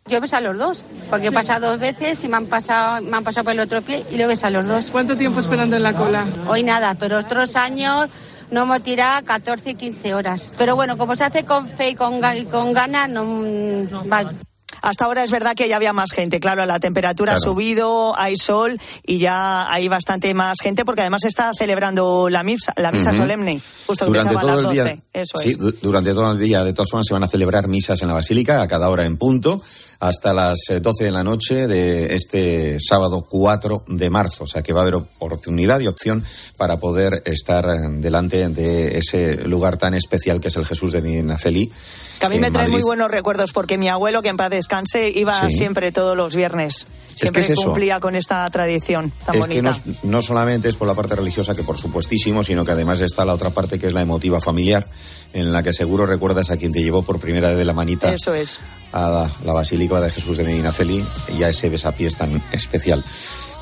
Yo 0.08 0.22
beso 0.22 0.38
a 0.38 0.42
los 0.42 0.58
dos, 0.58 0.86
porque 1.10 1.28
he 1.28 1.32
pasado 1.34 1.72
dos 1.72 1.80
veces 1.80 2.24
y 2.24 2.30
me 2.30 2.38
han 2.38 2.46
pasado, 2.46 3.02
me 3.02 3.18
han 3.18 3.26
pasado 3.26 3.44
por 3.44 3.54
el 3.54 3.60
otro 3.60 3.82
pie 3.82 4.06
y 4.10 4.16
lo 4.16 4.26
beso 4.30 4.48
a 4.48 4.52
los 4.52 4.66
dos. 4.66 4.86
¿Cuánto 4.92 5.18
tiempo 5.18 5.42
esperando 5.42 5.76
en 5.76 5.84
la 5.84 5.94
cola? 5.96 6.26
Hoy 6.48 6.64
nada, 6.64 6.96
pero 6.96 7.20
otros 7.20 7.58
años 7.58 8.08
no 8.52 8.64
hemos 8.64 8.82
tirado 8.82 9.24
14 9.26 9.72
y 9.72 9.76
15 9.76 10.14
horas. 10.14 10.52
Pero 10.58 10.76
bueno, 10.76 10.98
como 10.98 11.16
se 11.16 11.24
hace 11.24 11.44
con 11.46 11.68
fe 11.68 11.90
y 11.92 11.96
con, 11.96 12.22
ga- 12.22 12.40
y 12.40 12.46
con 12.46 12.74
ganas, 12.74 13.10
no, 13.10 13.24
mm, 13.26 14.12
va. 14.12 14.32
Hasta 14.80 15.06
ahora 15.06 15.24
es 15.24 15.32
verdad 15.32 15.56
que 15.56 15.68
ya 15.68 15.76
había 15.76 15.92
más 15.92 16.12
gente, 16.12 16.40
claro, 16.40 16.64
la 16.68 16.80
temperatura 16.80 17.34
ha 17.34 17.40
subido, 17.40 18.18
hay 18.18 18.36
sol 18.38 18.80
y 19.06 19.18
ya 19.18 19.70
hay 19.74 19.88
bastante 19.88 20.32
más 20.36 20.60
gente 20.62 20.86
porque 20.86 21.02
además 21.02 21.26
está 21.26 21.52
celebrando 21.58 22.30
la 22.30 22.44
misa, 22.44 22.74
la 22.78 22.92
misa 22.92 23.12
solemne, 23.14 23.60
justo 23.88 24.06
durante 24.06 24.36
todo 24.36 24.40
a 24.40 24.56
las 24.56 24.62
12. 24.64 24.74
Día, 24.84 24.98
Eso 25.14 25.40
sí, 25.40 25.50
es. 25.60 25.82
durante 25.82 26.14
todo 26.14 26.32
el 26.32 26.38
día, 26.40 26.64
de 26.64 26.74
todas 26.74 26.92
formas, 26.92 27.08
se 27.08 27.14
van 27.14 27.24
a 27.24 27.28
celebrar 27.28 27.68
misas 27.68 28.00
en 28.04 28.08
la 28.08 28.14
Basílica 28.14 28.62
a 28.62 28.68
cada 28.68 28.88
hora 28.90 29.04
en 29.06 29.18
punto 29.18 29.62
hasta 30.00 30.34
las 30.34 30.58
12 30.82 31.04
de 31.04 31.12
la 31.12 31.24
noche 31.24 31.68
de 31.68 32.16
este 32.16 32.78
sábado 32.80 33.26
4 33.30 33.86
de 33.88 34.10
marzo. 34.10 34.44
O 34.44 34.48
sea 34.48 34.62
que 34.62 34.74
va 34.74 34.82
a 34.82 34.84
haber 34.84 34.96
oportunidad 34.96 35.80
y 35.80 35.88
opción 35.88 36.24
para 36.58 36.78
poder 36.78 37.24
estar 37.26 37.66
delante 38.00 38.48
de 38.50 38.98
ese 38.98 39.36
lugar 39.36 39.78
tan 39.78 39.94
especial 39.94 40.40
que 40.40 40.50
es 40.50 40.56
el 40.56 40.66
Jesús 40.66 40.92
de 40.92 41.02
Minaceli. 41.02 41.72
Que 42.20 42.26
a 42.26 42.30
mí 42.30 42.40
me 42.40 42.52
trae 42.52 42.68
muy 42.68 42.82
buenos 42.82 43.10
recuerdos 43.12 43.54
porque 43.54 43.78
mi 43.78 43.90
abuelo, 43.90 44.22
que 44.22 44.30
en 44.30 44.38
paz 44.38 44.50
descanse, 44.50 45.10
iba 45.10 45.34
Sí. 45.38 45.56
siempre 45.56 45.92
todos 45.92 46.18
los 46.18 46.36
viernes. 46.36 46.88
Siempre 47.16 47.42
es 47.42 47.56
cumplía 47.56 48.00
con 48.00 48.16
esta 48.16 48.48
tradición 48.50 49.12
tan 49.26 49.36
es 49.36 49.48
que 49.48 49.62
no, 49.62 49.72
no 50.04 50.22
solamente 50.22 50.70
es 50.70 50.76
por 50.76 50.88
la 50.88 50.94
parte 50.94 51.16
religiosa, 51.16 51.56
que 51.56 51.64
por 51.64 51.78
supuestísimo, 51.78 52.44
sino 52.44 52.64
que 52.64 52.72
además 52.72 53.00
está 53.00 53.26
la 53.26 53.34
otra 53.34 53.50
parte 53.50 53.80
que 53.80 53.88
es 53.88 53.94
la 53.94 54.02
emotiva 54.02 54.40
familiar, 54.40 54.88
en 55.34 55.52
la 55.52 55.64
que 55.64 55.74
seguro 55.74 56.06
recuerdas 56.06 56.52
a 56.52 56.58
quien 56.58 56.72
te 56.72 56.84
llevó 56.84 57.02
por 57.02 57.20
primera 57.20 57.50
vez 57.50 57.58
de 57.58 57.66
la 57.66 57.74
manita 57.74 58.14
Eso 58.14 58.34
es. 58.34 58.60
A 58.92 59.28
la, 59.44 59.54
Basílica 59.54 60.00
de 60.02 60.10
Jesús 60.10 60.38
de 60.38 60.44
Medinaceli 60.44 61.06
y 61.38 61.44
a 61.44 61.50
ese 61.50 61.70
besapiés 61.70 62.16
tan 62.16 62.42
especial. 62.52 63.04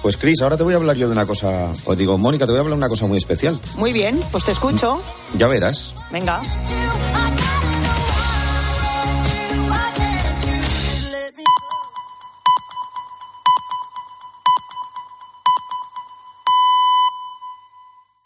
Pues 0.01 0.17
Cris, 0.17 0.41
ahora 0.41 0.57
te 0.57 0.63
voy 0.63 0.73
a 0.73 0.77
hablar 0.77 0.95
yo 0.97 1.07
de 1.07 1.13
una 1.13 1.25
cosa, 1.25 1.71
os 1.85 1.97
digo, 1.97 2.17
Mónica, 2.17 2.45
te 2.45 2.51
voy 2.51 2.57
a 2.57 2.61
hablar 2.61 2.73
de 2.73 2.77
una 2.77 2.89
cosa 2.89 3.07
muy 3.07 3.17
especial. 3.17 3.59
Muy 3.77 3.91
bien, 3.91 4.19
pues 4.31 4.43
te 4.43 4.51
escucho. 4.51 5.01
Ya 5.37 5.47
verás. 5.47 5.95
Venga. 6.11 6.41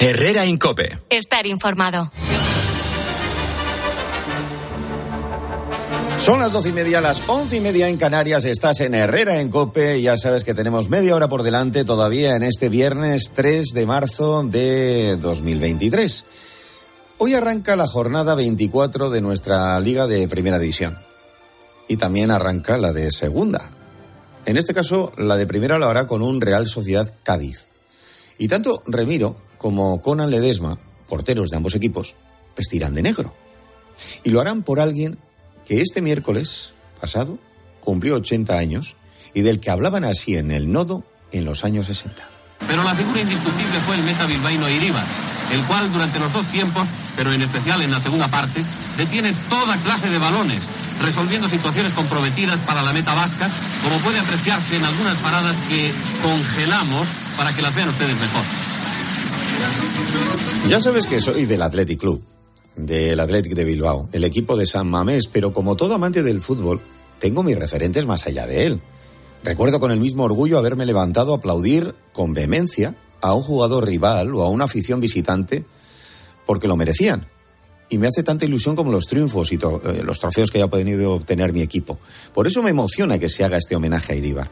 Herrera 0.01 0.45
Incope. 0.45 0.97
Estar 1.09 1.45
informado. 1.45 2.09
Son 6.29 6.39
las 6.39 6.53
doce 6.53 6.69
y 6.69 6.73
media, 6.73 7.01
las 7.01 7.27
once 7.27 7.57
y 7.57 7.59
media 7.59 7.89
en 7.89 7.97
Canarias. 7.97 8.45
Estás 8.45 8.81
en 8.81 8.93
Herrera 8.93 9.41
en 9.41 9.49
Cope. 9.49 9.99
Ya 9.99 10.15
sabes 10.15 10.43
que 10.43 10.53
tenemos 10.53 10.87
media 10.87 11.15
hora 11.15 11.27
por 11.27 11.41
delante 11.41 11.83
todavía 11.83 12.35
en 12.35 12.43
este 12.43 12.69
viernes 12.69 13.31
3 13.33 13.69
de 13.73 13.85
marzo 13.87 14.43
de 14.43 15.17
2023. 15.17 16.25
Hoy 17.17 17.33
arranca 17.33 17.75
la 17.75 17.87
jornada 17.87 18.35
24 18.35 19.09
de 19.09 19.21
nuestra 19.21 19.79
Liga 19.79 20.05
de 20.05 20.27
Primera 20.27 20.59
División. 20.59 20.99
Y 21.87 21.97
también 21.97 22.29
arranca 22.29 22.77
la 22.77 22.93
de 22.93 23.09
Segunda. 23.09 23.71
En 24.45 24.55
este 24.55 24.75
caso, 24.75 25.11
la 25.17 25.35
de 25.35 25.47
Primera 25.47 25.79
lo 25.79 25.87
hará 25.87 26.05
con 26.05 26.21
un 26.21 26.41
Real 26.41 26.67
Sociedad 26.67 27.11
Cádiz. 27.23 27.69
Y 28.37 28.49
tanto 28.49 28.83
Remiro 28.85 29.35
como 29.57 29.99
Conan 30.03 30.29
Ledesma, 30.29 30.77
porteros 31.07 31.49
de 31.49 31.57
ambos 31.57 31.73
equipos, 31.73 32.15
vestirán 32.55 32.93
de 32.93 33.01
negro. 33.01 33.33
Y 34.23 34.29
lo 34.29 34.41
harán 34.41 34.61
por 34.61 34.79
alguien 34.79 35.17
que 35.69 35.81
este 35.81 36.01
miércoles 36.01 36.73
pasado 36.99 37.37
cumplió 37.79 38.15
80 38.15 38.57
años 38.57 38.95
y 39.35 39.41
del 39.41 39.59
que 39.59 39.69
hablaban 39.69 40.03
así 40.03 40.35
en 40.35 40.49
el 40.49 40.71
nodo 40.71 41.03
en 41.31 41.45
los 41.45 41.63
años 41.63 41.85
60. 41.85 42.27
Pero 42.67 42.83
la 42.83 42.95
figura 42.95 43.21
indiscutible 43.21 43.79
fue 43.85 43.95
el 43.95 44.01
meta 44.01 44.25
bilbaíno 44.25 44.67
Iribar, 44.67 45.05
el 45.53 45.63
cual 45.65 45.93
durante 45.93 46.19
los 46.19 46.33
dos 46.33 46.47
tiempos, 46.47 46.87
pero 47.15 47.31
en 47.31 47.43
especial 47.43 47.83
en 47.83 47.91
la 47.91 48.01
segunda 48.01 48.27
parte, 48.29 48.63
detiene 48.97 49.31
toda 49.47 49.77
clase 49.83 50.09
de 50.09 50.17
balones, 50.17 50.57
resolviendo 51.03 51.47
situaciones 51.47 51.93
comprometidas 51.93 52.57
para 52.65 52.81
la 52.81 52.91
meta 52.91 53.13
vasca, 53.13 53.47
como 53.83 53.97
puede 53.99 54.17
apreciarse 54.17 54.75
en 54.75 54.85
algunas 54.85 55.19
paradas 55.19 55.55
que 55.69 55.93
congelamos 56.23 57.07
para 57.37 57.53
que 57.53 57.61
las 57.61 57.75
vean 57.75 57.89
ustedes 57.89 58.15
mejor. 58.15 58.43
Ya 60.67 60.81
sabes 60.81 61.05
que 61.05 61.21
soy 61.21 61.45
del 61.45 61.61
Athletic 61.61 61.99
Club, 61.99 62.23
del 62.85 63.19
Athletic 63.19 63.53
de 63.53 63.65
Bilbao, 63.65 64.09
el 64.11 64.23
equipo 64.23 64.55
de 64.55 64.65
San 64.65 64.89
Mamés, 64.89 65.27
pero 65.27 65.53
como 65.53 65.75
todo 65.75 65.95
amante 65.95 66.23
del 66.23 66.41
fútbol, 66.41 66.79
tengo 67.19 67.43
mis 67.43 67.59
referentes 67.59 68.05
más 68.05 68.25
allá 68.25 68.47
de 68.47 68.65
él. 68.65 68.81
Recuerdo 69.43 69.79
con 69.79 69.91
el 69.91 69.99
mismo 69.99 70.23
orgullo 70.23 70.57
haberme 70.57 70.85
levantado 70.85 71.33
a 71.33 71.37
aplaudir 71.37 71.95
con 72.13 72.33
vehemencia 72.33 72.95
a 73.21 73.33
un 73.33 73.41
jugador 73.41 73.85
rival 73.85 74.33
o 74.35 74.43
a 74.43 74.49
una 74.49 74.65
afición 74.65 74.99
visitante 74.99 75.65
porque 76.45 76.67
lo 76.67 76.75
merecían. 76.75 77.27
Y 77.89 77.97
me 77.97 78.07
hace 78.07 78.23
tanta 78.23 78.45
ilusión 78.45 78.75
como 78.75 78.91
los 78.91 79.07
triunfos 79.07 79.51
y 79.51 79.55
eh, 79.55 80.03
los 80.03 80.19
trofeos 80.19 80.51
que 80.51 80.59
haya 80.59 80.67
podido 80.67 81.13
obtener 81.13 81.53
mi 81.53 81.61
equipo. 81.61 81.97
Por 82.33 82.47
eso 82.47 82.61
me 82.61 82.69
emociona 82.69 83.17
que 83.17 83.29
se 83.29 83.43
haga 83.43 83.57
este 83.57 83.75
homenaje 83.75 84.13
a 84.13 84.15
Iribar. 84.15 84.51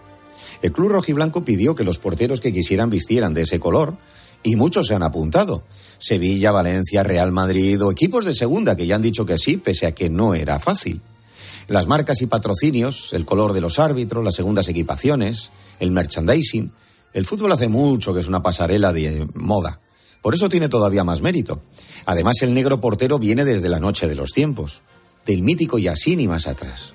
El 0.62 0.72
club 0.72 0.90
rojiblanco 0.90 1.46
pidió 1.46 1.76
que 1.76 1.84
los 1.84 2.00
porteros 2.00 2.42
que 2.42 2.52
quisieran 2.52 2.90
vistieran 2.90 3.34
de 3.34 3.42
ese 3.44 3.60
color 3.60 3.94
y 4.44 4.56
muchos 4.56 4.88
se 4.88 4.96
han 4.96 5.04
apuntado. 5.04 5.64
Sevilla, 5.98 6.52
Valencia, 6.52 7.04
Real 7.04 7.32
Madrid 7.32 7.82
o 7.84 7.92
equipos 7.92 8.26
de 8.26 8.34
segunda 8.34 8.76
que 8.76 8.88
ya 8.88 8.96
han 8.96 9.02
dicho 9.02 9.26
que 9.26 9.38
sí, 9.38 9.58
pese 9.58 9.88
a 9.88 9.94
que 9.94 10.10
no 10.10 10.34
era 10.34 10.60
fácil. 10.60 11.02
Las 11.68 11.88
marcas 11.88 12.22
y 12.22 12.28
patrocinios, 12.28 13.12
el 13.14 13.26
color 13.26 13.52
de 13.52 13.62
los 13.62 13.78
árbitros, 13.80 14.24
las 14.24 14.36
segundas 14.36 14.70
equipaciones, 14.70 15.52
el 15.80 15.92
merchandising. 15.92 16.72
El 17.14 17.26
fútbol 17.26 17.52
hace 17.52 17.68
mucho 17.68 18.14
que 18.14 18.22
es 18.22 18.28
una 18.28 18.42
pasarela 18.42 18.94
de 18.94 19.28
moda. 19.34 19.80
Por 20.22 20.34
eso 20.34 20.50
tiene 20.50 20.70
todavía 20.70 21.04
más 21.04 21.22
mérito. 21.22 21.62
Además, 22.06 22.42
el 22.42 22.54
negro 22.54 22.80
portero 22.80 23.20
viene 23.20 23.44
desde 23.44 23.70
la 23.70 23.80
noche 23.80 24.08
de 24.08 24.16
los 24.16 24.32
tiempos, 24.32 24.82
del 25.26 25.42
mítico 25.42 25.78
Yasin 25.78 26.20
y 26.22 26.28
más 26.28 26.48
atrás. 26.48 26.94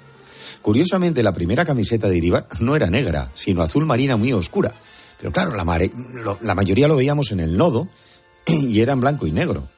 Curiosamente, 0.62 1.22
la 1.22 1.32
primera 1.32 1.64
camiseta 1.64 2.08
de 2.08 2.16
Iribar 2.16 2.46
no 2.60 2.76
era 2.76 2.88
negra, 2.88 3.30
sino 3.34 3.62
azul 3.62 3.84
marina 3.84 4.16
muy 4.16 4.32
oscura. 4.32 4.72
Pero 5.22 5.32
claro, 5.32 5.54
la, 5.54 6.54
mayoría 6.56 6.88
lo 6.88 6.96
veíamos 6.96 7.30
en 7.30 7.38
el 7.38 7.56
nodo 7.56 7.86
y 8.44 8.80
era 8.80 8.92
en 8.92 9.00
blanco 9.00 9.24
y 9.28 9.30
negro. 9.30 9.68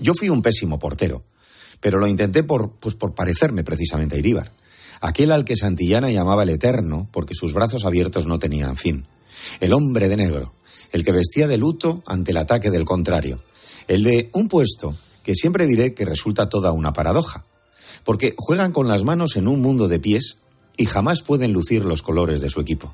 Yo 0.00 0.14
fui 0.14 0.28
un 0.30 0.42
pésimo 0.42 0.80
portero, 0.80 1.22
pero 1.78 2.00
lo 2.00 2.08
intenté 2.08 2.42
por, 2.42 2.72
pues 2.72 2.96
por 2.96 3.14
parecerme 3.14 3.62
precisamente 3.62 4.16
a 4.16 4.18
Iríbar. 4.18 4.50
Aquel 5.00 5.30
al 5.30 5.44
que 5.44 5.54
Santillana 5.54 6.10
llamaba 6.10 6.42
el 6.42 6.48
Eterno, 6.48 7.06
porque 7.12 7.34
sus 7.34 7.54
brazos 7.54 7.84
abiertos 7.84 8.26
no 8.26 8.40
tenían 8.40 8.76
fin. 8.76 9.06
El 9.60 9.74
hombre 9.74 10.08
de 10.08 10.16
negro, 10.16 10.52
el 10.90 11.04
que 11.04 11.12
vestía 11.12 11.46
de 11.46 11.56
luto 11.56 12.02
ante 12.04 12.32
el 12.32 12.38
ataque 12.38 12.72
del 12.72 12.84
contrario. 12.84 13.38
El 13.86 14.02
de 14.02 14.28
un 14.32 14.48
puesto 14.48 14.92
que 15.22 15.36
siempre 15.36 15.66
diré 15.66 15.94
que 15.94 16.04
resulta 16.04 16.48
toda 16.48 16.72
una 16.72 16.92
paradoja. 16.92 17.44
Porque 18.02 18.34
juegan 18.36 18.72
con 18.72 18.88
las 18.88 19.04
manos 19.04 19.36
en 19.36 19.46
un 19.46 19.62
mundo 19.62 19.86
de 19.86 20.00
pies 20.00 20.38
y 20.76 20.86
jamás 20.86 21.22
pueden 21.22 21.52
lucir 21.52 21.84
los 21.84 22.02
colores 22.02 22.40
de 22.40 22.50
su 22.50 22.60
equipo. 22.60 22.92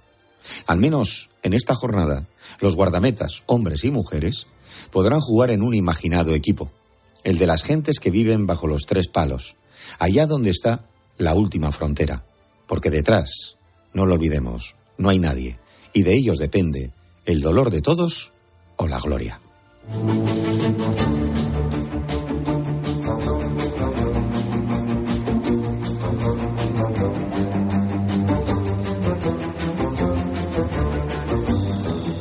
Al 0.66 0.78
menos 0.78 1.30
en 1.42 1.54
esta 1.54 1.74
jornada, 1.74 2.26
los 2.60 2.76
guardametas, 2.76 3.42
hombres 3.46 3.84
y 3.84 3.90
mujeres, 3.90 4.46
podrán 4.90 5.20
jugar 5.20 5.50
en 5.50 5.62
un 5.62 5.74
imaginado 5.74 6.34
equipo, 6.34 6.70
el 7.24 7.38
de 7.38 7.46
las 7.46 7.62
gentes 7.62 8.00
que 8.00 8.10
viven 8.10 8.46
bajo 8.46 8.66
los 8.66 8.86
tres 8.86 9.08
palos, 9.08 9.56
allá 9.98 10.26
donde 10.26 10.50
está 10.50 10.86
la 11.18 11.34
última 11.34 11.72
frontera, 11.72 12.24
porque 12.66 12.90
detrás, 12.90 13.56
no 13.92 14.06
lo 14.06 14.14
olvidemos, 14.14 14.76
no 14.98 15.08
hay 15.10 15.18
nadie, 15.18 15.58
y 15.92 16.02
de 16.02 16.14
ellos 16.14 16.38
depende 16.38 16.92
el 17.26 17.40
dolor 17.40 17.70
de 17.70 17.82
todos 17.82 18.32
o 18.76 18.86
la 18.86 18.98
gloria. 18.98 19.40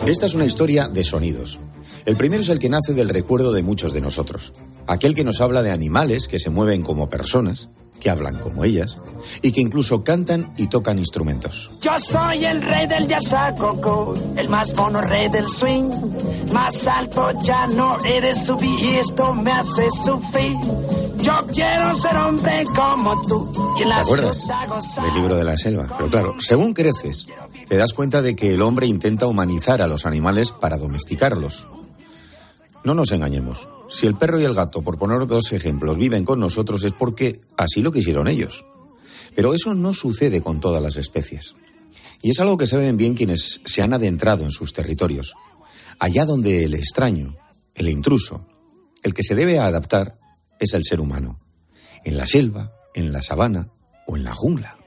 Esta 0.10 0.26
es 0.26 0.34
una 0.34 0.45
historia 0.45 0.88
de 0.88 1.04
sonidos. 1.04 1.60
El 2.08 2.17
primero 2.17 2.41
es 2.41 2.50
el 2.50 2.58
que 2.58 2.67
nace 2.67 2.95
del 2.95 3.10
recuerdo 3.10 3.54
de 3.54 3.62
muchos 3.62 3.93
de 3.93 4.02
nosotros. 4.02 4.54
Aquel 4.88 5.13
que 5.13 5.24
nos 5.24 5.39
habla 5.39 5.62
de 5.62 5.69
animales 5.69 6.28
que 6.28 6.39
se 6.39 6.50
mueven 6.50 6.82
como 6.82 7.12
personas, 7.12 7.69
que 8.00 8.10
hablan 8.10 8.39
como 8.39 8.63
ellas, 8.63 8.98
y 9.43 9.52
que 9.52 9.62
incluso 9.62 10.04
cantan 10.04 10.52
y 10.58 10.65
tocan 10.65 10.98
instrumentos. 10.98 11.69
Yo 11.80 11.91
soy 12.00 12.43
el 12.43 12.60
rey 12.63 12.88
del 12.88 13.08
el 14.36 14.50
más 14.50 14.76
mono 14.76 15.00
rey 15.00 15.30
del 15.30 15.48
swing. 15.48 15.91
Más 16.54 16.88
alto 16.88 17.32
ya 17.43 17.67
no 17.67 18.00
eres 18.04 18.48
subir 18.48 18.80
y 18.80 18.95
esto 18.95 19.36
me 19.36 19.52
hace 19.52 19.89
sufrir. 19.91 20.56
Yo 21.21 21.45
quiero 21.53 21.95
ser 21.95 22.15
hombre 22.15 22.63
como 22.75 23.21
tú. 23.27 23.51
Y 23.79 23.84
¿Te 23.84 23.93
acuerdas 23.93 24.47
del 25.03 25.13
libro 25.15 25.36
de 25.36 25.43
la 25.43 25.58
selva? 25.58 25.88
Pero 25.97 26.10
claro, 26.10 26.36
según 26.39 26.73
creces, 26.73 27.27
te 27.67 27.77
das 27.77 27.93
cuenta 27.93 28.21
de 28.21 28.36
que 28.36 28.53
el 28.53 28.62
hombre 28.62 28.88
intenta 28.88 29.27
humanizar 29.27 29.82
a 29.82 29.88
los 29.88 30.05
animales 30.05 30.51
para 30.51 30.77
domesticarlos. 30.77 31.67
No 32.84 32.93
nos 32.93 33.12
engañemos. 33.12 33.67
Si 33.89 34.08
el 34.08 34.15
perro 34.15 34.39
y 34.39 34.43
el 34.43 34.53
gato, 34.53 34.82
por 34.82 34.97
poner 34.97 35.27
dos 35.27 35.51
ejemplos, 35.51 35.97
viven 35.97 36.23
con 36.23 36.39
nosotros 36.39 36.84
es 36.84 36.93
porque 36.93 37.41
así 37.58 37.82
lo 37.82 37.91
quisieron 37.91 38.27
ellos. 38.27 38.63
Pero 39.36 39.53
eso 39.53 39.73
no 39.73 39.93
sucede 39.93 40.41
con 40.41 40.60
todas 40.60 40.82
las 40.82 40.95
especies. 40.95 41.55
Y 42.21 42.32
es 42.32 42.39
algo 42.39 42.58
que 42.58 42.67
saben 42.67 42.97
bien 42.97 43.15
quienes 43.15 43.62
se 43.65 43.82
han 43.82 43.93
adentrado 43.93 44.43
en 44.43 44.51
sus 44.51 44.73
territorios. 44.73 45.34
Allá 45.99 46.25
donde 46.25 46.63
el 46.63 46.75
extraño, 46.75 47.36
el 47.75 47.89
intruso, 47.89 48.45
el 49.03 49.13
que 49.13 49.23
se 49.23 49.36
debe 49.36 49.60
adaptar 49.60 50.17
es 50.60 50.74
el 50.74 50.84
ser 50.84 51.00
humano, 51.00 51.39
en 52.04 52.17
la 52.17 52.28
selva, 52.28 52.74
en 52.93 53.12
la 53.12 53.22
sabana 53.22 53.69
o 54.06 54.17
en 54.17 54.24
la 54.24 54.34
jungla. 54.34 54.78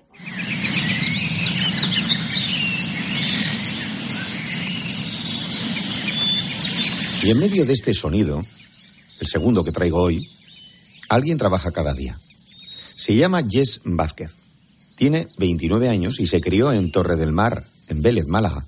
Y 7.25 7.31
en 7.31 7.39
medio 7.39 7.65
de 7.65 7.73
este 7.73 7.95
sonido, 7.95 8.45
el 9.21 9.27
segundo 9.29 9.63
que 9.63 9.71
traigo 9.71 10.03
hoy, 10.03 10.29
alguien 11.09 11.39
trabaja 11.39 11.71
cada 11.71 11.95
día. 11.95 12.19
Se 12.97 13.15
llama 13.15 13.47
Jess 13.49 13.81
Vázquez. 13.85 14.33
Tiene 14.97 15.29
29 15.39 15.89
años 15.89 16.19
y 16.19 16.27
se 16.27 16.41
crió 16.41 16.73
en 16.73 16.91
Torre 16.91 17.17
del 17.17 17.33
Mar, 17.33 17.65
en 17.89 18.03
Vélez, 18.03 18.27
Málaga. 18.27 18.65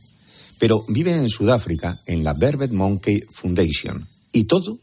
Pero 0.61 0.85
vive 0.89 1.13
en 1.17 1.29
Sudáfrica, 1.29 2.01
en 2.07 2.23
la 2.23 2.33
Berbet 2.33 2.71
Monkey 2.71 3.25
Foundation. 3.29 4.09
Y 4.33 4.45
todo 4.45 4.79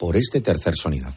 por 0.00 0.16
este 0.16 0.40
tercer 0.40 0.74
sonido. 0.76 1.14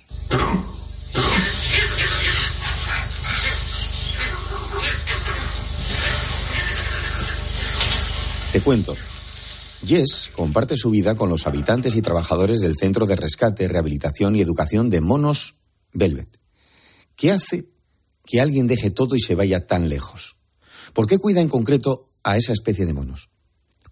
Te 8.51 8.59
cuento. 8.59 8.93
Jess 9.85 10.29
comparte 10.35 10.75
su 10.75 10.89
vida 10.89 11.15
con 11.15 11.29
los 11.29 11.47
habitantes 11.47 11.95
y 11.95 12.01
trabajadores 12.01 12.59
del 12.59 12.75
Centro 12.75 13.05
de 13.05 13.15
Rescate, 13.15 13.69
Rehabilitación 13.69 14.35
y 14.35 14.41
Educación 14.41 14.89
de 14.89 14.99
Monos 14.99 15.55
Velvet. 15.93 16.37
¿Qué 17.15 17.31
hace 17.31 17.69
que 18.25 18.41
alguien 18.41 18.67
deje 18.67 18.91
todo 18.91 19.15
y 19.15 19.21
se 19.21 19.35
vaya 19.35 19.65
tan 19.65 19.87
lejos? 19.87 20.35
¿Por 20.93 21.07
qué 21.07 21.19
cuida 21.19 21.39
en 21.39 21.47
concreto 21.47 22.09
a 22.21 22.35
esa 22.35 22.51
especie 22.51 22.85
de 22.85 22.91
monos? 22.91 23.29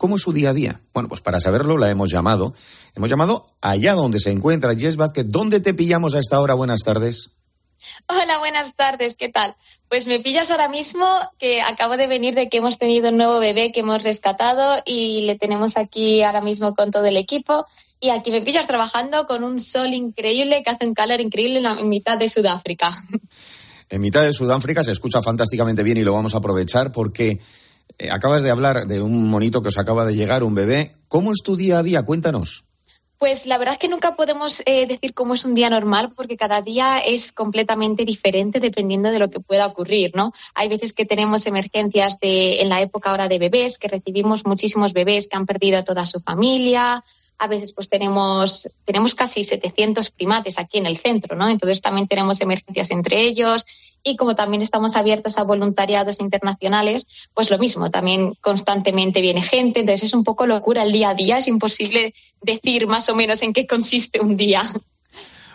¿Cómo 0.02 0.16
es 0.16 0.24
su 0.24 0.34
día 0.34 0.50
a 0.50 0.54
día? 0.56 0.82
Bueno, 0.96 1.08
pues 1.08 1.22
para 1.22 1.40
saberlo 1.40 1.78
la 1.78 1.88
hemos 1.92 2.10
llamado. 2.10 2.56
Hemos 2.96 3.08
llamado 3.08 3.46
allá 3.62 3.94
donde 3.94 4.20
se 4.20 4.32
encuentra 4.32 4.74
Jess 4.74 4.96
Vázquez. 4.96 5.26
¿Dónde 5.28 5.60
te 5.60 5.76
pillamos 5.76 6.16
a 6.16 6.20
esta 6.20 6.42
hora? 6.42 6.56
Buenas 6.56 6.80
tardes. 6.80 7.30
Hola, 8.08 8.40
buenas 8.40 8.74
tardes, 8.74 9.16
¿qué 9.16 9.30
tal? 9.30 9.56
Pues 9.90 10.08
me 10.08 10.20
pillas 10.20 10.50
ahora 10.50 10.70
mismo 10.70 11.06
que 11.38 11.62
acabo 11.62 11.98
de 11.98 12.08
venir 12.08 12.34
de 12.34 12.50
que 12.50 12.58
hemos 12.58 12.80
tenido 12.80 13.10
un 13.10 13.18
nuevo 13.18 13.40
bebé 13.40 13.72
que 13.72 13.82
hemos 13.82 14.02
rescatado 14.02 14.82
y 14.88 15.28
le 15.28 15.36
tenemos 15.36 15.78
aquí 15.78 16.24
ahora 16.24 16.42
mismo 16.42 16.74
con 16.74 16.90
todo 16.90 17.06
el 17.06 17.16
equipo. 17.16 17.68
Y 18.00 18.10
aquí 18.10 18.32
me 18.32 18.42
pillas 18.42 18.66
trabajando 18.66 19.28
con 19.28 19.44
un 19.44 19.60
sol 19.60 19.94
increíble 19.94 20.64
que 20.64 20.72
hace 20.72 20.88
un 20.88 20.96
calor 20.96 21.22
increíble 21.22 21.58
en, 21.58 21.64
la, 21.64 21.76
mitad 21.76 22.18
de 22.18 22.28
Sudáfrica. 22.28 22.92
En 23.92 24.02
mitad 24.02 24.24
de 24.24 24.34
Sudáfrica 24.34 24.84
se 24.84 24.94
escucha 24.94 25.22
fantásticamente 25.22 25.84
bien 25.84 25.98
y 25.98 26.02
lo 26.02 26.14
vamos 26.14 26.34
a 26.34 26.38
aprovechar 26.38 26.92
porque 26.92 27.40
acabas 28.12 28.44
de 28.44 28.52
hablar 28.52 28.88
de 28.88 29.02
un 29.02 29.30
monito 29.30 29.62
que 29.62 29.70
os 29.70 29.78
acaba 29.78 30.06
de 30.06 30.16
llegar, 30.16 30.44
un 30.44 30.56
bebé. 30.56 30.96
¿Cómo 31.08 31.32
es 31.32 31.40
tu 31.44 31.56
día 31.56 31.80
a 31.80 31.84
día? 31.84 32.04
Cuéntanos. 32.04 32.66
Pues 33.22 33.46
la 33.46 33.60
verdad 33.60 33.74
es 33.74 33.80
que 33.80 33.88
nunca 33.88 34.16
podemos 34.16 34.64
eh, 34.66 34.88
decir 34.88 35.14
cómo 35.14 35.36
es 35.36 35.46
un 35.46 35.54
día 35.54 35.70
normal 35.70 36.12
porque 36.16 36.38
cada 36.38 36.64
día 36.64 36.98
es 36.98 37.32
completamente 37.32 38.04
diferente 38.04 38.60
dependiendo 38.60 39.12
de 39.12 39.20
lo 39.20 39.30
que 39.30 39.40
pueda 39.40 39.68
ocurrir, 39.68 40.10
¿no? 40.16 40.34
Hay 40.56 40.70
veces 40.70 40.92
que 40.94 41.06
tenemos 41.06 41.46
emergencias 41.46 42.18
de, 42.20 42.64
en 42.64 42.70
la 42.70 42.82
época 42.82 43.12
ahora 43.12 43.28
de 43.28 43.38
bebés, 43.38 43.78
que 43.78 43.90
recibimos 43.90 44.48
muchísimos 44.48 44.94
bebés 44.94 45.28
que 45.28 45.38
han 45.38 45.46
perdido 45.46 45.78
a 45.78 45.84
toda 45.84 46.04
su 46.08 46.20
familia, 46.20 47.04
a 47.42 47.48
veces 47.48 47.74
pues 47.74 47.90
tenemos, 47.90 48.70
tenemos 48.86 49.16
casi 49.16 49.44
700 49.44 50.12
primates 50.12 50.60
aquí 50.60 50.78
en 50.78 50.86
el 50.86 50.96
centro, 50.96 51.36
¿no? 51.36 51.50
Entonces 51.50 51.82
también 51.82 52.08
tenemos 52.08 52.40
emergencias 52.40 52.92
entre 52.92 53.20
ellos 53.20 53.66
y 54.04 54.16
como 54.16 54.36
también 54.36 54.62
estamos 54.62 54.96
abiertos 54.96 55.40
a 55.40 55.44
voluntariados 55.44 56.22
internacionales, 56.22 57.08
pues 57.34 57.50
lo 57.50 57.58
mismo, 57.58 57.90
también 57.90 58.36
constantemente 58.42 59.22
viene 59.22 59.42
gente, 59.42 59.80
entonces 59.80 60.04
es 60.04 60.14
un 60.14 60.24
poco 60.24 60.46
locura 60.46 60.84
el 60.84 60.92
día 60.92 61.10
a 61.10 61.14
día, 61.16 61.40
es 61.40 61.48
imposible 61.48 62.14
decir 62.44 62.86
más 62.86 63.10
o 63.10 63.16
menos 63.16 63.42
en 63.42 63.54
qué 63.54 63.66
consiste 63.66 64.22
un 64.22 64.38
día. 64.38 64.62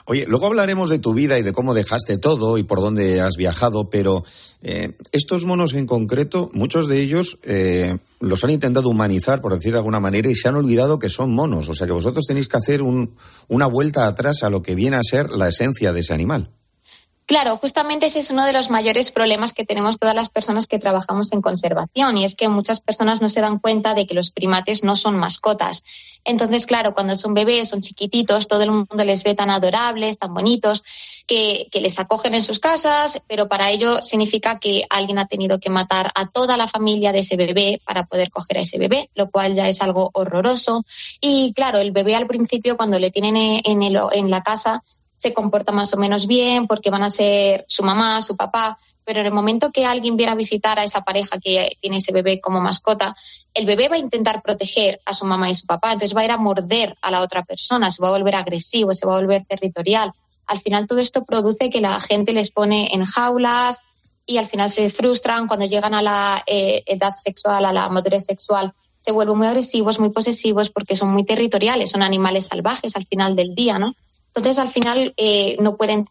Oye, 0.09 0.25
luego 0.29 0.47
hablaremos 0.47 0.89
de 0.89 1.01
tu 1.01 1.15
vida 1.15 1.37
y 1.37 1.43
de 1.43 1.53
cómo 1.53 1.75
dejaste 1.75 2.17
todo 2.17 2.59
y 2.59 2.63
por 2.63 2.81
dónde 2.81 3.21
has 3.21 3.37
viajado, 3.37 3.91
pero 3.91 4.23
eh, 4.63 4.93
estos 5.11 5.45
monos 5.45 5.75
en 5.75 5.87
concreto, 5.87 6.49
muchos 6.53 6.87
de 6.87 7.01
ellos 7.01 7.39
eh, 7.43 7.99
los 8.21 8.45
han 8.45 8.51
intentado 8.51 8.89
humanizar, 8.89 9.41
por 9.41 9.53
decir 9.53 9.73
de 9.73 9.79
alguna 9.79 9.99
manera, 9.99 10.31
y 10.31 10.37
se 10.37 10.47
han 10.49 10.55
olvidado 10.55 11.01
que 11.01 11.09
son 11.09 11.35
monos. 11.35 11.69
O 11.69 11.75
sea 11.75 11.89
que 11.89 11.93
vosotros 11.93 12.25
tenéis 12.25 12.47
que 12.47 12.57
hacer 12.57 12.83
una 12.83 13.67
vuelta 13.67 14.07
atrás 14.07 14.45
a 14.45 14.51
lo 14.51 14.63
que 14.63 14.77
viene 14.77 14.97
a 14.97 15.03
ser 15.03 15.31
la 15.31 15.49
esencia 15.49 15.93
de 15.93 16.01
ese 16.01 16.15
animal. 16.15 16.51
Claro, 17.27 17.57
justamente 17.57 18.07
ese 18.07 18.21
es 18.21 18.31
uno 18.31 18.45
de 18.45 18.53
los 18.53 18.71
mayores 18.71 19.11
problemas 19.11 19.53
que 19.53 19.65
tenemos 19.65 19.99
todas 19.99 20.15
las 20.15 20.31
personas 20.31 20.69
que 20.69 20.79
trabajamos 20.79 21.33
en 21.33 21.43
conservación 21.43 22.17
y 22.17 22.25
es 22.25 22.37
que 22.37 22.47
muchas 22.47 22.81
personas 22.81 23.21
no 23.21 23.29
se 23.29 23.41
dan 23.41 23.59
cuenta 23.59 23.95
de 23.95 24.07
que 24.07 24.15
los 24.15 24.31
primates 24.31 24.85
no 24.85 24.95
son 24.95 25.17
mascotas. 25.17 25.83
Entonces, 26.27 26.67
claro, 26.67 26.93
cuando 26.93 27.15
son 27.15 27.35
bebés, 27.35 27.69
son 27.69 27.81
chiquititos, 27.81 28.49
todo 28.49 28.63
el 28.63 28.73
mundo 28.73 29.05
les 29.05 29.23
ve 29.23 29.35
tan 29.35 29.49
adorables, 29.49 30.19
tan 30.19 30.35
bonitos, 30.35 30.83
que, 31.27 31.69
les 31.73 31.99
acogen 32.01 32.35
en 32.35 32.43
sus 32.43 32.59
casas, 32.59 33.23
pero 33.29 33.49
para 33.49 33.71
ello 33.71 34.03
significa 34.03 34.59
que 34.59 34.83
alguien 34.91 35.19
ha 35.19 35.27
tenido 35.27 35.61
que 35.61 35.71
matar 35.71 36.11
a 36.15 36.27
toda 36.27 36.57
la 36.57 36.67
familia 36.67 37.13
de 37.13 37.21
ese 37.21 37.37
bebé 37.37 37.81
para 37.85 38.05
poder 38.05 38.31
coger 38.31 38.59
a 38.59 38.61
ese 38.63 38.79
bebé, 38.79 39.09
lo 39.15 39.31
cual 39.31 39.55
ya 39.55 39.69
es 39.69 39.81
algo 39.83 40.11
horroroso. 40.15 40.85
Y 41.21 41.53
claro, 41.55 41.79
el 41.79 41.93
bebé 41.93 42.17
al 42.17 42.27
principio, 42.27 42.77
cuando 42.77 42.99
le 42.99 43.13
tienen 43.13 43.37
en, 43.65 43.83
en 43.83 44.31
la 44.31 44.43
casa, 44.43 44.83
se 45.15 45.33
comporta 45.33 45.73
más 45.73 45.95
o 45.95 45.97
menos 45.97 46.27
bien 46.27 46.67
porque 46.67 46.91
van 46.91 47.03
a 47.03 47.11
ser 47.11 47.65
su 47.69 47.83
mamá, 47.83 48.21
su 48.21 48.37
papá, 48.37 48.79
pero 49.05 49.21
en 49.21 49.27
el 49.27 49.33
momento 49.33 49.71
que 49.71 49.87
alguien 49.87 50.17
viene 50.17 50.33
a 50.33 50.35
visitar 50.35 50.79
a 50.79 50.85
esa 50.85 51.03
pareja 51.03 51.39
que 51.39 51.79
tiene 51.81 51.99
ese 51.99 52.13
bebé 52.13 52.41
como 52.41 52.61
mascota, 52.61 53.15
el 53.57 53.67
bebé 53.67 53.89
va 53.89 53.97
a 53.97 53.99
intentar 53.99 54.43
proteger 54.43 55.01
a 55.05 55.15
su 55.15 55.25
mamá 55.25 55.49
y 55.51 55.55
su 55.55 55.67
papá, 55.67 55.93
entonces 55.93 56.17
va 56.17 56.21
a 56.21 56.25
ir 56.25 56.31
a 56.31 56.39
morder 56.39 56.97
a 57.01 57.11
la 57.11 57.23
otra 57.23 57.43
persona, 57.43 57.91
se 57.91 58.03
va 58.03 58.09
a 58.09 58.13
volver 58.13 58.35
agresivo, 58.35 58.93
se 58.93 59.07
va 59.07 59.17
a 59.17 59.21
volver 59.21 59.45
territorial. 59.45 60.13
Al 60.47 60.61
final 60.61 60.87
todo 60.87 60.99
esto 60.99 61.25
produce 61.25 61.71
que 61.71 61.81
la 61.81 61.99
gente 62.01 62.33
les 62.33 62.51
pone 62.51 62.91
en 62.93 63.05
jaulas 63.05 63.83
y 64.27 64.39
al 64.39 64.47
final 64.47 64.71
se 64.71 64.91
frustran 64.91 65.47
cuando 65.47 65.67
llegan 65.67 65.95
a 65.95 66.03
la 66.03 66.43
eh, 66.47 66.83
edad 66.87 67.15
sexual, 67.15 67.65
a 67.65 67.73
la 67.73 67.89
madurez 67.89 68.25
sexual, 68.25 68.75
se 68.99 69.13
vuelven 69.13 69.39
muy 69.39 69.47
agresivos, 69.47 70.01
muy 70.01 70.11
posesivos 70.11 70.71
porque 70.71 70.97
son 70.97 71.13
muy 71.13 71.25
territoriales, 71.25 71.91
son 71.91 72.03
animales 72.03 72.47
salvajes 72.47 72.97
al 72.97 73.07
final 73.07 73.37
del 73.37 73.55
día, 73.55 73.79
¿no? 73.79 73.95
Entonces, 74.35 74.59
al 74.59 74.69
final, 74.69 75.15
eh, 75.17 75.57
no 75.61 75.77
pueden 75.77 76.07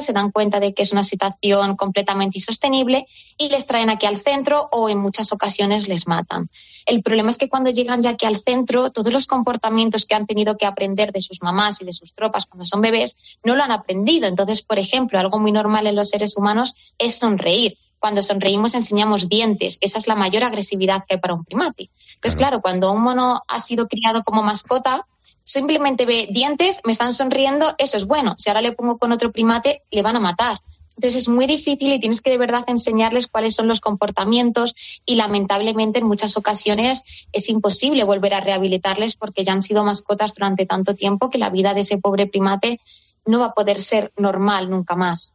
se 0.00 0.12
dan 0.12 0.30
cuenta 0.30 0.60
de 0.60 0.74
que 0.74 0.82
es 0.82 0.92
una 0.92 1.02
situación 1.02 1.76
completamente 1.76 2.38
insostenible 2.38 3.06
y 3.38 3.48
les 3.48 3.66
traen 3.66 3.88
aquí 3.88 4.06
al 4.06 4.16
centro 4.16 4.68
o 4.72 4.88
en 4.88 4.98
muchas 4.98 5.32
ocasiones 5.32 5.88
les 5.88 6.06
matan. 6.06 6.50
El 6.86 7.02
problema 7.02 7.30
es 7.30 7.38
que 7.38 7.48
cuando 7.48 7.70
llegan 7.70 8.02
ya 8.02 8.10
aquí 8.10 8.26
al 8.26 8.36
centro, 8.36 8.90
todos 8.90 9.12
los 9.12 9.26
comportamientos 9.26 10.04
que 10.04 10.14
han 10.14 10.26
tenido 10.26 10.56
que 10.56 10.66
aprender 10.66 11.12
de 11.12 11.22
sus 11.22 11.42
mamás 11.42 11.80
y 11.80 11.86
de 11.86 11.92
sus 11.92 12.12
tropas 12.12 12.44
cuando 12.46 12.66
son 12.66 12.82
bebés 12.82 13.16
no 13.42 13.56
lo 13.56 13.62
han 13.62 13.72
aprendido. 13.72 14.28
Entonces, 14.28 14.62
por 14.62 14.78
ejemplo, 14.78 15.18
algo 15.18 15.38
muy 15.38 15.50
normal 15.50 15.86
en 15.86 15.96
los 15.96 16.08
seres 16.10 16.36
humanos 16.36 16.74
es 16.98 17.18
sonreír. 17.18 17.78
Cuando 17.98 18.22
sonreímos 18.22 18.74
enseñamos 18.74 19.30
dientes. 19.30 19.78
Esa 19.80 19.96
es 19.96 20.06
la 20.06 20.14
mayor 20.14 20.44
agresividad 20.44 21.02
que 21.08 21.14
hay 21.14 21.20
para 21.20 21.34
un 21.34 21.44
primate. 21.44 21.88
Entonces, 22.16 22.36
claro 22.36 22.60
cuando 22.60 22.92
un 22.92 23.02
mono 23.02 23.40
ha 23.48 23.58
sido 23.60 23.88
criado 23.88 24.22
como 24.24 24.42
mascota, 24.42 25.06
simplemente 25.44 26.06
ve 26.06 26.26
dientes, 26.30 26.80
me 26.84 26.92
están 26.92 27.12
sonriendo, 27.12 27.74
eso 27.78 27.96
es 27.96 28.06
bueno. 28.06 28.34
Si 28.38 28.48
ahora 28.48 28.62
le 28.62 28.72
pongo 28.72 28.98
con 28.98 29.12
otro 29.12 29.30
primate, 29.30 29.82
le 29.90 30.02
van 30.02 30.16
a 30.16 30.20
matar. 30.20 30.58
Entonces 30.96 31.22
es 31.22 31.28
muy 31.28 31.46
difícil 31.46 31.92
y 31.92 31.98
tienes 31.98 32.20
que 32.20 32.30
de 32.30 32.38
verdad 32.38 32.64
enseñarles 32.68 33.26
cuáles 33.26 33.54
son 33.54 33.66
los 33.66 33.80
comportamientos 33.80 34.74
y 35.04 35.16
lamentablemente 35.16 35.98
en 35.98 36.06
muchas 36.06 36.36
ocasiones 36.36 37.26
es 37.32 37.48
imposible 37.48 38.04
volver 38.04 38.34
a 38.34 38.40
rehabilitarles 38.40 39.16
porque 39.16 39.42
ya 39.42 39.52
han 39.52 39.62
sido 39.62 39.84
mascotas 39.84 40.34
durante 40.34 40.66
tanto 40.66 40.94
tiempo 40.94 41.30
que 41.30 41.38
la 41.38 41.50
vida 41.50 41.74
de 41.74 41.80
ese 41.80 41.98
pobre 41.98 42.26
primate 42.26 42.80
no 43.26 43.40
va 43.40 43.46
a 43.46 43.54
poder 43.54 43.80
ser 43.80 44.12
normal 44.16 44.70
nunca 44.70 44.94
más. 44.94 45.34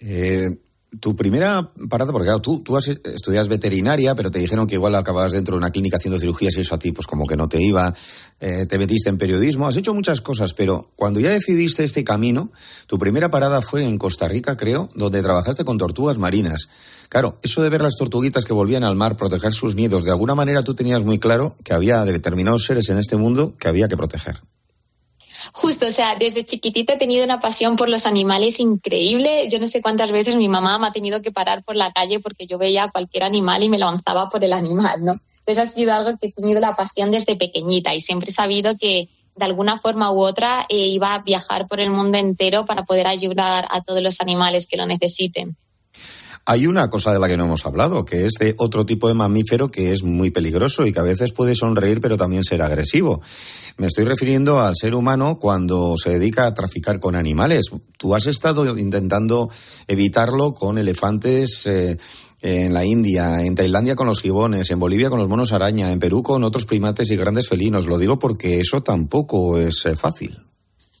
Eh, 0.00 0.58
tu 1.00 1.16
primera 1.16 1.70
parada, 1.88 2.12
porque 2.12 2.26
claro, 2.26 2.40
tú, 2.40 2.60
tú 2.60 2.76
estudias 2.76 3.48
veterinaria, 3.48 4.14
pero 4.14 4.30
te 4.30 4.38
dijeron 4.38 4.66
que 4.66 4.74
igual 4.74 4.94
acababas 4.94 5.32
dentro 5.32 5.54
de 5.54 5.58
una 5.58 5.70
clínica 5.70 5.96
haciendo 5.96 6.18
cirugías 6.18 6.56
y 6.56 6.60
eso 6.60 6.74
a 6.74 6.78
ti 6.78 6.92
pues 6.92 7.06
como 7.06 7.26
que 7.26 7.36
no 7.36 7.48
te 7.48 7.60
iba, 7.62 7.92
eh, 8.40 8.66
te 8.68 8.78
metiste 8.78 9.08
en 9.08 9.18
periodismo, 9.18 9.66
has 9.66 9.76
hecho 9.76 9.94
muchas 9.94 10.20
cosas, 10.20 10.54
pero 10.54 10.90
cuando 10.96 11.20
ya 11.20 11.30
decidiste 11.30 11.84
este 11.84 12.04
camino, 12.04 12.50
tu 12.86 12.98
primera 12.98 13.30
parada 13.30 13.60
fue 13.62 13.84
en 13.84 13.98
Costa 13.98 14.28
Rica, 14.28 14.56
creo, 14.56 14.88
donde 14.94 15.22
trabajaste 15.22 15.64
con 15.64 15.76
tortugas 15.76 16.18
marinas. 16.18 16.68
Claro, 17.08 17.38
eso 17.42 17.62
de 17.62 17.68
ver 17.68 17.82
las 17.82 17.96
tortuguitas 17.96 18.44
que 18.44 18.52
volvían 18.52 18.84
al 18.84 18.96
mar, 18.96 19.16
proteger 19.16 19.52
sus 19.52 19.74
nidos, 19.74 20.04
de 20.04 20.10
alguna 20.10 20.34
manera 20.34 20.62
tú 20.62 20.74
tenías 20.74 21.04
muy 21.04 21.18
claro 21.18 21.56
que 21.64 21.74
había 21.74 22.04
determinados 22.04 22.64
seres 22.64 22.88
en 22.88 22.98
este 22.98 23.16
mundo 23.16 23.54
que 23.58 23.68
había 23.68 23.88
que 23.88 23.96
proteger. 23.96 24.40
Justo, 25.52 25.86
o 25.86 25.90
sea, 25.90 26.16
desde 26.16 26.44
chiquitita 26.44 26.94
he 26.94 26.96
tenido 26.96 27.24
una 27.24 27.40
pasión 27.40 27.76
por 27.76 27.88
los 27.88 28.06
animales 28.06 28.60
increíble. 28.60 29.48
Yo 29.50 29.58
no 29.58 29.66
sé 29.66 29.82
cuántas 29.82 30.12
veces 30.12 30.36
mi 30.36 30.48
mamá 30.48 30.78
me 30.78 30.88
ha 30.88 30.92
tenido 30.92 31.22
que 31.22 31.32
parar 31.32 31.62
por 31.64 31.76
la 31.76 31.92
calle 31.92 32.20
porque 32.20 32.46
yo 32.46 32.58
veía 32.58 32.88
cualquier 32.88 33.24
animal 33.24 33.62
y 33.62 33.68
me 33.68 33.78
lanzaba 33.78 34.28
por 34.28 34.44
el 34.44 34.52
animal, 34.52 35.04
¿no? 35.04 35.12
Entonces 35.38 35.58
ha 35.58 35.66
sido 35.66 35.92
algo 35.92 36.18
que 36.18 36.28
he 36.28 36.32
tenido 36.32 36.60
la 36.60 36.74
pasión 36.74 37.10
desde 37.10 37.36
pequeñita 37.36 37.94
y 37.94 38.00
siempre 38.00 38.30
he 38.30 38.32
sabido 38.32 38.76
que 38.76 39.08
de 39.36 39.44
alguna 39.44 39.78
forma 39.78 40.10
u 40.10 40.20
otra 40.24 40.66
eh, 40.68 40.76
iba 40.76 41.14
a 41.14 41.22
viajar 41.22 41.68
por 41.68 41.80
el 41.80 41.90
mundo 41.90 42.16
entero 42.18 42.64
para 42.64 42.84
poder 42.84 43.06
ayudar 43.06 43.68
a 43.70 43.82
todos 43.82 44.02
los 44.02 44.20
animales 44.20 44.66
que 44.66 44.76
lo 44.76 44.86
necesiten. 44.86 45.56
Hay 46.48 46.68
una 46.68 46.88
cosa 46.88 47.12
de 47.12 47.18
la 47.18 47.26
que 47.26 47.36
no 47.36 47.46
hemos 47.46 47.66
hablado, 47.66 48.04
que 48.04 48.24
es 48.24 48.34
de 48.38 48.54
otro 48.58 48.86
tipo 48.86 49.08
de 49.08 49.14
mamífero 49.14 49.68
que 49.68 49.92
es 49.92 50.04
muy 50.04 50.30
peligroso 50.30 50.86
y 50.86 50.92
que 50.92 51.00
a 51.00 51.02
veces 51.02 51.32
puede 51.32 51.56
sonreír 51.56 52.00
pero 52.00 52.16
también 52.16 52.44
ser 52.44 52.62
agresivo. 52.62 53.20
Me 53.78 53.88
estoy 53.88 54.04
refiriendo 54.04 54.60
al 54.60 54.76
ser 54.76 54.94
humano 54.94 55.40
cuando 55.40 55.96
se 55.96 56.10
dedica 56.18 56.46
a 56.46 56.54
traficar 56.54 57.00
con 57.00 57.16
animales. 57.16 57.66
Tú 57.98 58.14
has 58.14 58.26
estado 58.26 58.78
intentando 58.78 59.50
evitarlo 59.88 60.54
con 60.54 60.78
elefantes, 60.78 61.66
eh, 61.66 61.98
en 62.42 62.72
la 62.72 62.84
India, 62.84 63.44
en 63.44 63.56
Tailandia 63.56 63.96
con 63.96 64.06
los 64.06 64.20
gibones, 64.20 64.70
en 64.70 64.78
Bolivia 64.78 65.10
con 65.10 65.18
los 65.18 65.28
monos 65.28 65.52
araña, 65.52 65.90
en 65.90 65.98
Perú 65.98 66.22
con 66.22 66.44
otros 66.44 66.64
primates 66.64 67.10
y 67.10 67.16
grandes 67.16 67.48
felinos. 67.48 67.86
Lo 67.86 67.98
digo 67.98 68.20
porque 68.20 68.60
eso 68.60 68.82
tampoco 68.82 69.58
es 69.58 69.84
eh, 69.86 69.96
fácil. 69.96 70.45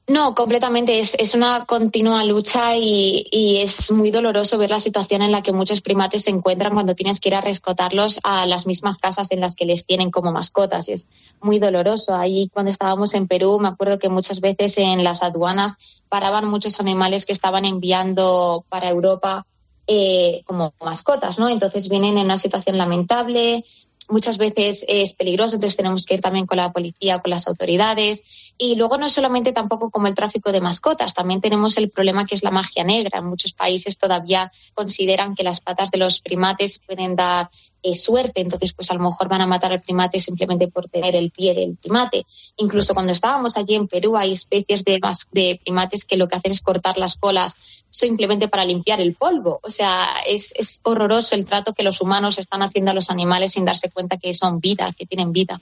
No, 0.08 0.36
completamente. 0.36 1.00
Es, 1.00 1.16
es 1.18 1.34
una 1.34 1.64
continua 1.64 2.24
lucha 2.24 2.76
y, 2.76 3.26
y, 3.28 3.56
es 3.56 3.90
muy 3.90 4.12
doloroso 4.12 4.56
ver 4.56 4.70
la 4.70 4.78
situación 4.78 5.20
en 5.20 5.32
la 5.32 5.42
que 5.42 5.52
muchos 5.52 5.80
primates 5.80 6.22
se 6.22 6.30
encuentran 6.30 6.74
cuando 6.74 6.94
tienes 6.94 7.18
que 7.18 7.30
ir 7.30 7.34
a 7.34 7.40
rescatarlos 7.40 8.20
a 8.22 8.46
las 8.46 8.68
mismas 8.68 8.98
casas 8.98 9.32
en 9.32 9.40
las 9.40 9.56
que 9.56 9.64
les 9.64 9.84
tienen 9.84 10.12
como 10.12 10.30
mascotas. 10.30 10.88
Es 10.88 11.10
muy 11.40 11.58
doloroso. 11.58 12.14
Ahí 12.14 12.48
cuando 12.52 12.70
estábamos 12.70 13.14
en 13.14 13.26
Perú, 13.26 13.58
me 13.58 13.66
acuerdo 13.66 13.98
que 13.98 14.08
muchas 14.08 14.40
veces 14.40 14.78
en 14.78 15.02
las 15.02 15.24
aduanas 15.24 16.04
paraban 16.08 16.46
muchos 16.46 16.78
animales 16.78 17.26
que 17.26 17.32
estaban 17.32 17.64
enviando 17.64 18.64
para 18.68 18.88
Europa 18.88 19.44
eh, 19.88 20.42
como 20.46 20.72
mascotas, 20.80 21.40
¿no? 21.40 21.48
Entonces 21.48 21.88
vienen 21.88 22.16
en 22.16 22.26
una 22.26 22.38
situación 22.38 22.78
lamentable, 22.78 23.64
muchas 24.08 24.38
veces 24.38 24.84
es 24.88 25.12
peligroso, 25.12 25.56
entonces 25.56 25.76
tenemos 25.76 26.06
que 26.06 26.14
ir 26.14 26.20
también 26.20 26.46
con 26.46 26.58
la 26.58 26.72
policía, 26.72 27.18
con 27.18 27.30
las 27.30 27.46
autoridades. 27.48 28.45
Y 28.58 28.76
luego 28.76 28.96
no 28.96 29.10
solamente 29.10 29.52
tampoco 29.52 29.90
como 29.90 30.06
el 30.06 30.14
tráfico 30.14 30.50
de 30.50 30.62
mascotas, 30.62 31.12
también 31.12 31.40
tenemos 31.40 31.76
el 31.76 31.90
problema 31.90 32.24
que 32.24 32.34
es 32.34 32.42
la 32.42 32.50
magia 32.50 32.84
negra. 32.84 33.18
En 33.18 33.26
muchos 33.26 33.52
países 33.52 33.98
todavía 33.98 34.50
consideran 34.74 35.34
que 35.34 35.42
las 35.42 35.60
patas 35.60 35.90
de 35.90 35.98
los 35.98 36.20
primates 36.20 36.80
pueden 36.86 37.16
dar 37.16 37.50
eh, 37.82 37.94
suerte, 37.94 38.40
entonces 38.40 38.72
pues 38.72 38.90
a 38.90 38.94
lo 38.94 39.00
mejor 39.00 39.28
van 39.28 39.42
a 39.42 39.46
matar 39.46 39.72
al 39.72 39.80
primate 39.80 40.20
simplemente 40.20 40.68
por 40.68 40.88
tener 40.88 41.14
el 41.14 41.30
pie 41.30 41.54
del 41.54 41.76
primate. 41.76 42.24
Incluso 42.56 42.94
cuando 42.94 43.12
estábamos 43.12 43.58
allí 43.58 43.74
en 43.74 43.88
Perú 43.88 44.16
hay 44.16 44.32
especies 44.32 44.84
de, 44.84 44.98
de 45.32 45.60
primates 45.62 46.04
que 46.04 46.16
lo 46.16 46.26
que 46.26 46.36
hacen 46.36 46.52
es 46.52 46.62
cortar 46.62 46.96
las 46.96 47.16
colas 47.16 47.54
simplemente 47.90 48.48
para 48.48 48.64
limpiar 48.64 49.00
el 49.00 49.14
polvo. 49.14 49.60
O 49.62 49.70
sea, 49.70 50.06
es, 50.26 50.52
es 50.56 50.80
horroroso 50.82 51.34
el 51.34 51.44
trato 51.44 51.74
que 51.74 51.82
los 51.82 52.00
humanos 52.00 52.38
están 52.38 52.62
haciendo 52.62 52.90
a 52.90 52.94
los 52.94 53.10
animales 53.10 53.52
sin 53.52 53.66
darse 53.66 53.90
cuenta 53.90 54.16
que 54.16 54.32
son 54.32 54.60
vida, 54.60 54.92
que 54.96 55.04
tienen 55.04 55.32
vida. 55.32 55.60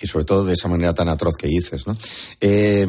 Y 0.00 0.06
sobre 0.06 0.24
todo 0.24 0.44
de 0.44 0.54
esa 0.54 0.68
manera 0.68 0.94
tan 0.94 1.08
atroz 1.08 1.36
que 1.36 1.46
dices, 1.46 1.86
¿no? 1.86 1.96
Eh, 2.40 2.86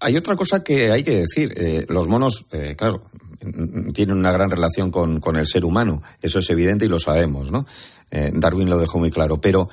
hay 0.00 0.16
otra 0.16 0.36
cosa 0.36 0.62
que 0.62 0.90
hay 0.90 1.02
que 1.02 1.16
decir. 1.16 1.52
Eh, 1.56 1.86
los 1.88 2.08
monos, 2.08 2.46
eh, 2.52 2.74
claro, 2.76 3.02
tienen 3.92 4.16
una 4.16 4.32
gran 4.32 4.50
relación 4.50 4.90
con, 4.90 5.20
con, 5.20 5.36
el 5.36 5.46
ser 5.46 5.64
humano. 5.64 6.02
Eso 6.22 6.38
es 6.38 6.50
evidente 6.50 6.84
y 6.84 6.88
lo 6.88 6.98
sabemos, 6.98 7.50
¿no? 7.50 7.66
Eh, 8.10 8.32
Darwin 8.34 8.70
lo 8.70 8.78
dejó 8.78 8.98
muy 8.98 9.10
claro. 9.10 9.40
Pero 9.40 9.68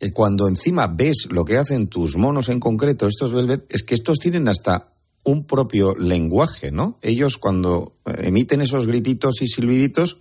eh, 0.00 0.12
cuando 0.12 0.48
encima 0.48 0.86
ves 0.86 1.28
lo 1.30 1.44
que 1.44 1.58
hacen 1.58 1.88
tus 1.88 2.16
monos 2.16 2.48
en 2.48 2.60
concreto, 2.60 3.06
estos 3.06 3.32
velvet, 3.32 3.64
es 3.68 3.82
que 3.82 3.94
estos 3.94 4.18
tienen 4.18 4.48
hasta 4.48 4.88
un 5.24 5.44
propio 5.44 5.94
lenguaje, 5.96 6.70
¿no? 6.70 6.98
Ellos 7.02 7.36
cuando 7.36 7.92
emiten 8.06 8.62
esos 8.62 8.86
grititos 8.86 9.42
y 9.42 9.48
silbiditos, 9.48 10.18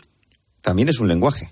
también 0.62 0.90
es 0.90 1.00
un 1.00 1.08
lenguaje. 1.08 1.50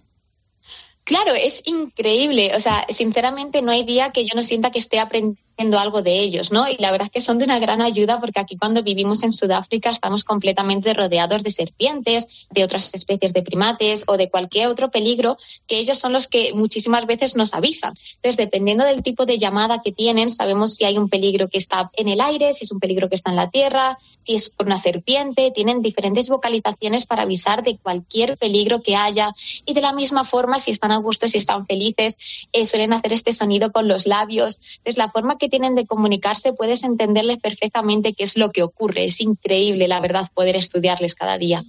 Claro, 1.05 1.33
es 1.35 1.61
increíble. 1.65 2.51
O 2.55 2.59
sea, 2.59 2.85
sinceramente 2.89 3.61
no 3.61 3.71
hay 3.71 3.83
día 3.83 4.11
que 4.11 4.25
yo 4.25 4.35
no 4.35 4.41
sienta 4.41 4.71
que 4.71 4.79
esté 4.79 4.99
aprendiendo 4.99 5.39
algo 5.57 6.01
de 6.01 6.19
ellos, 6.19 6.51
¿no? 6.51 6.67
Y 6.69 6.77
la 6.77 6.91
verdad 6.91 7.07
es 7.07 7.11
que 7.11 7.21
son 7.21 7.37
de 7.37 7.45
una 7.45 7.59
gran 7.59 7.81
ayuda 7.81 8.19
porque 8.19 8.39
aquí 8.39 8.57
cuando 8.57 8.83
vivimos 8.83 9.23
en 9.23 9.31
Sudáfrica 9.31 9.89
estamos 9.89 10.23
completamente 10.23 10.93
rodeados 10.93 11.43
de 11.43 11.51
serpientes, 11.51 12.47
de 12.51 12.63
otras 12.63 12.93
especies 12.93 13.33
de 13.33 13.41
primates 13.41 14.03
o 14.07 14.17
de 14.17 14.29
cualquier 14.29 14.67
otro 14.67 14.91
peligro 14.91 15.37
que 15.67 15.77
ellos 15.77 15.97
son 15.97 16.13
los 16.13 16.27
que 16.27 16.53
muchísimas 16.53 17.05
veces 17.05 17.35
nos 17.35 17.53
avisan. 17.53 17.93
Entonces, 18.15 18.37
dependiendo 18.37 18.83
del 18.83 19.01
tipo 19.01 19.25
de 19.25 19.37
llamada 19.37 19.81
que 19.81 19.91
tienen, 19.91 20.29
sabemos 20.29 20.75
si 20.75 20.85
hay 20.85 20.97
un 20.97 21.09
peligro 21.09 21.47
que 21.47 21.57
está 21.57 21.89
en 21.93 22.09
el 22.09 22.21
aire, 22.21 22.53
si 22.53 22.65
es 22.65 22.71
un 22.71 22.79
peligro 22.79 23.09
que 23.09 23.15
está 23.15 23.29
en 23.31 23.37
la 23.37 23.49
tierra, 23.49 23.97
si 24.21 24.35
es 24.35 24.49
por 24.49 24.65
una 24.65 24.77
serpiente, 24.77 25.51
tienen 25.51 25.81
diferentes 25.81 26.29
vocalizaciones 26.29 27.05
para 27.05 27.23
avisar 27.23 27.63
de 27.63 27.77
cualquier 27.77 28.37
peligro 28.37 28.81
que 28.81 28.95
haya 28.95 29.33
y 29.65 29.73
de 29.73 29.81
la 29.81 29.93
misma 29.93 30.23
forma 30.23 30.59
si 30.59 30.71
están 30.71 30.91
a 30.91 30.97
gusto, 30.97 31.27
si 31.27 31.37
están 31.37 31.65
felices, 31.65 32.47
eh, 32.51 32.65
suelen 32.65 32.93
hacer 32.93 33.13
este 33.13 33.31
sonido 33.31 33.71
con 33.71 33.87
los 33.87 34.05
labios. 34.05 34.59
Entonces, 34.77 34.97
la 34.97 35.09
forma 35.09 35.37
que 35.37 35.44
tienen 35.49 35.75
de 35.75 35.85
comunicarse 35.85 36.53
puedes 36.53 36.83
entenderles 36.83 37.37
perfectamente 37.37 38.13
qué 38.13 38.23
es 38.23 38.37
lo 38.37 38.51
que 38.51 38.63
ocurre. 38.63 39.05
Es 39.05 39.21
increíble, 39.21 39.87
la 39.87 40.01
verdad, 40.01 40.27
poder 40.33 40.55
estudiarles 40.55 41.15
cada 41.15 41.37
día. 41.37 41.63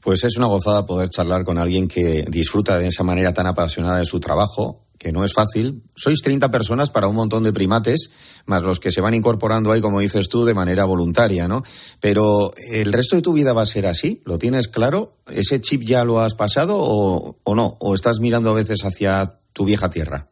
Pues 0.00 0.22
es 0.24 0.36
una 0.36 0.46
gozada 0.46 0.84
poder 0.84 1.08
charlar 1.08 1.44
con 1.44 1.56
alguien 1.56 1.88
que 1.88 2.26
disfruta 2.28 2.78
de 2.78 2.88
esa 2.88 3.02
manera 3.02 3.32
tan 3.32 3.46
apasionada 3.46 3.98
de 3.98 4.04
su 4.04 4.20
trabajo, 4.20 4.82
que 4.98 5.12
no 5.12 5.24
es 5.24 5.32
fácil. 5.32 5.82
Sois 5.96 6.20
30 6.20 6.50
personas 6.50 6.90
para 6.90 7.08
un 7.08 7.16
montón 7.16 7.42
de 7.42 7.54
primates, 7.54 8.10
más 8.44 8.62
los 8.62 8.80
que 8.80 8.90
se 8.90 9.00
van 9.00 9.14
incorporando 9.14 9.72
ahí, 9.72 9.80
como 9.80 10.00
dices 10.00 10.28
tú, 10.28 10.44
de 10.44 10.52
manera 10.52 10.84
voluntaria, 10.84 11.48
¿no? 11.48 11.62
Pero 12.00 12.52
el 12.70 12.92
resto 12.92 13.16
de 13.16 13.22
tu 13.22 13.32
vida 13.32 13.54
va 13.54 13.62
a 13.62 13.66
ser 13.66 13.86
así, 13.86 14.20
¿lo 14.26 14.38
tienes 14.38 14.68
claro? 14.68 15.14
¿Ese 15.26 15.60
chip 15.62 15.82
ya 15.82 16.04
lo 16.04 16.20
has 16.20 16.34
pasado 16.34 16.76
o 16.78 17.54
no? 17.54 17.76
¿O 17.80 17.94
estás 17.94 18.20
mirando 18.20 18.50
a 18.50 18.54
veces 18.54 18.84
hacia 18.84 19.38
tu 19.54 19.64
vieja 19.64 19.88
tierra? 19.88 20.28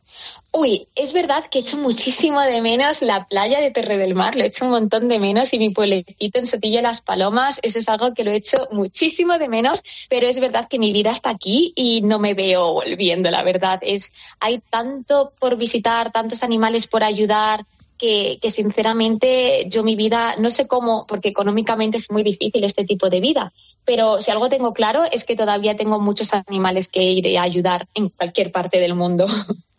Uy, 0.54 0.86
es 0.94 1.14
verdad 1.14 1.46
que 1.46 1.58
he 1.58 1.60
hecho 1.62 1.78
muchísimo 1.78 2.38
de 2.42 2.60
menos 2.60 3.00
la 3.00 3.24
playa 3.24 3.58
de 3.58 3.70
Torre 3.70 3.96
del 3.96 4.14
Mar, 4.14 4.36
lo 4.36 4.42
he 4.42 4.48
hecho 4.48 4.66
un 4.66 4.72
montón 4.72 5.08
de 5.08 5.18
menos 5.18 5.54
y 5.54 5.58
mi 5.58 5.70
pueblecito 5.70 6.38
en 6.38 6.44
Sotilla 6.44 6.80
de 6.80 6.82
las 6.82 7.00
Palomas, 7.00 7.58
eso 7.62 7.78
es 7.78 7.88
algo 7.88 8.12
que 8.12 8.22
lo 8.22 8.32
he 8.32 8.36
hecho 8.36 8.68
muchísimo 8.70 9.38
de 9.38 9.48
menos, 9.48 9.82
pero 10.10 10.26
es 10.26 10.38
verdad 10.40 10.68
que 10.68 10.78
mi 10.78 10.92
vida 10.92 11.10
está 11.10 11.30
aquí 11.30 11.72
y 11.74 12.02
no 12.02 12.18
me 12.18 12.34
veo 12.34 12.74
volviendo, 12.74 13.30
la 13.30 13.42
verdad. 13.42 13.78
Es, 13.80 14.12
hay 14.40 14.58
tanto 14.58 15.32
por 15.40 15.56
visitar, 15.56 16.12
tantos 16.12 16.42
animales 16.42 16.86
por 16.86 17.02
ayudar, 17.02 17.64
que, 17.96 18.38
que, 18.42 18.50
sinceramente 18.50 19.64
yo 19.68 19.82
mi 19.82 19.96
vida 19.96 20.34
no 20.38 20.50
sé 20.50 20.66
cómo, 20.66 21.06
porque 21.06 21.30
económicamente 21.30 21.96
es 21.96 22.10
muy 22.10 22.24
difícil 22.24 22.62
este 22.64 22.84
tipo 22.84 23.08
de 23.08 23.20
vida, 23.20 23.54
pero 23.86 24.20
si 24.20 24.30
algo 24.30 24.50
tengo 24.50 24.74
claro 24.74 25.04
es 25.10 25.24
que 25.24 25.34
todavía 25.34 25.76
tengo 25.76 25.98
muchos 25.98 26.34
animales 26.34 26.88
que 26.88 27.02
ir 27.02 27.38
a 27.38 27.42
ayudar 27.42 27.86
en 27.94 28.10
cualquier 28.10 28.52
parte 28.52 28.80
del 28.80 28.94
mundo. 28.94 29.26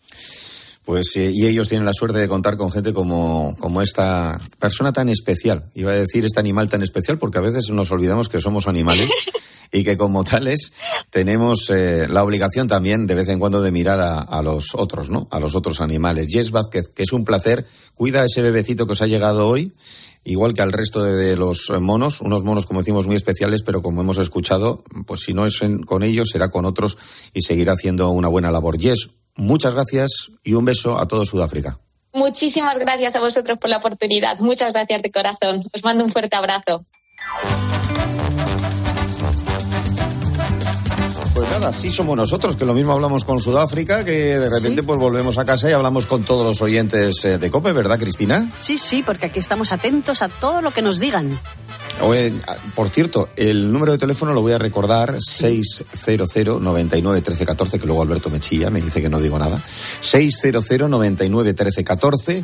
Pues 0.86 1.16
eh, 1.16 1.32
y 1.34 1.48
ellos 1.48 1.70
tienen 1.70 1.86
la 1.86 1.94
suerte 1.94 2.20
de 2.20 2.28
contar 2.28 2.58
con 2.58 2.72
gente 2.72 2.94
como, 2.94 3.56
como 3.60 3.82
esta 3.82 4.40
persona 4.60 4.92
tan 4.92 5.10
especial. 5.10 5.70
Iba 5.76 5.92
a 5.92 5.96
decir 5.96 6.26
este 6.26 6.40
animal 6.40 6.70
tan 6.70 6.84
especial 6.84 7.18
porque 7.18 7.38
a 7.38 7.42
veces 7.42 7.70
nos 7.70 7.92
olvidamos 7.92 8.28
que 8.28 8.42
somos 8.42 8.68
animales 8.68 9.10
y 9.72 9.84
que 9.84 9.98
como 9.98 10.24
tales 10.24 10.74
tenemos 11.10 11.70
eh, 11.70 12.08
la 12.10 12.24
obligación 12.24 12.68
también 12.68 13.08
de 13.08 13.16
vez 13.16 13.30
en 13.30 13.40
cuando 13.40 13.62
de 13.62 13.72
mirar 13.72 14.02
a, 14.02 14.20
a, 14.20 14.44
los 14.44 14.76
otros, 14.76 15.10
¿no? 15.10 15.28
A 15.32 15.40
los 15.40 15.56
otros 15.56 15.80
animales. 15.80 16.28
Jess 16.30 16.52
Vázquez, 16.52 16.90
que 16.90 17.04
es 17.04 17.14
un 17.14 17.24
placer, 17.24 17.66
cuida 17.96 18.22
a 18.22 18.26
ese 18.26 18.42
bebecito 18.42 18.86
que 18.86 18.92
os 18.92 19.02
ha 19.02 19.08
llegado 19.08 19.48
hoy, 19.48 19.74
igual 20.26 20.54
que 20.54 20.62
al 20.62 20.74
resto 20.74 21.02
de, 21.04 21.14
de 21.14 21.38
los 21.38 21.72
monos, 21.80 22.20
unos 22.20 22.44
monos 22.44 22.66
como 22.66 22.82
decimos 22.82 23.08
muy 23.08 23.16
especiales, 23.16 23.64
pero 23.64 23.82
como 23.82 24.02
hemos 24.02 24.18
escuchado, 24.18 24.84
pues 25.08 25.22
si 25.22 25.34
no 25.34 25.46
es 25.46 25.62
en, 25.62 25.84
con 25.84 26.04
ellos 26.04 26.30
será 26.32 26.50
con 26.50 26.66
otros 26.66 26.98
y 27.34 27.42
seguirá 27.42 27.74
haciendo 27.74 28.10
una 28.10 28.28
buena 28.28 28.52
labor. 28.52 28.80
Jess, 28.80 29.10
Muchas 29.36 29.74
gracias 29.74 30.32
y 30.44 30.54
un 30.54 30.66
beso 30.66 30.98
a 31.00 31.08
todo 31.08 31.26
Sudáfrica. 31.26 31.80
Muchísimas 32.14 32.78
gracias 32.78 33.16
a 33.16 33.20
vosotros 33.20 33.58
por 33.58 33.70
la 33.70 33.78
oportunidad. 33.78 34.38
Muchas 34.40 34.72
gracias 34.72 35.02
de 35.02 35.12
corazón. 35.12 35.68
Os 35.74 35.84
mando 35.84 36.04
un 36.04 36.12
fuerte 36.12 36.36
abrazo. 36.36 36.86
Pues 41.34 41.50
nada, 41.50 41.70
así 41.70 41.92
somos 41.92 42.16
nosotros, 42.16 42.56
que 42.56 42.64
lo 42.64 42.76
mismo 42.76 42.92
hablamos 42.92 43.24
con 43.24 43.40
Sudáfrica, 43.40 44.04
que 44.06 44.38
de 44.38 44.50
repente 44.52 44.82
¿Sí? 44.82 44.86
pues 44.86 45.00
volvemos 45.00 45.40
a 45.40 45.46
casa 45.46 45.68
y 45.68 45.74
hablamos 45.74 46.06
con 46.06 46.24
todos 46.24 46.46
los 46.46 46.62
oyentes 46.62 47.26
eh, 47.26 47.40
de 47.40 47.50
COPE, 47.50 47.74
¿verdad, 47.74 47.98
Cristina? 47.98 48.52
Sí, 48.60 48.78
sí, 48.78 49.02
porque 49.02 49.26
aquí 49.26 49.40
estamos 49.40 49.72
atentos 49.72 50.22
a 50.22 50.30
todo 50.30 50.62
lo 50.62 50.70
que 50.70 50.84
nos 50.84 51.00
digan. 51.00 51.40
Oye, 52.02 52.34
por 52.76 52.89
cierto, 52.89 53.30
el 53.36 53.72
número 53.72 53.91
de 53.91 53.98
teléfono 53.98 54.34
lo 54.34 54.41
voy 54.41 54.54
a 54.54 54.58
recordar, 54.58 55.16
sí. 55.20 55.62
600 55.64 56.62
99 56.62 57.22
13 57.22 57.46
14, 57.46 57.80
que 57.80 57.86
luego 57.86 58.02
Alberto 58.02 58.30
me 58.30 58.39
chilla, 58.39 58.70
me 58.70 58.82
dice 58.82 59.02
que 59.02 59.10
no 59.10 59.20
digo 59.20 59.38
nada. 59.39 59.62
600 60.00 60.89
99 60.89 61.54
13 61.54 61.84
14. 61.84 62.44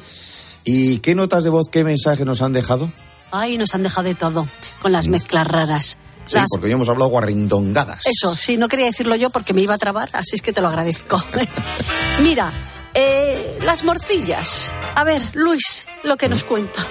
¿Y 0.63 0.99
qué 0.99 1.15
notas 1.15 1.43
de 1.43 1.49
voz, 1.49 1.69
qué 1.69 1.83
mensaje 1.83 2.25
nos 2.25 2.41
han 2.41 2.53
dejado? 2.53 2.91
Ay, 3.31 3.57
nos 3.57 3.73
han 3.75 3.83
dejado 3.83 4.07
de 4.07 4.15
todo, 4.15 4.47
con 4.81 4.91
las 4.91 5.07
mezclas 5.07 5.47
raras. 5.47 5.97
Sí, 6.25 6.35
las... 6.35 6.47
porque 6.51 6.67
hoy 6.67 6.73
hemos 6.73 6.89
hablado 6.89 7.09
guarrindongadas. 7.09 8.05
Eso, 8.05 8.35
sí, 8.35 8.57
no 8.57 8.67
quería 8.67 8.85
decirlo 8.85 9.15
yo 9.15 9.29
porque 9.29 9.53
me 9.53 9.61
iba 9.61 9.73
a 9.73 9.77
trabar, 9.77 10.09
así 10.13 10.35
es 10.35 10.41
que 10.41 10.53
te 10.53 10.61
lo 10.61 10.67
agradezco. 10.67 11.21
Mira, 12.23 12.51
eh, 12.93 13.59
las 13.63 13.83
morcillas. 13.83 14.71
A 14.95 15.03
ver, 15.03 15.21
Luis, 15.33 15.85
lo 16.03 16.17
que 16.17 16.27
nos 16.27 16.43
cuenta. 16.43 16.85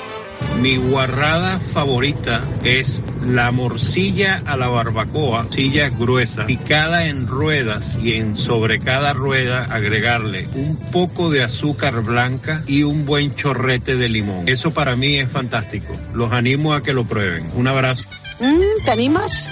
Mi 0.61 0.77
guarrada 0.77 1.61
favorita 1.61 2.43
es 2.65 3.01
la 3.25 3.53
morcilla 3.53 4.43
a 4.45 4.57
la 4.57 4.67
barbacoa, 4.67 5.47
silla 5.51 5.89
gruesa, 5.89 6.47
picada 6.47 7.07
en 7.07 7.29
ruedas 7.29 7.97
y 8.03 8.15
en 8.15 8.37
sobre 8.37 8.81
cada 8.81 9.13
rueda 9.13 9.65
agregarle 9.71 10.49
un 10.55 10.77
poco 10.91 11.31
de 11.31 11.45
azúcar 11.45 12.03
blanca 12.03 12.65
y 12.67 12.83
un 12.83 13.07
buen 13.07 13.37
chorrete 13.37 13.97
de 13.97 14.09
limón. 14.09 14.49
Eso 14.49 14.73
para 14.73 14.97
mí 14.97 15.17
es 15.17 15.31
fantástico. 15.31 15.95
Los 16.13 16.33
animo 16.33 16.75
a 16.75 16.83
que 16.83 16.93
lo 16.93 17.05
prueben. 17.05 17.45
Un 17.55 17.69
abrazo. 17.69 18.09
Mm, 18.41 18.85
¿Te 18.85 18.91
animas? 18.91 19.51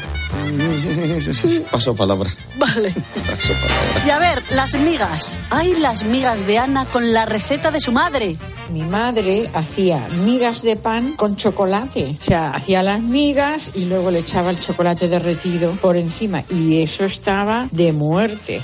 Paso 1.71 1.95
palabra. 1.97 2.31
Vale. 2.57 2.91
Paso 2.93 3.53
palabra. 3.55 4.07
Y 4.07 4.11
a 4.11 4.19
ver, 4.19 4.43
las 4.53 4.75
migas. 4.79 5.39
Hay 5.51 5.75
las 5.75 6.05
migas 6.05 6.47
de 6.47 6.59
Ana 6.59 6.85
con 6.85 7.13
la 7.13 7.25
receta 7.25 7.71
de 7.71 7.81
su 7.81 7.93
madre. 7.93 8.37
Mi 8.71 8.83
madre 8.83 9.51
hacía 9.55 10.07
migas 10.25 10.63
de 10.63 10.77
pan 10.77 11.13
con 11.17 11.37
chocolate. 11.37 12.17
O 12.21 12.23
sea, 12.23 12.51
hacía 12.51 12.83
las 12.83 13.01
migas 13.01 13.71
y 13.75 13.87
luego 13.87 14.11
le 14.11 14.21
echaba 14.21 14.51
el 14.51 14.61
chocolate 14.61 15.09
derretido 15.09 15.73
por 15.73 15.97
encima. 15.97 16.43
Y 16.51 16.83
eso 16.83 17.05
estaba 17.05 17.69
de 17.73 17.93
muerte. 17.93 18.63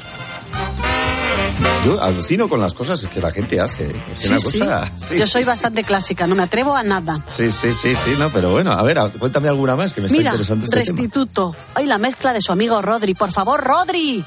Yo 1.84 2.00
alucino 2.00 2.48
con 2.48 2.60
las 2.60 2.74
cosas 2.74 3.04
que 3.08 3.20
la 3.20 3.32
gente 3.32 3.60
hace. 3.60 3.90
Es 4.14 4.22
Sí, 4.22 4.28
una 4.28 4.36
cosa. 4.40 4.92
sí, 5.08 5.18
Yo 5.18 5.26
sí, 5.26 5.32
soy 5.32 5.42
sí. 5.42 5.48
bastante 5.48 5.82
clásica, 5.82 6.26
no 6.28 6.36
me 6.36 6.44
atrevo 6.44 6.76
a 6.76 6.82
nada. 6.84 7.24
Sí, 7.28 7.50
sí, 7.50 7.72
sí, 7.72 7.94
sí, 7.96 8.14
no, 8.18 8.28
pero 8.30 8.52
bueno, 8.52 8.70
a 8.72 8.82
ver, 8.82 8.98
a- 9.00 9.08
cuéntame 9.08 9.48
alguna 9.48 9.74
más 9.74 9.92
que 9.92 10.00
me 10.00 10.06
está 10.06 10.16
Mira, 10.16 10.30
interesante 10.30 10.66
este 10.66 10.80
tema. 10.80 10.96
restituto. 11.00 11.56
Ay, 11.74 11.86
la 11.86 11.98
mezcla 11.98 12.32
de 12.32 12.40
su 12.40 12.52
amigo 12.52 12.80
Rodri. 12.82 13.14
Por 13.14 13.32
favor, 13.32 13.60
Rodri. 13.64 14.24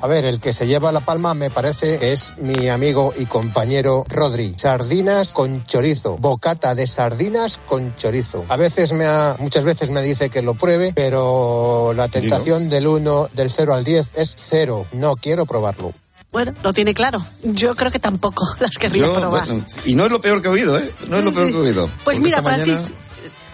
A 0.00 0.06
ver, 0.06 0.26
el 0.26 0.38
que 0.38 0.52
se 0.52 0.66
lleva 0.68 0.92
la 0.92 1.00
palma 1.00 1.34
me 1.34 1.50
parece 1.50 1.98
que 1.98 2.12
es 2.12 2.34
mi 2.36 2.68
amigo 2.68 3.12
y 3.18 3.24
compañero 3.26 4.04
Rodri. 4.08 4.54
Sardinas 4.56 5.32
con 5.32 5.64
chorizo, 5.64 6.18
bocata 6.18 6.74
de 6.76 6.86
sardinas 6.86 7.60
con 7.66 7.96
chorizo. 7.96 8.44
A 8.48 8.56
veces 8.58 8.92
me 8.92 9.06
ha, 9.06 9.34
muchas 9.40 9.64
veces 9.64 9.90
me 9.90 10.02
dice 10.02 10.28
que 10.28 10.42
lo 10.42 10.54
pruebe, 10.54 10.92
pero 10.94 11.94
la 11.96 12.06
tentación 12.08 12.68
del 12.68 12.86
1, 12.86 13.28
del 13.32 13.50
0 13.50 13.74
al 13.74 13.82
10 13.84 14.10
es 14.16 14.34
cero. 14.38 14.86
No 14.92 15.16
quiero 15.16 15.46
probarlo. 15.46 15.92
Bueno, 16.36 16.52
lo 16.62 16.70
tiene 16.74 16.92
claro. 16.92 17.24
Yo 17.44 17.74
creo 17.74 17.90
que 17.90 17.98
tampoco 17.98 18.44
las 18.60 18.76
querría 18.76 19.06
Yo, 19.06 19.14
probar. 19.14 19.46
bueno, 19.46 19.64
y 19.86 19.94
no 19.94 20.04
es 20.04 20.10
lo 20.12 20.20
peor 20.20 20.42
que 20.42 20.48
he 20.48 20.50
oído, 20.50 20.78
¿eh? 20.78 20.92
No 21.08 21.16
es 21.18 21.24
lo 21.24 21.32
peor 21.32 21.46
que 21.46 21.54
he 21.54 21.60
oído. 21.60 21.86
Pues 21.86 22.18
Porque 22.18 22.20
mira, 22.20 22.42
mañana- 22.42 22.62
Francis- 22.64 22.92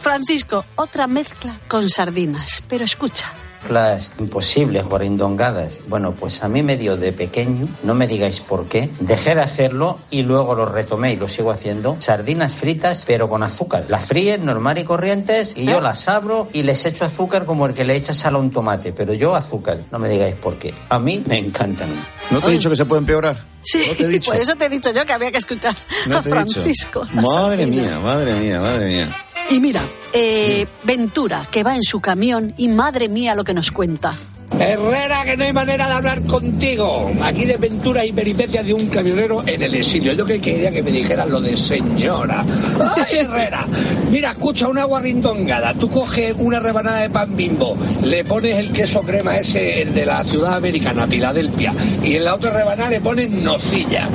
Francisco, 0.01 0.65
otra 0.75 1.07
mezcla 1.07 1.57
con 1.69 1.89
sardinas. 1.89 2.61
Pero 2.69 2.85
escucha, 2.85 3.33
Mezclas 3.63 4.11
imposibles, 4.19 4.85
guarindongadas. 4.87 5.81
Bueno, 5.87 6.13
pues 6.13 6.43
a 6.43 6.49
mí 6.49 6.65
me 6.65 6.77
dio 6.77 6.97
de 6.97 7.13
pequeño, 7.13 7.69
no 7.85 7.95
me 7.95 8.09
digáis 8.09 8.41
por 8.41 8.67
qué, 8.67 8.91
dejé 8.99 9.37
de 9.37 9.43
hacerlo 9.43 10.01
y 10.11 10.23
luego 10.23 10.57
lo 10.57 10.67
retomé 10.67 11.13
y 11.13 11.17
lo 11.17 11.29
sigo 11.29 11.53
haciendo. 11.53 11.97
Sardinas 12.01 12.55
fritas, 12.55 13.05
pero 13.07 13.29
con 13.29 13.45
azúcar. 13.45 13.85
Las 13.89 14.07
fríen 14.07 14.45
normal 14.45 14.79
y 14.79 14.85
corrientes 14.85 15.55
y 15.57 15.65
yo 15.67 15.81
las 15.81 16.09
abro 16.09 16.49
y 16.53 16.65
les 16.65 16.85
echo 16.87 17.05
azúcar 17.05 17.47
como 17.47 17.67
el 17.67 17.75
que 17.75 17.85
le 17.85 17.95
echa 17.95 18.13
sal 18.13 18.35
a 18.35 18.39
un 18.39 18.51
tomate, 18.51 18.93
pero 18.93 19.15
yo 19.15 19.37
azúcar, 19.37 19.79
no 19.93 20.01
me 20.01 20.09
digáis 20.09 20.35
por 20.35 20.57
qué. 20.59 20.75
A 20.89 20.99
mí 20.99 21.23
me 21.27 21.39
encantan. 21.39 21.89
¿No 22.31 22.41
te 22.41 22.49
he 22.49 22.53
dicho 22.55 22.69
que 22.69 22.77
se 22.77 22.85
puede 22.85 22.99
empeorar? 23.01 23.37
sí, 23.61 23.85
¿No 23.89 23.95
te 23.95 24.05
he 24.05 24.09
dicho? 24.09 24.33
por 24.33 24.41
eso 24.41 24.57
te 24.57 24.65
he 24.65 24.69
dicho 24.69 24.91
yo 24.91 25.07
que 25.07 25.13
había 25.13 25.31
que 25.31 25.39
escuchar 25.39 25.77
¿No 26.09 26.17
a 26.17 26.23
te 26.23 26.31
he 26.31 26.33
dicho? 26.33 26.53
Francisco. 26.63 27.07
Madre 27.13 27.67
mía, 27.67 28.01
madre 28.01 28.35
mía, 28.41 28.61
madre 28.61 28.87
mía. 28.87 29.17
Y 29.51 29.61
mira, 29.61 29.83
eh, 30.13 30.67
Ventura, 30.83 31.47
que 31.51 31.63
va 31.63 31.77
en 31.77 31.83
su 31.83 32.01
camión 32.01 32.55
y 32.57 32.69
madre 32.69 33.09
mía 33.09 33.35
lo 33.35 33.45
que 33.45 33.55
nos 33.55 33.71
cuenta. 33.71 34.15
Herrera, 34.59 35.25
que 35.25 35.37
no 35.37 35.45
hay 35.45 35.53
manera 35.53 35.87
de 35.87 35.93
hablar 35.93 36.23
contigo. 36.23 37.11
Aquí 37.23 37.45
de 37.45 37.57
venturas 37.57 38.05
y 38.07 38.13
peripecias 38.13 38.67
de 38.67 38.75
un 38.75 38.87
camionero 38.89 39.43
en 39.47 39.63
el 39.63 39.75
exilio. 39.75 40.13
Yo 40.13 40.25
que 40.25 40.41
quería 40.41 40.71
que 40.71 40.83
me 40.83 40.91
dijeran 40.91 41.31
lo 41.31 41.41
de 41.41 41.57
señora. 41.57 42.45
¡Ay, 42.97 43.19
Herrera! 43.19 43.67
Mira, 44.11 44.33
escucha, 44.33 44.69
una 44.69 44.85
guarrindongada. 44.85 45.75
Tú 45.75 45.89
coges 45.91 46.35
una 46.39 46.61
rebanada 46.61 46.99
de 46.99 47.11
pan 47.11 47.35
bimbo, 47.35 47.77
le 48.05 48.25
pones 48.25 48.59
el 48.59 48.73
queso 48.73 49.01
crema 49.03 49.37
ese, 49.37 49.83
el 49.83 49.95
de 49.95 50.07
la 50.07 50.23
ciudad 50.25 50.55
americana, 50.55 51.07
Filadelfia, 51.07 51.73
y 52.03 52.17
en 52.17 52.25
la 52.25 52.35
otra 52.35 52.53
rebanada 52.53 52.91
le 52.91 53.01
pones 53.01 53.31
nocilla. 53.31 54.09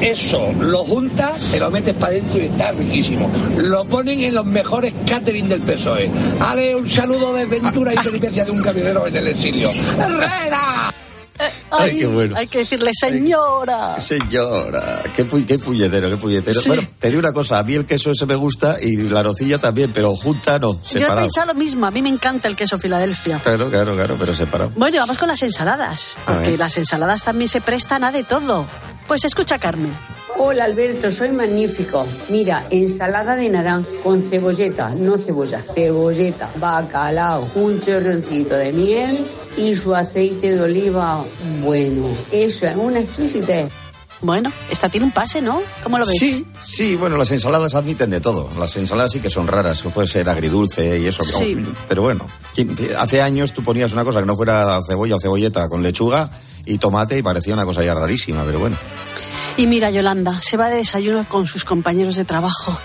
Eso 0.00 0.52
lo 0.60 0.84
juntas, 0.84 1.50
te 1.52 1.58
lo 1.58 1.70
metes 1.70 1.94
para 1.94 2.12
adentro 2.12 2.38
y 2.38 2.46
está 2.46 2.72
riquísimo. 2.72 3.30
Lo 3.56 3.84
ponen 3.84 4.22
en 4.22 4.34
los 4.34 4.44
mejores 4.44 4.92
catering 5.08 5.48
del 5.48 5.60
PSOE. 5.60 6.10
Ale, 6.40 6.74
un 6.76 6.88
saludo 6.88 7.32
de 7.32 7.46
ventura 7.46 7.92
y 7.94 7.96
peripecias 7.96 8.46
de 8.46 8.52
un 8.52 8.62
camionero 8.62 9.06
en 9.06 9.16
el 9.16 9.28
exilio. 9.28 9.70
¡Herrera! 9.92 10.90
Ay, 11.72 11.98
qué 11.98 12.06
bueno. 12.06 12.36
Hay 12.36 12.46
que 12.46 12.58
decirle 12.58 12.92
señora. 12.94 14.00
Señora, 14.00 15.02
qué, 15.16 15.28
pu- 15.28 15.44
qué 15.44 15.58
puñetero, 15.58 16.08
qué 16.08 16.16
puñetero. 16.16 16.60
Sí. 16.60 16.68
Bueno, 16.68 16.84
te 17.00 17.08
digo 17.08 17.18
una 17.18 17.32
cosa, 17.32 17.58
a 17.58 17.64
mí 17.64 17.74
el 17.74 17.84
queso 17.84 18.12
ese 18.12 18.24
me 18.26 18.36
gusta 18.36 18.76
y 18.80 18.96
la 19.08 19.22
nocilla 19.24 19.58
también, 19.58 19.90
pero 19.92 20.14
junta 20.14 20.60
no, 20.60 20.74
Yo 20.74 20.80
he 20.84 20.98
separado. 21.00 21.20
pensado 21.26 21.46
lo 21.48 21.54
mismo, 21.54 21.86
a 21.86 21.90
mí 21.90 22.02
me 22.02 22.08
encanta 22.08 22.46
el 22.46 22.54
queso 22.54 22.78
Filadelfia. 22.78 23.40
Claro, 23.40 23.68
claro, 23.68 23.94
claro, 23.96 24.16
pero 24.18 24.32
separado. 24.34 24.70
Bueno, 24.76 24.98
vamos 24.98 25.18
con 25.18 25.26
las 25.28 25.42
ensaladas, 25.42 26.16
porque 26.24 26.56
las 26.56 26.76
ensaladas 26.78 27.24
también 27.24 27.48
se 27.48 27.60
prestan 27.60 28.04
a 28.04 28.12
de 28.12 28.22
todo. 28.22 28.66
Pues 29.08 29.24
escucha, 29.24 29.58
Carmen. 29.58 29.92
Hola 30.36 30.64
Alberto, 30.64 31.10
soy 31.12 31.30
magnífico. 31.30 32.06
Mira, 32.28 32.66
ensalada 32.70 33.36
de 33.36 33.48
naranja 33.48 33.88
con 34.02 34.20
cebolleta, 34.20 34.90
no 34.90 35.16
cebolla, 35.16 35.62
cebolleta, 35.62 36.50
bacalao, 36.58 37.48
un 37.54 37.80
chorroncito 37.80 38.54
de 38.56 38.72
miel 38.72 39.24
y 39.56 39.74
su 39.76 39.94
aceite 39.94 40.52
de 40.56 40.60
oliva 40.60 41.24
bueno. 41.62 42.08
Eso 42.32 42.66
es 42.66 42.76
una 42.76 42.98
exquisitez. 43.00 43.70
Bueno, 44.22 44.50
esta 44.70 44.88
tiene 44.88 45.06
un 45.06 45.12
pase, 45.12 45.40
¿no? 45.42 45.62
¿Cómo 45.82 45.98
lo 45.98 46.06
ves? 46.06 46.16
Sí, 46.18 46.44
sí, 46.64 46.96
bueno, 46.96 47.16
las 47.16 47.30
ensaladas 47.30 47.74
admiten 47.74 48.10
de 48.10 48.20
todo. 48.20 48.48
Las 48.58 48.74
ensaladas 48.76 49.12
sí 49.12 49.20
que 49.20 49.28
son 49.30 49.46
raras, 49.46 49.82
puede 49.94 50.08
ser 50.08 50.28
agridulce 50.30 50.98
y 50.98 51.06
eso. 51.06 51.22
Sí. 51.22 51.54
pero- 51.56 51.74
Pero 51.88 52.02
bueno, 52.02 52.26
¿quién- 52.54 52.74
hace 52.98 53.20
años 53.20 53.52
tú 53.52 53.62
ponías 53.62 53.92
una 53.92 54.04
cosa 54.04 54.20
que 54.20 54.26
no 54.26 54.34
fuera 54.34 54.80
cebolla 54.86 55.16
o 55.16 55.20
cebolleta 55.20 55.68
con 55.68 55.82
lechuga 55.82 56.28
y 56.64 56.78
tomate 56.78 57.18
y 57.18 57.22
parecía 57.22 57.52
una 57.54 57.66
cosa 57.66 57.84
ya 57.84 57.94
rarísima, 57.94 58.42
pero 58.44 58.58
bueno. 58.60 58.76
Y 59.56 59.68
mira, 59.68 59.90
Yolanda, 59.90 60.40
se 60.40 60.56
va 60.56 60.68
de 60.68 60.76
desayuno 60.76 61.26
con 61.28 61.46
sus 61.46 61.64
compañeros 61.64 62.16
de 62.16 62.24
trabajo. 62.24 62.76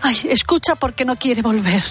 Ay, 0.00 0.16
escucha 0.30 0.74
porque 0.74 1.04
no 1.04 1.16
quiere 1.16 1.42
volver. 1.42 1.82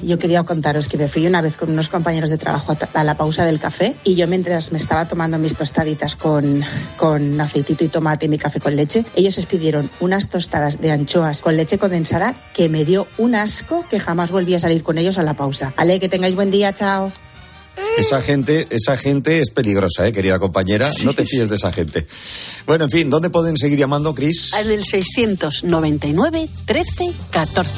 Yo 0.00 0.18
quería 0.18 0.42
contaros 0.42 0.88
que 0.88 0.98
me 0.98 1.06
fui 1.06 1.26
una 1.26 1.40
vez 1.40 1.56
con 1.56 1.70
unos 1.70 1.88
compañeros 1.88 2.30
de 2.30 2.38
trabajo 2.38 2.74
a, 2.94 3.04
la 3.04 3.14
pausa 3.14 3.44
del 3.44 3.60
café 3.60 3.94
y 4.02 4.16
yo 4.16 4.26
mientras 4.26 4.72
me 4.72 4.78
estaba 4.78 5.06
tomando 5.06 5.38
mis 5.38 5.54
tostaditas 5.54 6.16
con, 6.16 6.62
con 6.96 7.40
aceitito 7.40 7.84
y 7.84 7.88
tomate 7.88 8.26
y 8.26 8.28
mi 8.28 8.38
café 8.38 8.58
con 8.58 8.74
leche, 8.74 9.04
ellos 9.14 9.36
les 9.36 9.46
pidieron 9.46 9.88
unas 10.00 10.28
tostadas 10.28 10.80
de 10.80 10.90
anchoas 10.90 11.42
con 11.42 11.56
leche 11.56 11.78
condensada 11.78 12.34
que 12.54 12.68
me 12.68 12.84
dio 12.84 13.06
un 13.18 13.34
asco 13.34 13.84
que 13.88 14.00
jamás 14.00 14.30
volví 14.30 14.54
a 14.54 14.60
salir 14.60 14.82
con 14.82 14.98
ellos 14.98 15.18
a 15.18 15.22
la 15.22 15.34
pausa. 15.34 15.72
Ale, 15.76 16.00
que 16.00 16.08
tengáis 16.08 16.34
buen 16.34 16.50
día, 16.50 16.72
chao. 16.72 17.12
Esa 17.98 18.20
gente, 18.20 18.66
esa 18.70 18.96
gente 18.96 19.40
es 19.40 19.50
peligrosa, 19.50 20.06
¿eh, 20.06 20.12
querida 20.12 20.38
compañera. 20.38 20.90
no 21.04 21.12
te 21.14 21.24
fíes 21.24 21.48
de 21.48 21.56
esa 21.56 21.72
gente. 21.72 22.06
Bueno, 22.66 22.84
en 22.84 22.90
fin, 22.90 23.08
¿dónde 23.10 23.30
pueden 23.30 23.56
seguir 23.56 23.78
llamando, 23.78 24.14
Cris? 24.14 24.52
En 24.58 24.70
el 24.70 24.84
699 24.84 26.48
13 26.66 27.12
14. 27.30 27.70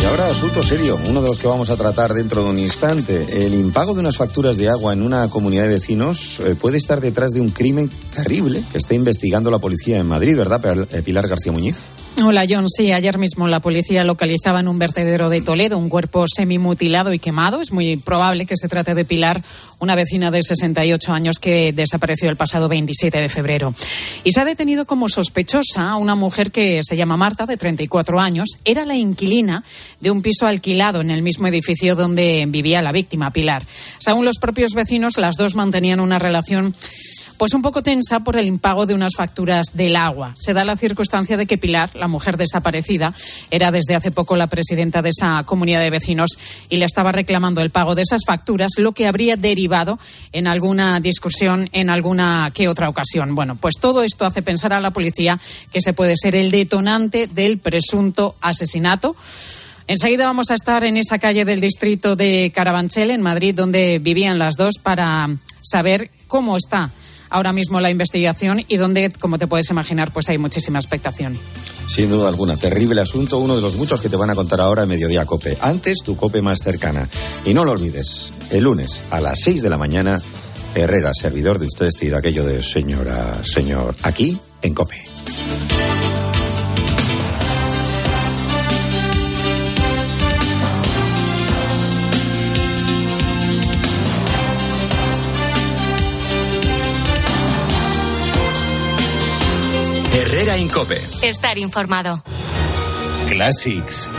Y 0.00 0.04
ahora 0.06 0.28
asunto 0.28 0.62
serio, 0.62 0.98
uno 1.08 1.20
de 1.20 1.28
los 1.28 1.38
que 1.38 1.46
vamos 1.46 1.68
a 1.68 1.76
tratar 1.76 2.14
dentro 2.14 2.42
de 2.42 2.48
un 2.48 2.58
instante. 2.58 3.44
El 3.44 3.52
impago 3.52 3.92
de 3.92 4.00
unas 4.00 4.16
facturas 4.16 4.56
de 4.56 4.70
agua 4.70 4.94
en 4.94 5.02
una 5.02 5.28
comunidad 5.28 5.64
de 5.64 5.68
vecinos 5.74 6.40
eh, 6.40 6.54
puede 6.58 6.78
estar 6.78 7.02
detrás 7.02 7.32
de 7.32 7.42
un 7.42 7.50
crimen 7.50 7.90
terrible 8.14 8.62
que 8.72 8.78
está 8.78 8.94
investigando 8.94 9.50
la 9.50 9.58
policía 9.58 9.98
en 9.98 10.06
Madrid, 10.06 10.36
¿verdad, 10.38 10.62
Pil- 10.62 11.02
Pilar 11.02 11.28
García 11.28 11.52
Muñiz? 11.52 11.76
Hola 12.22 12.44
John, 12.46 12.68
sí, 12.68 12.92
ayer 12.92 13.16
mismo 13.16 13.48
la 13.48 13.60
policía 13.60 14.04
localizaba 14.04 14.60
en 14.60 14.68
un 14.68 14.78
vertedero 14.78 15.30
de 15.30 15.40
Toledo 15.40 15.78
un 15.78 15.88
cuerpo 15.88 16.26
semimutilado 16.28 17.14
y 17.14 17.18
quemado. 17.18 17.62
Es 17.62 17.72
muy 17.72 17.96
probable 17.96 18.44
que 18.44 18.58
se 18.58 18.68
trate 18.68 18.94
de 18.94 19.06
Pilar, 19.06 19.42
una 19.78 19.94
vecina 19.94 20.30
de 20.30 20.42
68 20.42 21.12
años 21.12 21.38
que 21.38 21.72
desapareció 21.72 22.28
el 22.28 22.36
pasado 22.36 22.68
27 22.68 23.18
de 23.18 23.28
febrero. 23.30 23.74
Y 24.22 24.32
se 24.32 24.40
ha 24.40 24.44
detenido 24.44 24.84
como 24.84 25.08
sospechosa 25.08 25.90
a 25.90 25.96
una 25.96 26.14
mujer 26.14 26.52
que 26.52 26.80
se 26.82 26.96
llama 26.96 27.16
Marta, 27.16 27.46
de 27.46 27.56
34 27.56 28.20
años. 28.20 28.50
Era 28.66 28.84
la 28.84 28.96
inquilina 28.96 29.64
de 30.00 30.10
un 30.10 30.20
piso 30.20 30.46
alquilado 30.46 31.00
en 31.00 31.10
el 31.10 31.22
mismo 31.22 31.46
edificio 31.46 31.96
donde 31.96 32.44
vivía 32.48 32.82
la 32.82 32.92
víctima, 32.92 33.32
Pilar. 33.32 33.64
Según 33.98 34.26
los 34.26 34.38
propios 34.38 34.74
vecinos, 34.74 35.16
las 35.16 35.36
dos 35.36 35.54
mantenían 35.54 36.00
una 36.00 36.18
relación 36.18 36.74
pues 37.40 37.54
un 37.54 37.62
poco 37.62 37.82
tensa 37.82 38.20
por 38.20 38.36
el 38.36 38.46
impago 38.46 38.84
de 38.84 38.92
unas 38.92 39.14
facturas 39.16 39.68
del 39.72 39.96
agua. 39.96 40.34
Se 40.38 40.52
da 40.52 40.62
la 40.62 40.76
circunstancia 40.76 41.38
de 41.38 41.46
que 41.46 41.56
Pilar, 41.56 41.90
la 41.96 42.06
mujer 42.10 42.36
desaparecida, 42.36 43.14
era 43.50 43.70
desde 43.70 43.94
hace 43.94 44.10
poco 44.10 44.36
la 44.36 44.48
presidenta 44.48 45.00
de 45.00 45.10
esa 45.10 45.42
comunidad 45.44 45.80
de 45.80 45.88
vecinos 45.88 46.38
y 46.68 46.76
le 46.76 46.84
estaba 46.84 47.12
reclamando 47.12 47.62
el 47.62 47.70
pago 47.70 47.94
de 47.94 48.02
esas 48.02 48.20
facturas, 48.26 48.72
lo 48.76 48.92
que 48.92 49.06
habría 49.06 49.36
derivado 49.36 49.98
en 50.32 50.46
alguna 50.46 51.00
discusión 51.00 51.70
en 51.72 51.88
alguna 51.88 52.50
que 52.52 52.68
otra 52.68 52.88
ocasión. 52.88 53.34
Bueno, 53.34 53.56
pues 53.56 53.76
todo 53.80 54.02
esto 54.02 54.26
hace 54.26 54.42
pensar 54.42 54.72
a 54.72 54.80
la 54.80 54.90
policía 54.90 55.40
que 55.72 55.80
se 55.80 55.94
puede 55.94 56.14
ser 56.16 56.34
el 56.34 56.50
detonante 56.50 57.26
del 57.26 57.58
presunto 57.58 58.36
asesinato. 58.40 59.16
Enseguida 59.86 60.26
vamos 60.26 60.50
a 60.50 60.54
estar 60.54 60.84
en 60.84 60.96
esa 60.96 61.18
calle 61.18 61.44
del 61.44 61.60
distrito 61.60 62.14
de 62.14 62.52
Carabanchel, 62.54 63.10
en 63.10 63.22
Madrid, 63.22 63.54
donde 63.54 63.98
vivían 63.98 64.38
las 64.38 64.56
dos, 64.56 64.74
para 64.80 65.28
saber 65.62 66.10
cómo 66.28 66.56
está 66.56 66.92
ahora 67.30 67.52
mismo 67.52 67.80
la 67.80 67.90
investigación 67.90 68.64
y 68.68 68.76
donde, 68.76 69.10
como 69.10 69.38
te 69.38 69.46
puedes 69.46 69.70
imaginar, 69.70 70.12
pues 70.12 70.28
hay 70.28 70.38
muchísima 70.38 70.78
expectación. 70.78 71.38
Sin 71.88 72.10
duda 72.10 72.28
alguna, 72.28 72.56
terrible 72.56 73.00
asunto, 73.00 73.38
uno 73.38 73.56
de 73.56 73.62
los 73.62 73.76
muchos 73.76 74.00
que 74.00 74.08
te 74.08 74.16
van 74.16 74.30
a 74.30 74.34
contar 74.34 74.60
ahora 74.60 74.82
en 74.82 74.88
Mediodía 74.88 75.24
Cope. 75.24 75.56
Antes, 75.60 75.98
tu 76.04 76.16
Cope 76.16 76.42
más 76.42 76.60
cercana. 76.62 77.08
Y 77.44 77.54
no 77.54 77.64
lo 77.64 77.72
olvides, 77.72 78.32
el 78.50 78.64
lunes 78.64 79.00
a 79.10 79.20
las 79.20 79.40
6 79.40 79.62
de 79.62 79.70
la 79.70 79.78
mañana, 79.78 80.20
Herrera, 80.74 81.12
servidor 81.14 81.58
de 81.58 81.66
ustedes, 81.66 81.94
te 81.96 82.04
dirá 82.04 82.18
aquello 82.18 82.44
de 82.44 82.62
señora, 82.62 83.40
señor, 83.42 83.96
aquí 84.02 84.38
en 84.62 84.74
Cope. 84.74 85.02
Incope. 100.60 101.00
Estar 101.22 101.56
informado. 101.56 102.22
Classics. 103.28 104.10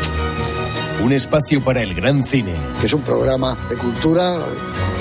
Un 1.03 1.13
espacio 1.13 1.63
para 1.63 1.83
el 1.83 1.93
gran 1.93 2.23
cine. 2.23 2.55
Es 2.83 2.93
un 2.93 3.03
programa 3.03 3.55
de 3.69 3.77
cultura 3.77 4.37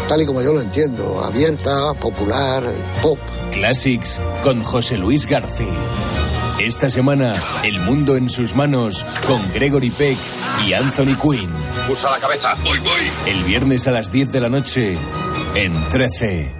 tal 0.06 0.20
y 0.20 0.26
como 0.26 0.42
yo 0.42 0.52
lo 0.52 0.60
entiendo, 0.60 1.22
abierta, 1.24 1.94
popular, 1.94 2.64
pop. 3.00 3.18
Classics 3.52 4.20
con 4.42 4.62
José 4.62 4.98
Luis 4.98 5.24
García. 5.24 5.66
Esta 6.58 6.90
semana, 6.90 7.42
El 7.62 7.80
mundo 7.80 8.16
en 8.16 8.28
sus 8.28 8.54
manos 8.54 9.06
con 9.26 9.40
Gregory 9.54 9.90
Peck 9.90 10.18
y 10.66 10.74
Anthony 10.74 11.16
Quinn. 11.16 11.48
Usa 11.88 12.10
la 12.10 12.18
cabeza. 12.18 12.54
Voy, 12.64 12.78
voy. 12.80 13.32
El 13.32 13.44
viernes 13.44 13.88
a 13.88 13.92
las 13.92 14.10
10 14.10 14.32
de 14.32 14.40
la 14.40 14.50
noche 14.50 14.98
en 15.54 15.72
13. 15.88 16.59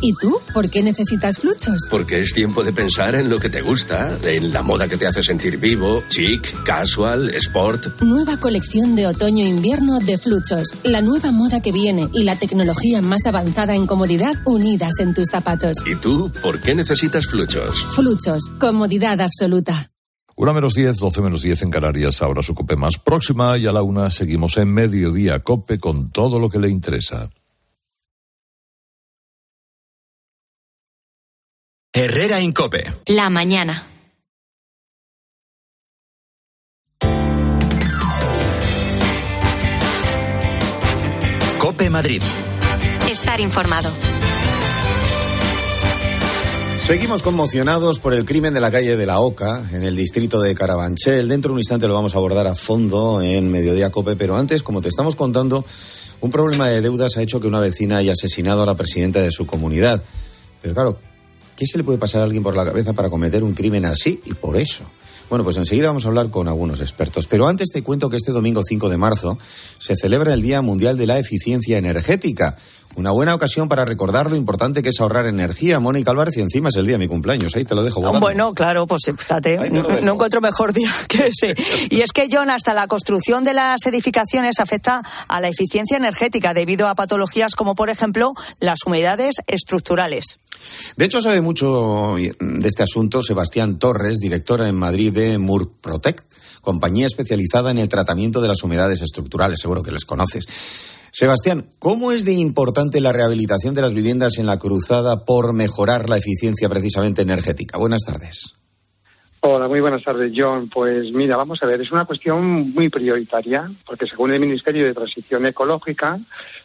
¿Y 0.00 0.12
tú? 0.14 0.36
¿Por 0.52 0.68
qué 0.70 0.82
necesitas 0.82 1.38
fluchos? 1.38 1.88
Porque 1.90 2.18
es 2.18 2.32
tiempo 2.32 2.62
de 2.62 2.72
pensar 2.72 3.14
en 3.14 3.28
lo 3.28 3.38
que 3.38 3.48
te 3.48 3.62
gusta, 3.62 4.16
en 4.24 4.52
la 4.52 4.62
moda 4.62 4.88
que 4.88 4.96
te 4.96 5.06
hace 5.06 5.22
sentir 5.22 5.58
vivo, 5.58 6.02
chic, 6.08 6.62
casual, 6.64 7.28
sport. 7.34 8.02
Nueva 8.02 8.36
colección 8.36 8.96
de 8.96 9.06
otoño-invierno 9.06 9.98
de 10.00 10.18
fluchos. 10.18 10.68
La 10.84 11.00
nueva 11.00 11.30
moda 11.30 11.60
que 11.60 11.72
viene 11.72 12.08
y 12.12 12.24
la 12.24 12.36
tecnología 12.36 13.02
más 13.02 13.26
avanzada 13.26 13.74
en 13.74 13.86
comodidad 13.86 14.34
unidas 14.44 15.00
en 15.00 15.14
tus 15.14 15.28
zapatos. 15.30 15.78
¿Y 15.86 15.94
tú? 15.96 16.30
¿Por 16.42 16.60
qué 16.60 16.74
necesitas 16.74 17.26
fluchos? 17.26 17.82
Fluchos. 17.94 18.52
Comodidad 18.58 19.20
absoluta. 19.20 19.90
Una 20.36 20.52
menos 20.52 20.74
10, 20.74 20.96
12 20.96 21.22
menos 21.22 21.42
10 21.42 21.62
en 21.62 21.70
Canarias, 21.70 22.20
ahora 22.20 22.42
su 22.42 22.56
cope 22.56 22.74
más 22.74 22.98
próxima 22.98 23.56
y 23.56 23.66
a 23.66 23.72
la 23.72 23.82
una 23.82 24.10
seguimos 24.10 24.56
en 24.56 24.72
mediodía 24.74 25.38
cope 25.38 25.78
con 25.78 26.10
todo 26.10 26.40
lo 26.40 26.50
que 26.50 26.58
le 26.58 26.68
interesa. 26.68 27.30
Herrera 31.96 32.40
Incope. 32.40 32.92
La 33.06 33.30
mañana. 33.30 33.86
Cope 41.60 41.90
Madrid. 41.90 42.20
Estar 43.08 43.40
informado. 43.40 43.88
Seguimos 46.80 47.22
conmocionados 47.22 48.00
por 48.00 48.12
el 48.12 48.24
crimen 48.24 48.52
de 48.54 48.60
la 48.60 48.72
calle 48.72 48.96
de 48.96 49.06
la 49.06 49.20
Oca, 49.20 49.62
en 49.72 49.84
el 49.84 49.94
distrito 49.94 50.40
de 50.40 50.52
Carabanchel. 50.56 51.28
Dentro 51.28 51.50
de 51.50 51.52
un 51.52 51.60
instante 51.60 51.86
lo 51.86 51.94
vamos 51.94 52.16
a 52.16 52.18
abordar 52.18 52.48
a 52.48 52.56
fondo 52.56 53.22
en 53.22 53.52
Mediodía 53.52 53.90
Cope, 53.90 54.16
pero 54.16 54.36
antes, 54.36 54.64
como 54.64 54.82
te 54.82 54.88
estamos 54.88 55.14
contando, 55.14 55.64
un 56.20 56.32
problema 56.32 56.66
de 56.66 56.80
deudas 56.80 57.16
ha 57.16 57.22
hecho 57.22 57.38
que 57.38 57.46
una 57.46 57.60
vecina 57.60 57.98
haya 57.98 58.14
asesinado 58.14 58.64
a 58.64 58.66
la 58.66 58.74
presidenta 58.74 59.20
de 59.20 59.30
su 59.30 59.46
comunidad. 59.46 60.02
Pero 60.60 60.74
claro, 60.74 60.98
¿qué 61.56 61.66
se 61.66 61.78
le 61.78 61.84
puede 61.84 61.98
pasar 61.98 62.20
a 62.20 62.24
alguien 62.24 62.42
por 62.42 62.56
la 62.56 62.64
cabeza 62.64 62.92
para 62.92 63.10
cometer 63.10 63.44
un 63.44 63.54
crimen 63.54 63.84
así 63.84 64.20
y 64.24 64.34
por 64.34 64.56
eso? 64.56 64.84
Bueno, 65.30 65.44
pues 65.44 65.56
enseguida 65.56 65.88
vamos 65.88 66.04
a 66.04 66.08
hablar 66.08 66.30
con 66.30 66.48
algunos 66.48 66.80
expertos. 66.80 67.26
Pero 67.26 67.46
antes 67.46 67.70
te 67.70 67.82
cuento 67.82 68.10
que 68.10 68.16
este 68.16 68.32
domingo 68.32 68.62
5 68.62 68.88
de 68.88 68.96
marzo 68.96 69.38
se 69.78 69.96
celebra 69.96 70.34
el 70.34 70.42
Día 70.42 70.60
Mundial 70.60 70.98
de 70.98 71.06
la 71.06 71.18
Eficiencia 71.18 71.78
Energética. 71.78 72.56
Una 72.96 73.10
buena 73.10 73.34
ocasión 73.34 73.68
para 73.68 73.84
recordar 73.84 74.30
lo 74.30 74.36
importante 74.36 74.82
que 74.82 74.90
es 74.90 75.00
ahorrar 75.00 75.26
energía. 75.26 75.80
Mónica 75.80 76.12
Álvarez, 76.12 76.36
y 76.36 76.40
encima 76.40 76.68
es 76.68 76.76
el 76.76 76.86
día 76.86 76.94
de 76.94 76.98
mi 76.98 77.08
cumpleaños. 77.08 77.54
Ahí 77.56 77.64
te 77.64 77.74
lo 77.74 77.82
dejo. 77.82 78.00
volando. 78.00 78.20
Bueno, 78.20 78.54
claro, 78.54 78.86
pues 78.86 79.02
fíjate, 79.16 79.70
no, 79.70 80.12
encuentro 80.12 80.40
mejor 80.40 80.72
día 80.72 80.92
que 81.08 81.32
ese. 81.32 81.54
Y 81.90 82.02
es 82.02 82.12
que, 82.12 82.28
John, 82.30 82.50
hasta 82.50 82.72
la 82.74 82.86
construcción 82.86 83.44
de 83.44 83.54
las 83.54 83.84
edificaciones 83.86 84.60
afecta 84.60 85.02
a 85.28 85.40
la 85.40 85.48
eficiencia 85.48 85.96
energética 85.96 86.54
debido 86.54 86.88
a 86.88 86.94
patologías 86.94 87.54
como, 87.54 87.74
por 87.74 87.90
ejemplo, 87.90 88.34
las 88.60 88.78
humedades 88.86 89.36
estructurales. 89.46 90.38
De 90.96 91.04
hecho, 91.04 91.20
sabe 91.20 91.40
mucho 91.40 92.16
de 92.16 92.68
este 92.68 92.82
asunto 92.82 93.22
Sebastián 93.22 93.78
Torres, 93.78 94.18
director 94.18 94.60
en 94.62 94.74
Madrid 94.76 95.12
de 95.12 95.38
Murprotect, 95.38 96.24
compañía 96.60 97.06
especializada 97.06 97.70
en 97.70 97.78
el 97.78 97.88
tratamiento 97.88 98.40
de 98.40 98.48
las 98.48 98.62
humedades 98.62 99.02
estructurales. 99.02 99.60
Seguro 99.60 99.82
que 99.82 99.90
les 99.90 100.04
conoces. 100.04 100.46
Sebastián, 101.16 101.66
¿cómo 101.78 102.10
es 102.10 102.24
de 102.24 102.32
importante 102.32 103.00
la 103.00 103.12
rehabilitación 103.12 103.72
de 103.72 103.82
las 103.82 103.94
viviendas 103.94 104.36
en 104.38 104.46
la 104.46 104.58
cruzada 104.58 105.24
por 105.24 105.54
mejorar 105.54 106.08
la 106.08 106.16
eficiencia 106.16 106.68
precisamente 106.68 107.22
energética? 107.22 107.78
Buenas 107.78 108.02
tardes. 108.04 108.56
Hola, 109.38 109.68
muy 109.68 109.80
buenas 109.80 110.02
tardes, 110.02 110.32
John. 110.34 110.68
Pues 110.68 111.12
mira, 111.12 111.36
vamos 111.36 111.62
a 111.62 111.66
ver, 111.66 111.80
es 111.80 111.92
una 111.92 112.04
cuestión 112.04 112.72
muy 112.72 112.88
prioritaria, 112.88 113.70
porque 113.86 114.08
según 114.08 114.32
el 114.32 114.40
Ministerio 114.40 114.86
de 114.86 114.92
Transición 114.92 115.46
Ecológica, 115.46 116.18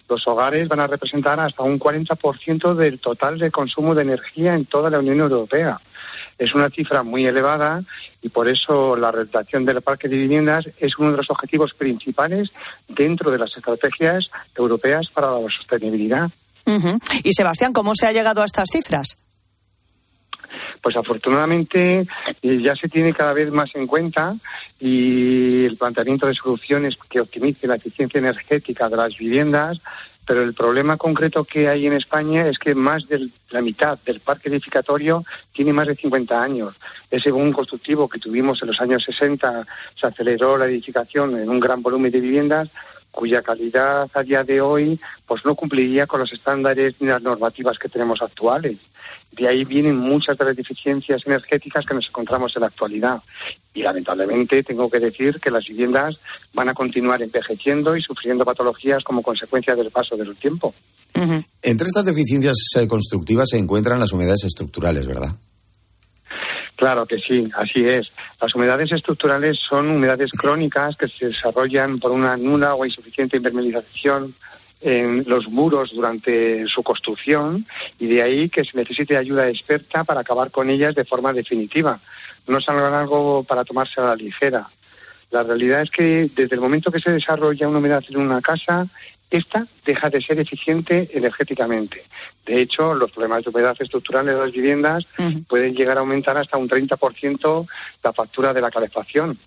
los 0.09 0.27
hogares 0.27 0.67
van 0.67 0.79
a 0.79 0.87
representar 0.87 1.39
hasta 1.39 1.61
un 1.61 1.79
40% 1.79 2.73
del 2.73 2.99
total 2.99 3.37
de 3.37 3.51
consumo 3.51 3.93
de 3.93 4.01
energía 4.01 4.55
en 4.55 4.65
toda 4.65 4.89
la 4.89 4.97
Unión 4.97 5.19
Europea. 5.19 5.79
Es 6.39 6.55
una 6.55 6.69
cifra 6.69 7.03
muy 7.03 7.25
elevada 7.25 7.83
y 8.21 8.29
por 8.29 8.47
eso 8.47 8.95
la 8.95 9.11
rehabilitación 9.11 9.65
del 9.65 9.81
parque 9.81 10.07
de 10.07 10.17
viviendas 10.17 10.69
es 10.79 10.97
uno 10.97 11.11
de 11.11 11.17
los 11.17 11.29
objetivos 11.29 11.73
principales 11.73 12.51
dentro 12.87 13.29
de 13.29 13.37
las 13.37 13.55
estrategias 13.55 14.31
europeas 14.55 15.09
para 15.13 15.31
la 15.31 15.49
sostenibilidad. 15.49 16.31
Y 17.23 17.33
Sebastián, 17.33 17.73
¿cómo 17.73 17.93
se 17.95 18.07
ha 18.07 18.11
llegado 18.11 18.41
a 18.41 18.45
estas 18.45 18.69
cifras? 18.71 19.17
pues 20.81 20.95
afortunadamente 20.95 22.07
eh, 22.41 22.61
ya 22.61 22.75
se 22.75 22.89
tiene 22.89 23.13
cada 23.13 23.33
vez 23.33 23.51
más 23.51 23.69
en 23.75 23.87
cuenta 23.87 24.35
y 24.79 25.65
el 25.65 25.77
planteamiento 25.77 26.27
de 26.27 26.33
soluciones 26.33 26.97
que 27.09 27.19
optimicen 27.19 27.69
la 27.69 27.75
eficiencia 27.75 28.17
energética 28.17 28.89
de 28.89 28.97
las 28.97 29.17
viviendas, 29.17 29.79
pero 30.29 30.43
el 30.43 30.53
problema 30.53 30.95
concreto 30.95 31.43
que 31.43 31.67
hay 31.67 31.87
en 31.87 31.93
España 31.93 32.47
es 32.47 32.59
que 32.59 32.75
más 32.75 33.07
de 33.07 33.29
la 33.49 33.61
mitad 33.61 33.97
del 34.05 34.19
parque 34.19 34.49
edificatorio 34.49 35.25
tiene 35.51 35.73
más 35.73 35.87
de 35.87 35.95
50 35.95 36.39
años. 36.39 36.75
Ese 37.09 37.31
boom 37.31 37.51
constructivo 37.51 38.07
que 38.07 38.19
tuvimos 38.19 38.61
en 38.61 38.67
los 38.67 38.79
años 38.79 39.03
60 39.03 39.65
se 39.95 40.05
aceleró 40.05 40.55
la 40.55 40.67
edificación 40.67 41.35
en 41.35 41.49
un 41.49 41.59
gran 41.59 41.81
volumen 41.81 42.11
de 42.11 42.21
viviendas 42.21 42.69
cuya 43.09 43.41
calidad 43.41 44.07
a 44.13 44.21
día 44.21 44.43
de 44.43 44.61
hoy 44.61 44.99
pues 45.25 45.43
no 45.45 45.55
cumpliría 45.55 46.05
con 46.05 46.19
los 46.19 46.31
estándares 46.31 46.93
ni 46.99 47.07
las 47.07 47.23
normativas 47.23 47.79
que 47.79 47.89
tenemos 47.89 48.21
actuales. 48.21 48.77
De 49.31 49.47
ahí 49.47 49.65
vienen 49.65 49.95
muchas 49.95 50.37
de 50.37 50.45
las 50.45 50.55
deficiencias 50.55 51.25
energéticas 51.25 51.85
que 51.85 51.93
nos 51.93 52.07
encontramos 52.07 52.55
en 52.55 52.61
la 52.61 52.67
actualidad. 52.67 53.21
Y 53.73 53.83
lamentablemente 53.83 54.63
tengo 54.63 54.89
que 54.89 54.99
decir 54.99 55.39
que 55.39 55.51
las 55.51 55.65
viviendas 55.67 56.19
van 56.53 56.69
a 56.69 56.73
continuar 56.73 57.21
envejeciendo 57.21 57.95
y 57.95 58.01
sufriendo 58.01 58.45
patologías 58.45 59.03
como 59.03 59.21
consecuencia 59.21 59.75
del 59.75 59.91
paso 59.91 60.17
del 60.17 60.35
tiempo. 60.35 60.73
Entre 61.61 61.87
estas 61.87 62.05
deficiencias 62.05 62.55
eh, 62.77 62.87
constructivas 62.87 63.49
se 63.49 63.57
encuentran 63.57 63.99
las 63.99 64.13
humedades 64.13 64.43
estructurales, 64.45 65.07
¿verdad? 65.07 65.35
Claro 66.79 67.05
que 67.05 67.17
sí, 67.19 67.49
así 67.57 67.85
es. 67.85 68.09
Las 68.39 68.55
humedades 68.55 68.89
estructurales 68.93 69.59
son 69.59 69.89
humedades 69.89 70.31
crónicas 70.31 70.95
que 70.95 71.09
se 71.09 71.25
desarrollan 71.25 71.99
por 71.99 72.11
una 72.11 72.37
nula 72.37 72.73
o 72.75 72.85
insuficiente 72.85 73.35
impermeabilización 73.35 74.33
en 74.81 75.25
los 75.27 75.47
muros 75.49 75.91
durante 75.93 76.67
su 76.67 76.83
construcción 76.83 77.65
y 77.99 78.07
de 78.07 78.21
ahí 78.21 78.49
que 78.49 78.63
se 78.63 78.77
necesite 78.77 79.17
ayuda 79.17 79.49
experta 79.49 80.03
para 80.03 80.21
acabar 80.21 80.51
con 80.51 80.69
ellas 80.69 80.95
de 80.95 81.05
forma 81.05 81.33
definitiva. 81.33 81.99
No 82.47 82.57
es 82.57 82.69
algo 82.69 83.43
para 83.43 83.65
tomarse 83.65 83.99
a 83.99 84.05
la 84.05 84.15
ligera. 84.15 84.69
La 85.31 85.43
realidad 85.43 85.81
es 85.81 85.91
que 85.91 86.29
desde 86.35 86.55
el 86.55 86.61
momento 86.61 86.91
que 86.91 86.99
se 86.99 87.11
desarrolla 87.11 87.67
una 87.67 87.79
humedad 87.79 88.03
en 88.09 88.17
una 88.17 88.41
casa, 88.41 88.87
esta 89.29 89.67
deja 89.85 90.09
de 90.09 90.21
ser 90.21 90.39
eficiente 90.39 91.07
energéticamente. 91.13 92.03
De 92.45 92.59
hecho, 92.61 92.95
los 92.95 93.11
problemas 93.11 93.43
de 93.43 93.51
humedad 93.51 93.77
estructural 93.79 94.25
de 94.25 94.33
las 94.33 94.51
viviendas 94.51 95.05
pueden 95.47 95.75
llegar 95.75 95.97
a 95.97 95.99
aumentar 95.99 96.35
hasta 96.37 96.57
un 96.57 96.67
30% 96.67 97.67
la 98.03 98.13
factura 98.13 98.53
de 98.53 98.61
la 98.61 98.71
calefacción. 98.71 99.37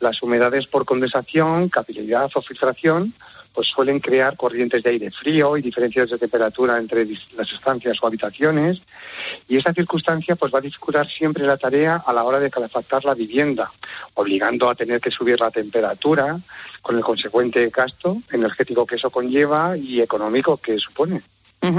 Las 0.00 0.20
humedades 0.22 0.66
por 0.66 0.84
condensación, 0.84 1.68
capilaridad 1.68 2.30
o 2.34 2.42
filtración 2.42 3.14
pues 3.58 3.70
suelen 3.74 3.98
crear 3.98 4.36
corrientes 4.36 4.84
de 4.84 4.90
aire 4.90 5.10
frío 5.10 5.56
y 5.56 5.62
diferencias 5.62 6.08
de 6.10 6.16
temperatura 6.16 6.78
entre 6.78 7.04
las 7.36 7.52
estancias 7.52 7.98
o 8.00 8.06
habitaciones 8.06 8.80
y 9.48 9.56
esa 9.56 9.74
circunstancia 9.74 10.36
pues 10.36 10.54
va 10.54 10.60
a 10.60 10.62
dificultar 10.62 11.08
siempre 11.08 11.44
la 11.44 11.56
tarea 11.56 12.04
a 12.06 12.12
la 12.12 12.22
hora 12.22 12.38
de 12.38 12.52
calefactar 12.52 13.04
la 13.04 13.14
vivienda, 13.14 13.72
obligando 14.14 14.70
a 14.70 14.76
tener 14.76 15.00
que 15.00 15.10
subir 15.10 15.40
la 15.40 15.50
temperatura 15.50 16.38
con 16.82 16.98
el 16.98 17.02
consecuente 17.02 17.68
gasto 17.70 18.18
energético 18.30 18.86
que 18.86 18.94
eso 18.94 19.10
conlleva 19.10 19.76
y 19.76 20.00
económico 20.00 20.58
que 20.58 20.78
supone. 20.78 21.22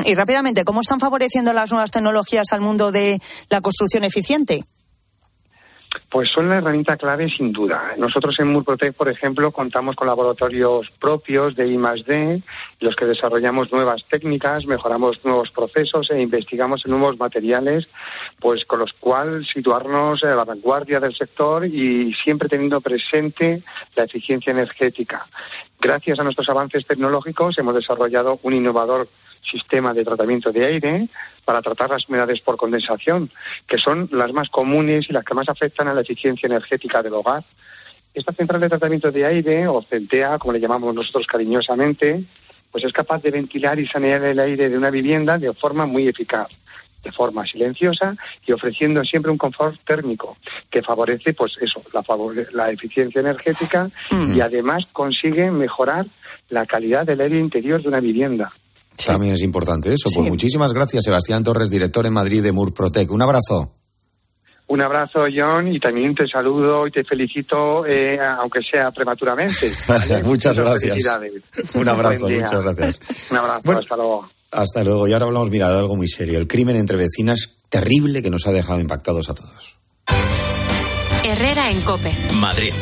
Y 0.04 0.16
rápidamente, 0.16 0.66
¿cómo 0.66 0.82
están 0.82 1.00
favoreciendo 1.00 1.54
las 1.54 1.72
nuevas 1.72 1.92
tecnologías 1.92 2.52
al 2.52 2.60
mundo 2.60 2.92
de 2.92 3.22
la 3.50 3.62
construcción 3.62 4.04
eficiente? 4.04 4.66
Pues 6.10 6.30
son 6.30 6.50
la 6.50 6.58
herramienta 6.58 6.98
clave 6.98 7.30
sin 7.30 7.52
duda. 7.52 7.94
Nosotros 7.98 8.40
en 8.40 8.48
Murprotec, 8.48 8.94
por 8.96 9.10
ejemplo, 9.10 9.52
contamos 9.52 9.96
con 9.96 10.08
laboratorios 10.08 10.92
propios 11.00 11.56
de 11.56 11.68
I+D, 11.68 12.44
los 12.80 12.96
que 12.96 13.06
desarrollamos 13.06 13.72
nuevas 13.72 14.04
técnicas, 14.06 14.66
mejoramos 14.66 15.24
nuevos 15.26 15.50
procesos 15.52 16.12
e 16.12 16.22
investigamos 16.22 16.86
nuevos 16.88 17.20
materiales, 17.20 17.90
pues 18.40 18.66
con 18.66 18.80
los 18.80 18.94
cuales 18.94 19.48
situarnos 19.50 20.24
a 20.24 20.36
la 20.36 20.46
vanguardia 20.46 21.00
del 21.00 21.16
sector 21.16 21.66
y 21.66 22.14
siempre 22.14 22.50
teniendo 22.50 22.82
presente 22.82 23.64
la 23.96 24.04
eficiencia 24.04 24.52
energética. 24.52 25.28
Gracias 25.82 26.20
a 26.20 26.24
nuestros 26.24 26.50
avances 26.50 26.86
tecnológicos 26.86 27.58
hemos 27.58 27.74
desarrollado 27.74 28.40
un 28.44 28.54
innovador 28.54 29.08
sistema 29.42 29.94
de 29.94 30.04
tratamiento 30.04 30.52
de 30.52 30.66
aire 30.66 31.08
para 31.46 31.62
tratar 31.62 31.90
las 31.90 32.08
humedades 32.08 32.42
por 32.42 32.58
condensación, 32.58 33.30
que 33.68 33.78
son 33.78 34.10
las 34.12 34.32
más 34.34 34.50
comunes 34.50 35.10
y 35.10 35.14
las 35.14 35.26
que 35.26 35.34
más 35.34 35.50
afectan 35.50 35.88
a 35.88 35.94
la 35.94 36.02
eficiencia 36.02 36.48
energética 36.48 37.02
del 37.02 37.14
hogar. 37.14 37.44
Esta 38.14 38.34
central 38.34 38.62
de 38.62 38.70
tratamiento 38.70 39.12
de 39.12 39.26
aire, 39.26 39.68
o 39.68 39.82
CENTEA, 39.82 40.38
como 40.38 40.54
le 40.54 40.60
llamamos 40.60 40.94
nosotros 40.94 41.28
cariñosamente, 41.28 42.24
pues 42.72 42.84
es 42.84 42.94
capaz 42.94 43.22
de 43.22 43.32
ventilar 43.32 43.80
y 43.80 43.88
sanear 43.88 44.24
el 44.24 44.40
aire 44.40 44.70
de 44.70 44.78
una 44.78 44.90
vivienda 44.90 45.38
de 45.38 45.54
forma 45.54 45.86
muy 45.86 46.08
eficaz 46.08 46.50
de 47.04 47.12
forma 47.12 47.46
silenciosa 47.46 48.16
y 48.46 48.52
ofreciendo 48.52 49.04
siempre 49.04 49.32
un 49.32 49.38
confort 49.38 49.80
térmico 49.86 50.38
que 50.70 50.82
favorece 50.82 51.34
pues 51.34 51.58
eso 51.62 51.82
la, 51.94 52.04
la 52.52 52.72
eficiencia 52.72 53.22
energética 53.22 53.90
y 54.34 54.42
además 54.42 54.86
consigue 54.92 55.50
mejorar 55.52 56.06
la 56.50 56.66
calidad 56.66 57.06
del 57.06 57.22
aire 57.22 57.40
interior 57.40 57.82
de 57.82 57.88
una 57.88 58.00
vivienda. 58.00 58.52
También 59.14 59.34
es 59.34 59.42
importante 59.42 59.94
eso. 59.94 60.10
Pues 60.14 60.28
muchísimas 60.28 60.74
gracias, 60.74 61.04
Sebastián 61.04 61.44
Torres, 61.44 61.70
director 61.70 62.06
en 62.06 62.14
Madrid 62.14 62.44
de 62.44 62.52
Murprotec. 62.52 63.12
Un 63.12 63.22
abrazo. 63.22 63.74
Un 64.68 64.82
abrazo, 64.82 65.26
John, 65.36 65.68
y 65.68 65.80
también 65.80 66.14
te 66.14 66.28
saludo 66.28 66.86
y 66.86 66.92
te 66.92 67.04
felicito, 67.04 67.88
eh, 67.88 68.20
aunque 68.20 68.62
sea 68.62 68.92
prematuramente. 68.92 69.72
muchas 70.24 70.60
gracias. 70.60 71.00
Un 71.74 71.88
abrazo, 71.90 72.30
muchas 72.30 72.62
gracias. 72.62 73.32
Un 73.32 73.38
abrazo, 73.38 73.72
hasta 73.72 73.96
luego. 73.96 74.30
Hasta 74.52 74.84
luego. 74.84 75.08
Y 75.08 75.14
ahora 75.14 75.26
hablamos, 75.26 75.50
mira, 75.50 75.72
de 75.72 75.80
algo 75.80 75.96
muy 75.96 76.08
serio. 76.08 76.38
El 76.38 76.48
crimen 76.48 76.76
entre 76.76 76.98
vecinas 76.98 77.58
terrible 77.70 78.22
que 78.22 78.30
nos 78.30 78.46
ha 78.46 78.52
dejado 78.52 78.80
impactados 78.80 79.30
a 79.30 79.34
todos. 79.34 79.76
Herrera 81.24 81.72
en 81.72 81.82
Cope. 81.82 82.12
Madrid. 82.40 82.74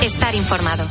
Estar 0.00 0.34
informado. 0.36 0.84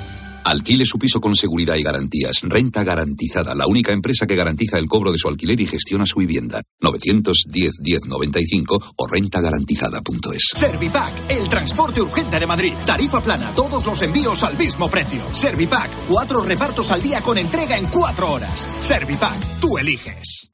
Alquile 0.47 0.85
su 0.85 0.97
piso 0.97 1.19
con 1.19 1.35
seguridad 1.35 1.75
y 1.75 1.83
garantías. 1.83 2.39
Renta 2.43 2.81
garantizada, 2.81 3.53
la 3.53 3.67
única 3.67 3.91
empresa 3.91 4.25
que 4.25 4.37
garantiza 4.37 4.79
el 4.79 4.87
cobro 4.87 5.11
de 5.11 5.17
su 5.17 5.27
alquiler 5.27 5.59
y 5.59 5.65
gestiona 5.65 6.05
su 6.05 6.19
vivienda. 6.19 6.61
910-1095 6.81 8.93
o 8.95 9.07
rentagarantizada.es. 9.07 10.51
Servipack, 10.55 11.31
el 11.31 11.49
transporte 11.49 12.01
urgente 12.01 12.39
de 12.39 12.47
Madrid. 12.47 12.71
Tarifa 12.85 13.19
plana, 13.19 13.51
todos 13.57 13.85
los 13.85 14.01
envíos 14.01 14.41
al 14.43 14.57
mismo 14.57 14.89
precio. 14.89 15.21
Servipack, 15.33 15.89
cuatro 16.07 16.41
repartos 16.41 16.91
al 16.91 17.01
día 17.01 17.19
con 17.19 17.37
entrega 17.37 17.77
en 17.77 17.87
cuatro 17.87 18.31
horas. 18.31 18.69
Servipack, 18.79 19.59
tú 19.59 19.77
eliges. 19.77 20.47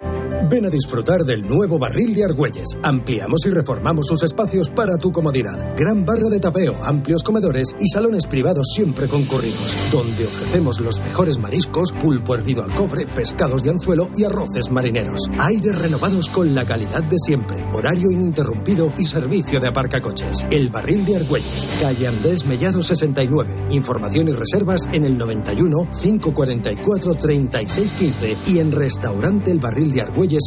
Ven 0.50 0.66
a 0.66 0.70
disfrutar 0.70 1.22
del 1.22 1.48
nuevo 1.48 1.80
barril 1.80 2.14
de 2.14 2.26
Argüelles. 2.26 2.78
Ampliamos 2.84 3.46
y 3.46 3.50
reformamos 3.50 4.08
sus 4.08 4.24
espacios 4.24 4.70
para 4.70 4.98
tu 4.98 5.12
comodidad. 5.12 5.76
Gran 5.76 6.06
barra 6.06 6.30
de 6.30 6.40
tapeo, 6.40 6.84
amplios 6.84 7.24
comedores 7.24 7.76
y 7.80 7.88
salones 7.88 8.28
privados 8.28 8.68
siempre 8.76 9.08
concurridos, 9.08 9.76
donde 9.92 10.26
ofrecemos 10.26 10.80
los 10.80 11.00
mejores 11.02 11.38
mariscos, 11.38 11.92
pulpo 11.92 12.36
hervido 12.36 12.64
al 12.64 12.72
cobre, 12.72 13.06
pescados 13.06 13.64
de 13.64 13.72
anzuelo 13.72 14.10
y 14.16 14.24
arroces 14.24 14.72
marineros. 14.72 15.22
Aires 15.38 15.78
renovados 15.78 16.30
con 16.30 16.54
la 16.56 16.66
calidad 16.66 17.04
de 17.04 17.18
siempre, 17.18 17.64
horario 17.74 18.12
ininterrumpido 18.12 18.92
y 18.98 19.06
servicio 19.06 19.60
de 19.60 19.68
aparcacoches. 19.68 20.46
El 20.50 20.70
barril 20.70 21.06
de 21.06 21.18
Argüelles, 21.18 21.68
calle 21.80 22.08
Andrés 22.08 22.46
Mellado 22.46 22.82
69. 22.82 23.66
Información 23.72 24.28
y 24.30 24.32
reservas 24.32 24.88
en 24.92 25.06
el 25.06 25.18
91 25.18 25.90
544 26.02 27.16
3615 27.16 28.38
y 28.48 28.60
en 28.60 28.72
restaurante 28.72 29.52
El 29.52 29.60
Barril 29.60 29.92
de 29.94 30.02
Argüelles 30.02 30.44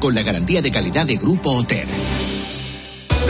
con 0.00 0.14
la 0.14 0.22
garantía 0.22 0.62
de 0.62 0.70
calidad 0.70 1.06
de 1.06 1.16
Grupo 1.16 1.50
Hotel. 1.50 1.86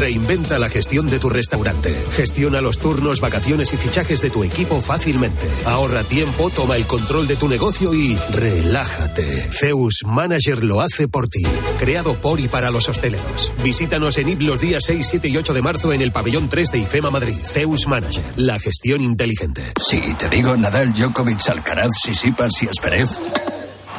Reinventa 0.00 0.58
la 0.58 0.70
gestión 0.70 1.10
de 1.10 1.18
tu 1.18 1.28
restaurante. 1.28 1.94
Gestiona 2.12 2.62
los 2.62 2.78
turnos, 2.78 3.20
vacaciones 3.20 3.74
y 3.74 3.76
fichajes 3.76 4.22
de 4.22 4.30
tu 4.30 4.42
equipo 4.42 4.80
fácilmente. 4.80 5.46
Ahorra 5.66 6.04
tiempo, 6.04 6.48
toma 6.48 6.76
el 6.76 6.86
control 6.86 7.28
de 7.28 7.36
tu 7.36 7.48
negocio 7.48 7.92
y 7.92 8.16
relájate. 8.32 9.50
Zeus 9.52 10.00
Manager 10.06 10.64
lo 10.64 10.80
hace 10.80 11.06
por 11.06 11.28
ti. 11.28 11.42
Creado 11.78 12.18
por 12.18 12.40
y 12.40 12.48
para 12.48 12.70
los 12.70 12.88
hosteleros. 12.88 13.52
Visítanos 13.62 14.16
en 14.16 14.30
IP 14.30 14.40
los 14.40 14.62
días 14.62 14.84
6, 14.86 15.06
7 15.06 15.28
y 15.28 15.36
8 15.36 15.52
de 15.52 15.60
marzo 15.60 15.92
en 15.92 16.00
el 16.00 16.12
pabellón 16.12 16.48
3 16.48 16.72
de 16.72 16.78
IFEMA 16.78 17.10
Madrid. 17.10 17.36
Zeus 17.44 17.86
Manager. 17.86 18.24
La 18.36 18.58
gestión 18.58 19.02
inteligente. 19.02 19.74
Si 19.86 20.00
te 20.14 20.30
digo 20.30 20.56
Nadal, 20.56 20.94
Djokovic, 20.94 21.46
Alcaraz, 21.50 21.90
Sisipas 22.02 22.62
y 22.62 22.68
Asperev. 22.68 23.06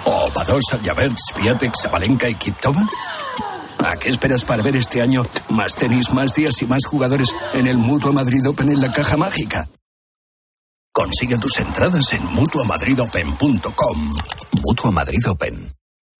¿O 0.05 0.31
Badosa, 0.33 0.79
Javert, 0.83 1.15
Sviatek, 1.15 1.75
Sabalenka 1.75 2.27
y 2.27 2.33
Kiptova? 2.33 2.89
¿A 3.83 3.97
qué 3.97 4.09
esperas 4.09 4.45
para 4.45 4.61
ver 4.61 4.75
este 4.75 5.01
año 5.01 5.23
más 5.49 5.75
tenis, 5.75 6.11
más 6.11 6.35
días 6.35 6.61
y 6.61 6.65
más 6.65 6.85
jugadores 6.85 7.29
en 7.53 7.67
el 7.67 7.77
Mutua 7.77 8.11
Madrid 8.11 8.47
Open 8.47 8.69
en 8.69 8.81
la 8.81 8.91
caja 8.91 9.17
mágica? 9.17 9.67
Consigue 10.93 11.37
tus 11.37 11.57
entradas 11.59 12.13
en 12.13 12.23
mutuamadridopen.com. 12.25 14.13
Mutua 14.65 14.91
Madrid 14.91 15.19
Open. 15.29 15.73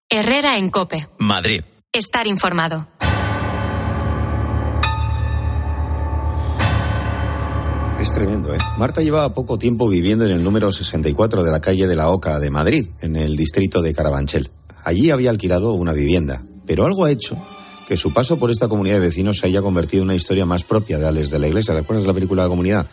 Herrera 0.10 0.58
en 0.58 0.70
Cope. 0.70 1.08
Madrid. 1.20 1.62
Estar 1.92 2.26
informado. 2.26 2.88
Es 8.00 8.12
tremendo, 8.14 8.56
¿eh? 8.56 8.58
Marta 8.80 9.02
llevaba 9.02 9.34
poco 9.34 9.60
tiempo 9.60 9.88
viviendo 9.88 10.26
en 10.26 10.32
el 10.32 10.44
número 10.44 10.72
64 10.72 11.44
de 11.44 11.52
la 11.52 11.62
calle 11.62 11.86
de 11.86 11.96
la 11.96 12.10
Oca 12.10 12.40
de 12.40 12.50
Madrid, 12.50 12.88
en 13.02 13.16
el 13.16 13.38
distrito 13.38 13.82
de 13.82 13.94
Carabanchel. 13.94 14.50
Allí 14.84 15.12
había 15.12 15.30
alquilado 15.30 15.74
una 15.74 15.94
vivienda, 15.94 16.44
pero 16.72 16.86
algo 16.86 17.04
ha 17.04 17.12
hecho 17.12 17.36
que 17.86 17.98
su 17.98 18.14
paso 18.14 18.40
por 18.40 18.50
esta 18.50 18.70
comunidad 18.70 18.96
de 18.96 19.02
vecinos 19.02 19.40
se 19.40 19.46
haya 19.46 19.62
convertido 19.62 20.04
en 20.04 20.08
una 20.08 20.16
historia 20.16 20.46
más 20.46 20.64
propia 20.64 20.98
de 20.98 21.06
Alex 21.06 21.30
de 21.30 21.38
la 21.38 21.50
Iglesia. 21.50 21.74
¿Te 21.74 21.82
acuerdas 21.82 22.06
de 22.06 22.08
la 22.08 22.14
película 22.14 22.44
La 22.44 22.48
Comunidad? 22.48 22.88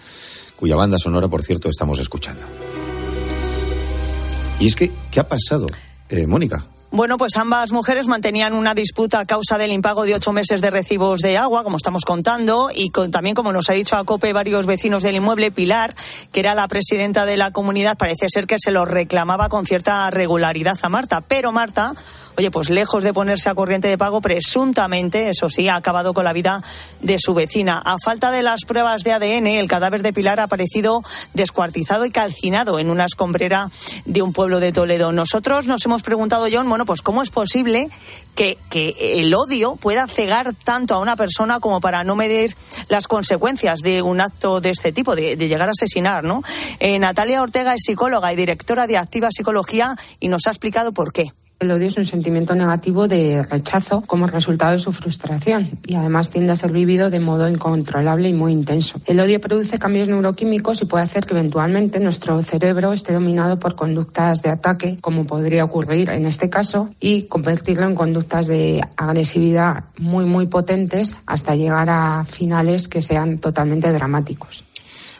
Cuya 0.56 0.74
banda 0.74 0.98
sonora, 0.98 1.28
por 1.28 1.44
cierto, 1.44 1.68
estamos 1.68 2.00
escuchando. 2.00 2.42
Y 4.58 4.66
es 4.66 4.74
que, 4.74 4.90
¿qué 5.12 5.20
ha 5.20 5.28
pasado, 5.28 5.66
eh, 6.08 6.26
Mónica? 6.26 6.66
Bueno, 6.90 7.18
pues 7.18 7.36
ambas 7.36 7.70
mujeres 7.70 8.08
mantenían 8.08 8.54
una 8.54 8.72
disputa 8.72 9.20
a 9.20 9.26
causa 9.26 9.58
del 9.58 9.72
impago 9.72 10.06
de 10.06 10.14
ocho 10.14 10.32
meses 10.32 10.62
de 10.62 10.70
recibos 10.70 11.20
de 11.20 11.36
agua, 11.36 11.62
como 11.62 11.76
estamos 11.76 12.06
contando, 12.06 12.70
y 12.74 12.88
con, 12.88 13.10
también, 13.10 13.34
como 13.34 13.52
nos 13.52 13.68
ha 13.68 13.74
dicho 13.74 13.94
a 13.94 14.04
COPE 14.04 14.32
varios 14.32 14.64
vecinos 14.64 15.02
del 15.02 15.16
inmueble, 15.16 15.50
Pilar, 15.50 15.94
que 16.32 16.40
era 16.40 16.54
la 16.54 16.66
presidenta 16.66 17.26
de 17.26 17.36
la 17.36 17.50
comunidad, 17.50 17.98
parece 17.98 18.30
ser 18.30 18.46
que 18.46 18.56
se 18.58 18.70
lo 18.70 18.86
reclamaba 18.86 19.50
con 19.50 19.66
cierta 19.66 20.10
regularidad 20.10 20.78
a 20.80 20.88
Marta. 20.88 21.20
Pero 21.20 21.52
Marta 21.52 21.92
oye, 22.38 22.52
pues 22.52 22.70
lejos 22.70 23.02
de 23.02 23.12
ponerse 23.12 23.48
a 23.48 23.54
corriente 23.56 23.88
de 23.88 23.98
pago, 23.98 24.20
presuntamente, 24.20 25.28
eso 25.28 25.50
sí, 25.50 25.68
ha 25.68 25.74
acabado 25.74 26.14
con 26.14 26.24
la 26.24 26.32
vida 26.32 26.62
de 27.00 27.18
su 27.18 27.34
vecina. 27.34 27.82
A 27.84 27.96
falta 27.98 28.30
de 28.30 28.44
las 28.44 28.60
pruebas 28.64 29.02
de 29.02 29.12
ADN, 29.12 29.48
el 29.48 29.66
cadáver 29.66 30.04
de 30.04 30.12
Pilar 30.12 30.38
ha 30.38 30.44
aparecido 30.44 31.02
descuartizado 31.34 32.06
y 32.06 32.12
calcinado 32.12 32.78
en 32.78 32.90
una 32.90 33.06
escombrera 33.06 33.70
de 34.04 34.22
un 34.22 34.32
pueblo 34.32 34.60
de 34.60 34.70
Toledo. 34.70 35.10
Nosotros 35.10 35.66
nos 35.66 35.84
hemos 35.84 36.02
preguntado, 36.02 36.46
John, 36.50 36.68
bueno, 36.78 36.86
pues 36.86 37.02
cómo 37.02 37.22
es 37.22 37.30
posible 37.30 37.88
que, 38.36 38.56
el 39.00 39.34
odio 39.34 39.74
pueda 39.74 40.06
cegar 40.06 40.54
tanto 40.54 40.94
a 40.94 41.00
una 41.00 41.16
persona 41.16 41.58
como 41.58 41.80
para 41.80 42.04
no 42.04 42.14
medir 42.14 42.54
las 42.88 43.08
consecuencias 43.08 43.80
de 43.80 44.00
un 44.00 44.20
acto 44.20 44.60
de 44.60 44.70
este 44.70 44.92
tipo, 44.92 45.16
de, 45.16 45.36
llegar 45.36 45.66
a 45.68 45.72
asesinar, 45.72 46.22
¿no? 46.22 46.44
Eh, 46.78 47.00
Natalia 47.00 47.42
Ortega 47.42 47.74
es 47.74 47.82
psicóloga 47.84 48.32
y 48.32 48.36
directora 48.36 48.86
de 48.86 48.96
Activa 48.96 49.30
Psicología 49.32 49.96
y 50.20 50.28
nos 50.28 50.46
ha 50.46 50.50
explicado 50.50 50.92
por 50.92 51.12
qué. 51.12 51.32
El 51.60 51.72
odio 51.72 51.88
es 51.88 51.96
un 51.98 52.06
sentimiento 52.06 52.54
negativo 52.54 53.08
de 53.08 53.42
rechazo 53.42 54.04
como 54.06 54.28
resultado 54.28 54.72
de 54.74 54.78
su 54.78 54.92
frustración 54.92 55.68
y 55.84 55.96
además 55.96 56.30
tiende 56.30 56.52
a 56.52 56.56
ser 56.56 56.70
vivido 56.70 57.10
de 57.10 57.18
modo 57.18 57.48
incontrolable 57.48 58.28
y 58.28 58.32
muy 58.32 58.52
intenso. 58.52 59.00
El 59.06 59.18
odio 59.18 59.40
produce 59.40 59.76
cambios 59.76 60.06
neuroquímicos 60.06 60.80
y 60.82 60.84
puede 60.84 61.02
hacer 61.02 61.26
que 61.26 61.34
eventualmente 61.34 61.98
nuestro 61.98 62.40
cerebro 62.44 62.92
esté 62.92 63.12
dominado 63.12 63.58
por 63.58 63.74
conductas 63.74 64.40
de 64.42 64.50
ataque, 64.50 64.98
como 65.00 65.26
podría 65.26 65.64
ocurrir 65.64 66.10
en 66.10 66.26
este 66.26 66.48
caso, 66.48 66.90
y 67.00 67.22
convertirlo 67.22 67.86
en 67.86 67.96
conductas 67.96 68.46
de 68.46 68.80
agresividad 68.96 69.82
muy, 69.98 70.26
muy 70.26 70.46
potentes 70.46 71.18
hasta 71.26 71.56
llegar 71.56 71.88
a 71.90 72.24
finales 72.24 72.86
que 72.86 73.02
sean 73.02 73.38
totalmente 73.38 73.92
dramáticos. 73.92 74.67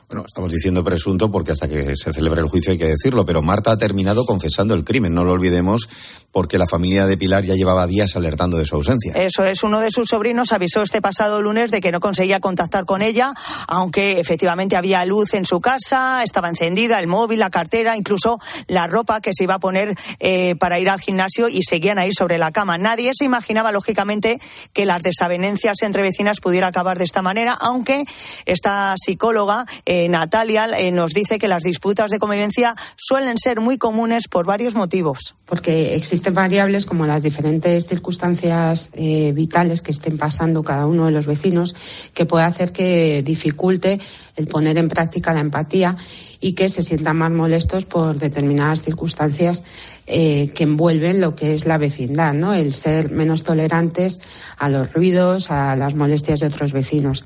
Bueno, 0.09 0.25
estamos 0.27 0.51
diciendo 0.51 0.83
presunto 0.83 1.31
porque 1.31 1.53
hasta 1.53 1.69
que 1.69 1.95
se 1.95 2.15
celebre 2.15 2.41
el 2.41 2.49
juicio 2.49 2.73
hay 2.73 2.79
que 2.79 2.87
decirlo, 2.87 3.27
pero 3.27 3.43
Marta 3.43 3.73
ha 3.73 3.77
terminado 3.77 4.25
confesando 4.25 4.73
el 4.73 4.83
crimen, 4.83 5.13
no 5.13 5.23
lo 5.23 5.33
olvidemos, 5.33 5.87
porque 6.33 6.57
la 6.57 6.67
familia 6.67 7.07
de 7.07 7.19
Pilar 7.19 7.45
ya 7.45 7.53
llevaba 7.53 7.87
días 7.87 8.17
alertando 8.17 8.57
de 8.57 8.65
su 8.65 8.77
ausencia. 8.77 9.13
Eso 9.13 9.45
es, 9.45 9.63
uno 9.63 9.83
de 9.83 9.91
sus 9.91 10.09
sobrinos 10.09 10.53
avisó 10.53 10.81
este 10.81 11.03
pasado 11.03 11.43
lunes 11.43 11.71
de 11.71 11.83
que 11.83 11.93
no 11.93 12.01
conseguía 12.01 12.41
contactar 12.41 12.87
con 12.87 13.03
ella, 13.03 13.35
aunque 13.67 14.19
efectivamente 14.19 14.77
había 14.77 15.05
luz 15.05 15.35
en 15.35 15.45
su 15.45 15.61
casa, 15.61 16.23
estaba 16.23 16.49
encendida, 16.49 16.99
el 17.01 17.07
móvil, 17.07 17.41
la 17.41 17.51
cartera, 17.51 17.95
incluso 17.95 18.41
la 18.67 18.87
ropa 18.87 19.21
que 19.21 19.35
se 19.35 19.45
iba 19.45 19.57
a 19.57 19.59
poner 19.59 19.95
eh, 20.21 20.55
para 20.59 20.79
ir 20.79 20.89
al 20.89 21.01
gimnasio 21.01 21.51
y 21.51 21.63
seguían 21.65 21.99
ahí 21.99 22.13
sobre 22.13 22.39
la 22.39 22.51
cama. 22.51 22.79
Nadie 22.79 23.13
se 23.15 23.27
imaginaba, 23.27 23.73
lógicamente, 23.73 24.41
que 24.73 24.87
las 24.87 25.03
desavenencias 25.03 25.83
entre 25.83 26.01
vecinas 26.01 26.41
pudiera 26.41 26.69
acabar 26.69 26.97
de 26.97 27.05
esta 27.05 27.21
manera, 27.21 27.53
aunque 27.53 28.07
esta 28.47 28.95
psicóloga. 28.97 29.67
Eh, 29.85 29.98
Natalia 30.09 30.67
eh, 30.79 30.93
nos 30.93 31.13
dice 31.13 31.39
que 31.39 31.49
las 31.49 31.63
disputas 31.63 32.11
de 32.11 32.19
convivencia 32.19 32.77
suelen 32.95 33.39
ser 33.39 33.61
muy 33.61 33.79
comunes 33.79 34.29
por 34.29 34.47
varios 34.47 34.75
motivos. 34.75 35.35
Porque 35.47 35.97
existen 35.97 36.35
variables 36.35 36.87
como 36.87 37.07
las 37.07 37.23
diferentes 37.23 37.87
circunstancias 37.87 38.91
eh, 38.93 39.33
vitales 39.33 39.83
que 39.83 39.91
estén 39.91 40.19
pasando 40.19 40.63
cada 40.63 40.87
uno 40.87 41.07
de 41.07 41.13
los 41.13 41.27
vecinos 41.27 41.75
que 42.13 42.27
puede 42.27 42.45
hacer 42.45 42.73
que 42.73 43.23
dificulte 43.23 43.99
el 44.37 44.47
poner 44.47 44.77
en 44.77 44.89
práctica 44.89 45.33
la 45.33 45.41
empatía 45.41 45.97
y 46.41 46.53
que 46.53 46.69
se 46.69 46.83
sientan 46.83 47.17
más 47.17 47.33
molestos 47.33 47.87
por 47.87 48.19
determinadas 48.19 48.83
circunstancias 48.83 49.65
que 50.07 50.53
envuelven 50.61 51.21
lo 51.21 51.35
que 51.35 51.55
es 51.55 51.67
la 51.67 51.77
vecindad, 51.77 52.33
¿no? 52.33 52.55
El 52.55 52.73
ser 52.73 53.11
menos 53.11 53.43
tolerantes 53.43 54.21
a 54.57 54.71
los 54.71 54.91
ruidos, 54.93 55.51
a 55.51 55.77
las 55.77 55.95
molestias 55.95 56.41
de 56.41 56.47
otros 56.47 56.73
vecinos. 56.73 57.25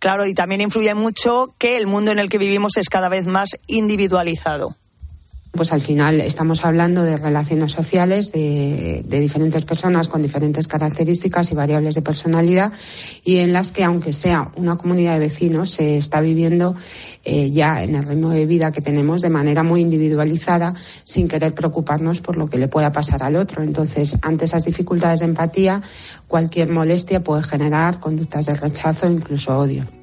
Claro, 0.00 0.24
y 0.24 0.32
también 0.32 0.62
influye 0.62 0.94
mucho 0.94 1.54
que 1.58 1.76
el 1.76 1.86
mundo 1.86 2.10
en 2.10 2.18
el 2.18 2.30
que 2.30 2.38
vivimos 2.38 2.78
es 2.78 2.88
cada 2.88 3.10
vez 3.10 3.26
más 3.26 3.50
individualizado. 3.66 4.74
Pues 5.52 5.72
al 5.72 5.80
final 5.80 6.20
estamos 6.20 6.64
hablando 6.64 7.02
de 7.02 7.16
relaciones 7.16 7.72
sociales 7.72 8.30
de, 8.30 9.02
diferentes 9.04 9.64
personas 9.64 10.06
con 10.06 10.22
diferentes 10.22 10.68
características 10.68 11.50
y 11.50 11.54
variables 11.54 11.96
de 11.96 12.02
personalidad 12.02 12.72
y 13.24 13.38
en 13.38 13.52
las 13.52 13.72
que, 13.72 13.82
aunque 13.82 14.12
sea 14.12 14.52
una 14.56 14.76
comunidad 14.76 15.14
de 15.14 15.18
vecinos, 15.18 15.72
se 15.72 15.96
está 15.96 16.20
viviendo 16.20 16.76
eh, 17.24 17.50
ya 17.50 17.82
en 17.82 17.96
el 17.96 18.04
ritmo 18.04 18.30
de 18.30 18.46
vida 18.46 18.70
que 18.70 18.80
tenemos 18.80 19.22
de 19.22 19.30
manera 19.30 19.64
muy 19.64 19.80
individualizada, 19.80 20.72
sin 21.02 21.26
querer 21.26 21.52
preocuparnos 21.52 22.20
por 22.20 22.36
lo 22.36 22.46
que 22.46 22.58
le 22.58 22.68
pueda 22.68 22.92
pasar 22.92 23.24
al 23.24 23.34
otro. 23.34 23.62
Entonces, 23.62 24.16
ante 24.22 24.44
esas 24.44 24.64
dificultades 24.64 25.20
de 25.20 25.26
empatía, 25.26 25.82
cualquier 26.28 26.70
molestia 26.70 27.24
puede 27.24 27.42
generar 27.42 27.98
conductas 27.98 28.46
de 28.46 28.54
rechazo 28.54 29.08
e 29.08 29.12
incluso 29.12 29.58
odio. 29.58 29.99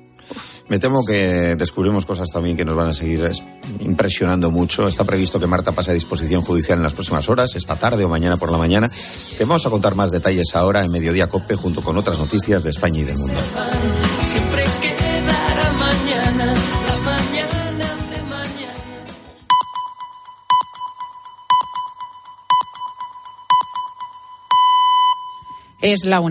Me 0.70 0.80
temo 0.80 1.06
que 1.06 1.56
descubrimos 1.58 2.06
cosas 2.06 2.30
también 2.30 2.58
que 2.58 2.66
nos 2.66 2.76
van 2.76 2.90
a 2.90 2.94
seguir 2.94 3.32
impresionando 3.80 4.52
mucho. 4.52 4.88
Está 4.88 5.06
previsto 5.06 5.40
que 5.40 5.48
Marta 5.48 5.72
pase 5.72 5.92
a 5.92 5.94
disposición 5.94 6.42
judicial 6.42 6.78
en 6.78 6.84
las 6.84 6.94
próximas 6.94 7.30
horas, 7.30 7.56
esta 7.56 7.76
tarde 7.76 8.04
o 8.04 8.10
mañana 8.10 8.38
por 8.38 8.52
la 8.52 8.58
mañana. 8.58 8.90
Te 9.38 9.46
vamos 9.46 9.66
a 9.66 9.70
contar 9.70 9.96
más 9.96 10.12
detalles 10.12 10.56
ahora 10.56 10.84
en 10.84 10.92
Mediodía 10.92 11.28
Cope 11.28 11.56
junto 11.56 11.82
con 11.82 11.98
otras 11.98 12.20
noticias 12.20 12.64
de 12.64 12.72
España 12.72 13.00
y 13.00 13.04
del 13.04 13.18
mundo. 13.18 13.40
Siempre 14.22 14.66
mañana, 15.74 16.54
la 16.88 16.98
mañana 16.98 17.86
de 18.12 18.24
mañana. 18.24 18.76
Es 25.82 26.06
la 26.06 26.20
una. 26.20 26.26